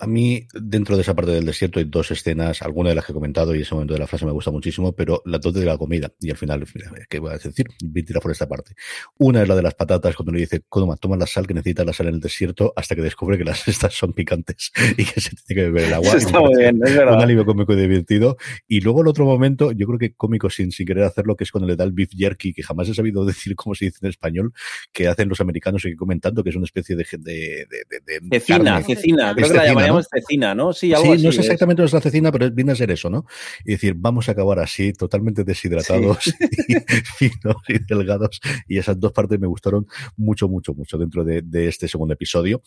A 0.00 0.06
mí, 0.08 0.46
dentro 0.52 0.96
de 0.96 1.02
esa 1.02 1.14
parte 1.14 1.30
del 1.30 1.46
desierto, 1.46 1.78
hay 1.78 1.84
dos 1.84 2.10
escenas, 2.10 2.62
alguna 2.62 2.88
de 2.88 2.96
las 2.96 3.04
que 3.04 3.12
he 3.12 3.14
comentado 3.14 3.54
y 3.54 3.62
ese 3.62 3.74
momento 3.74 3.94
de 3.94 4.00
la 4.00 4.06
frase 4.08 4.26
me 4.26 4.32
gusta 4.32 4.50
muchísimo, 4.50 4.92
pero 4.92 5.22
las 5.24 5.40
dos 5.40 5.54
de 5.54 5.64
la 5.64 5.78
comida. 5.78 6.12
Y 6.20 6.30
al 6.30 6.36
final, 6.36 6.64
¿qué 7.08 7.18
voy 7.20 7.30
a 7.30 7.38
decir? 7.38 7.66
Voy 7.84 8.02
a 8.02 8.04
tirar 8.04 8.20
por 8.22 8.32
esta 8.32 8.48
parte. 8.48 8.74
Una 9.18 9.42
es 9.42 9.48
la 9.48 9.54
de 9.54 9.62
las 9.62 9.74
patatas, 9.74 10.16
cuando 10.16 10.32
le 10.32 10.40
dice, 10.40 10.62
toma, 10.70 10.96
toma 10.96 11.16
la 11.16 11.26
sal, 11.26 11.46
que 11.46 11.54
necesitas 11.54 11.86
la 11.86 11.92
sal 11.92 12.08
en 12.08 12.14
el 12.14 12.20
desierto, 12.20 12.72
hasta 12.74 12.94
que 12.96 13.02
descubre 13.02 13.38
que 13.38 13.44
las 13.44 13.68
estas 13.68 13.94
son 13.94 14.12
picantes 14.12 14.72
y 14.96 15.04
que 15.04 15.20
se 15.20 15.30
tiene 15.46 15.62
que 15.62 15.70
beber 15.70 15.84
el 15.84 15.94
agua. 15.94 16.12
Está 16.16 16.40
muy 16.40 16.56
bien, 16.58 16.80
es 16.84 16.90
Un 16.90 16.96
verdad. 16.96 17.22
alivio 17.22 17.44
cómico 17.46 17.72
y 17.72 17.76
divertido. 17.76 18.36
Y 18.66 18.80
luego 18.80 19.02
el 19.02 19.08
otro 19.08 19.24
momento, 19.24 19.70
yo 19.72 19.86
creo 19.86 19.98
que 19.98 20.12
cómico 20.14 20.50
sin, 20.50 20.72
sin 20.72 20.86
querer 20.86 21.04
hacerlo, 21.04 21.36
que 21.36 21.44
es 21.44 21.52
cuando 21.52 21.68
le 21.68 21.76
da 21.76 21.84
el 21.84 21.92
beef 21.92 22.10
jerky, 22.16 22.52
que 22.52 22.62
jamás 22.64 22.88
he 22.88 22.94
sabido 22.94 23.24
decir 23.26 23.54
cómo 23.54 23.74
se 23.76 23.84
dice 23.86 23.98
en 24.02 24.08
español, 24.08 24.52
que 24.92 25.06
hacen 25.06 25.28
los 25.28 25.40
americanos 25.40 25.84
y 25.84 25.90
que 25.90 25.96
comentando, 25.96 26.42
que 26.42 26.50
es 26.50 26.56
una 26.56 26.64
especie 26.64 26.96
de... 26.96 27.04
de, 27.18 27.20
de, 27.20 27.84
de- 27.90 28.20
de 28.22 28.40
Cecina, 28.40 28.82
cecina, 28.82 29.34
creo 29.34 29.48
que 29.48 29.54
la 29.54 29.83
llamaríamos 29.86 30.08
cecina, 30.12 30.54
¿no? 30.54 30.72
Sí, 30.72 30.92
algo 30.92 31.06
Sí, 31.06 31.12
así. 31.12 31.22
no 31.24 31.28
es 31.30 31.34
es. 31.36 31.44
exactamente 31.44 31.82
nuestra 31.82 32.00
cecina, 32.00 32.32
pero 32.32 32.50
viene 32.50 32.72
a 32.72 32.76
ser 32.76 32.90
eso, 32.90 33.10
¿no? 33.10 33.26
Y 33.64 33.72
decir, 33.72 33.94
vamos 33.96 34.28
a 34.28 34.32
acabar 34.32 34.58
así, 34.58 34.92
totalmente 34.92 35.44
deshidratados 35.44 36.26
y 36.68 36.74
finos 37.16 37.56
y 37.68 37.78
delgados. 37.86 38.40
Y 38.68 38.78
esas 38.78 38.98
dos 38.98 39.12
partes 39.12 39.38
me 39.38 39.46
gustaron 39.46 39.86
mucho, 40.16 40.48
mucho, 40.48 40.74
mucho 40.74 40.98
dentro 40.98 41.24
de, 41.24 41.42
de 41.42 41.68
este 41.68 41.88
segundo 41.88 42.14
episodio. 42.14 42.62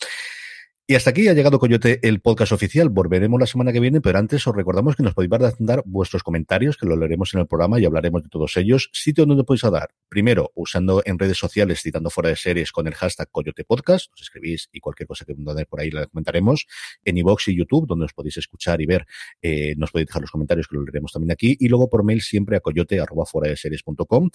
Y 0.90 0.94
hasta 0.94 1.10
aquí 1.10 1.28
ha 1.28 1.34
llegado 1.34 1.58
Coyote, 1.58 2.00
el 2.02 2.22
podcast 2.22 2.50
oficial. 2.52 2.88
Volveremos 2.88 3.38
la 3.38 3.44
semana 3.44 3.74
que 3.74 3.80
viene, 3.80 4.00
pero 4.00 4.18
antes 4.18 4.46
os 4.46 4.56
recordamos 4.56 4.96
que 4.96 5.02
nos 5.02 5.12
podéis 5.12 5.30
dar 5.58 5.82
vuestros 5.84 6.22
comentarios, 6.22 6.78
que 6.78 6.86
lo 6.86 6.96
leeremos 6.96 7.34
en 7.34 7.40
el 7.40 7.46
programa 7.46 7.78
y 7.78 7.84
hablaremos 7.84 8.22
de 8.22 8.30
todos 8.30 8.56
ellos. 8.56 8.88
Sitio 8.94 9.26
donde 9.26 9.44
podéis 9.44 9.70
dar. 9.70 9.90
Primero, 10.08 10.50
usando 10.54 11.02
en 11.04 11.18
redes 11.18 11.36
sociales, 11.36 11.82
citando 11.82 12.08
fuera 12.08 12.30
de 12.30 12.36
series 12.36 12.72
con 12.72 12.86
el 12.86 12.94
hashtag 12.94 13.28
Coyote 13.30 13.64
Podcast. 13.64 14.10
Os 14.14 14.22
escribís 14.22 14.70
y 14.72 14.80
cualquier 14.80 15.06
cosa 15.06 15.26
que 15.26 15.34
mandáis 15.34 15.66
por 15.66 15.78
ahí 15.78 15.90
la 15.90 16.06
comentaremos. 16.06 16.66
En 17.04 17.18
iVoox 17.18 17.48
y 17.48 17.58
YouTube, 17.58 17.86
donde 17.86 18.06
os 18.06 18.14
podéis 18.14 18.38
escuchar 18.38 18.80
y 18.80 18.86
ver, 18.86 19.04
eh, 19.42 19.74
nos 19.76 19.90
podéis 19.90 20.06
dejar 20.06 20.22
los 20.22 20.30
comentarios, 20.30 20.68
que 20.68 20.76
lo 20.76 20.84
leeremos 20.84 21.12
también 21.12 21.32
aquí. 21.32 21.54
Y 21.60 21.68
luego 21.68 21.90
por 21.90 22.02
mail 22.02 22.22
siempre 22.22 22.56
a 22.56 22.60
coyote 22.60 22.98
arroba 22.98 23.26
fuera 23.26 23.50
de 23.50 23.58
series.com. 23.58 24.30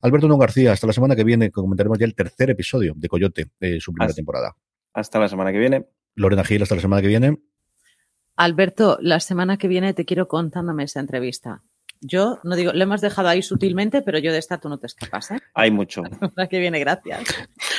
Alberto 0.00 0.28
No 0.28 0.38
García, 0.38 0.72
hasta 0.72 0.86
la 0.86 0.94
semana 0.94 1.14
que 1.14 1.24
viene, 1.24 1.48
que 1.48 1.52
comentaremos 1.52 1.98
ya 1.98 2.06
el 2.06 2.14
tercer 2.14 2.48
episodio 2.48 2.94
de 2.96 3.06
Coyote, 3.06 3.48
eh, 3.60 3.80
su 3.80 3.92
primera 3.92 4.14
temporada. 4.14 4.56
Hasta 4.94 5.18
la 5.18 5.28
semana 5.28 5.52
que 5.52 5.58
viene. 5.58 5.86
Lorena 6.14 6.44
Gil, 6.44 6.62
hasta 6.62 6.76
la 6.76 6.80
semana 6.80 7.02
que 7.02 7.08
viene. 7.08 7.38
Alberto, 8.36 8.98
la 9.00 9.20
semana 9.20 9.58
que 9.58 9.68
viene 9.68 9.92
te 9.94 10.04
quiero 10.04 10.28
contándome 10.28 10.84
esa 10.84 11.00
entrevista. 11.00 11.62
Yo 12.00 12.38
no 12.44 12.54
digo, 12.54 12.72
le 12.72 12.84
hemos 12.84 13.00
dejado 13.00 13.28
ahí 13.28 13.40
sutilmente, 13.40 14.02
pero 14.02 14.18
yo 14.18 14.30
de 14.30 14.38
esta 14.38 14.58
tú 14.58 14.68
no 14.68 14.78
te 14.78 14.86
escapas, 14.86 15.30
¿eh? 15.30 15.38
Hay 15.54 15.70
mucho. 15.70 16.02
La 16.10 16.10
semana 16.10 16.48
que 16.48 16.58
viene, 16.58 16.78
gracias. 16.78 17.22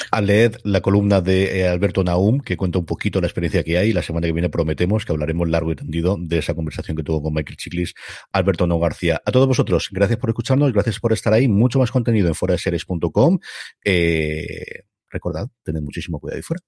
A 0.09 0.21
leer 0.21 0.59
la 0.63 0.81
columna 0.81 1.21
de 1.21 1.59
eh, 1.59 1.67
Alberto 1.67 2.03
Naum, 2.03 2.39
que 2.39 2.57
cuenta 2.57 2.79
un 2.79 2.85
poquito 2.85 3.21
la 3.21 3.27
experiencia 3.27 3.63
que 3.63 3.77
hay. 3.77 3.93
La 3.93 4.01
semana 4.01 4.25
que 4.25 4.33
viene 4.33 4.49
prometemos 4.49 5.05
que 5.05 5.11
hablaremos 5.11 5.47
largo 5.49 5.71
y 5.71 5.75
tendido 5.75 6.17
de 6.19 6.39
esa 6.39 6.55
conversación 6.55 6.97
que 6.97 7.03
tuvo 7.03 7.21
con 7.21 7.33
Michael 7.33 7.57
Chiklis, 7.57 7.93
Alberto 8.31 8.65
No 8.65 8.79
García. 8.79 9.21
A 9.23 9.31
todos 9.31 9.47
vosotros, 9.47 9.89
gracias 9.91 10.17
por 10.17 10.31
escucharnos, 10.31 10.73
gracias 10.73 10.99
por 10.99 11.13
estar 11.13 11.33
ahí. 11.33 11.47
Mucho 11.47 11.77
más 11.77 11.91
contenido 11.91 12.27
en 12.27 12.35
fuera 12.35 12.53
de 12.53 12.59
series.com. 12.59 13.39
Eh, 13.83 14.85
recordad, 15.09 15.49
tened 15.63 15.81
muchísimo 15.81 16.19
cuidado 16.19 16.37
ahí 16.37 16.41
fuera. 16.41 16.63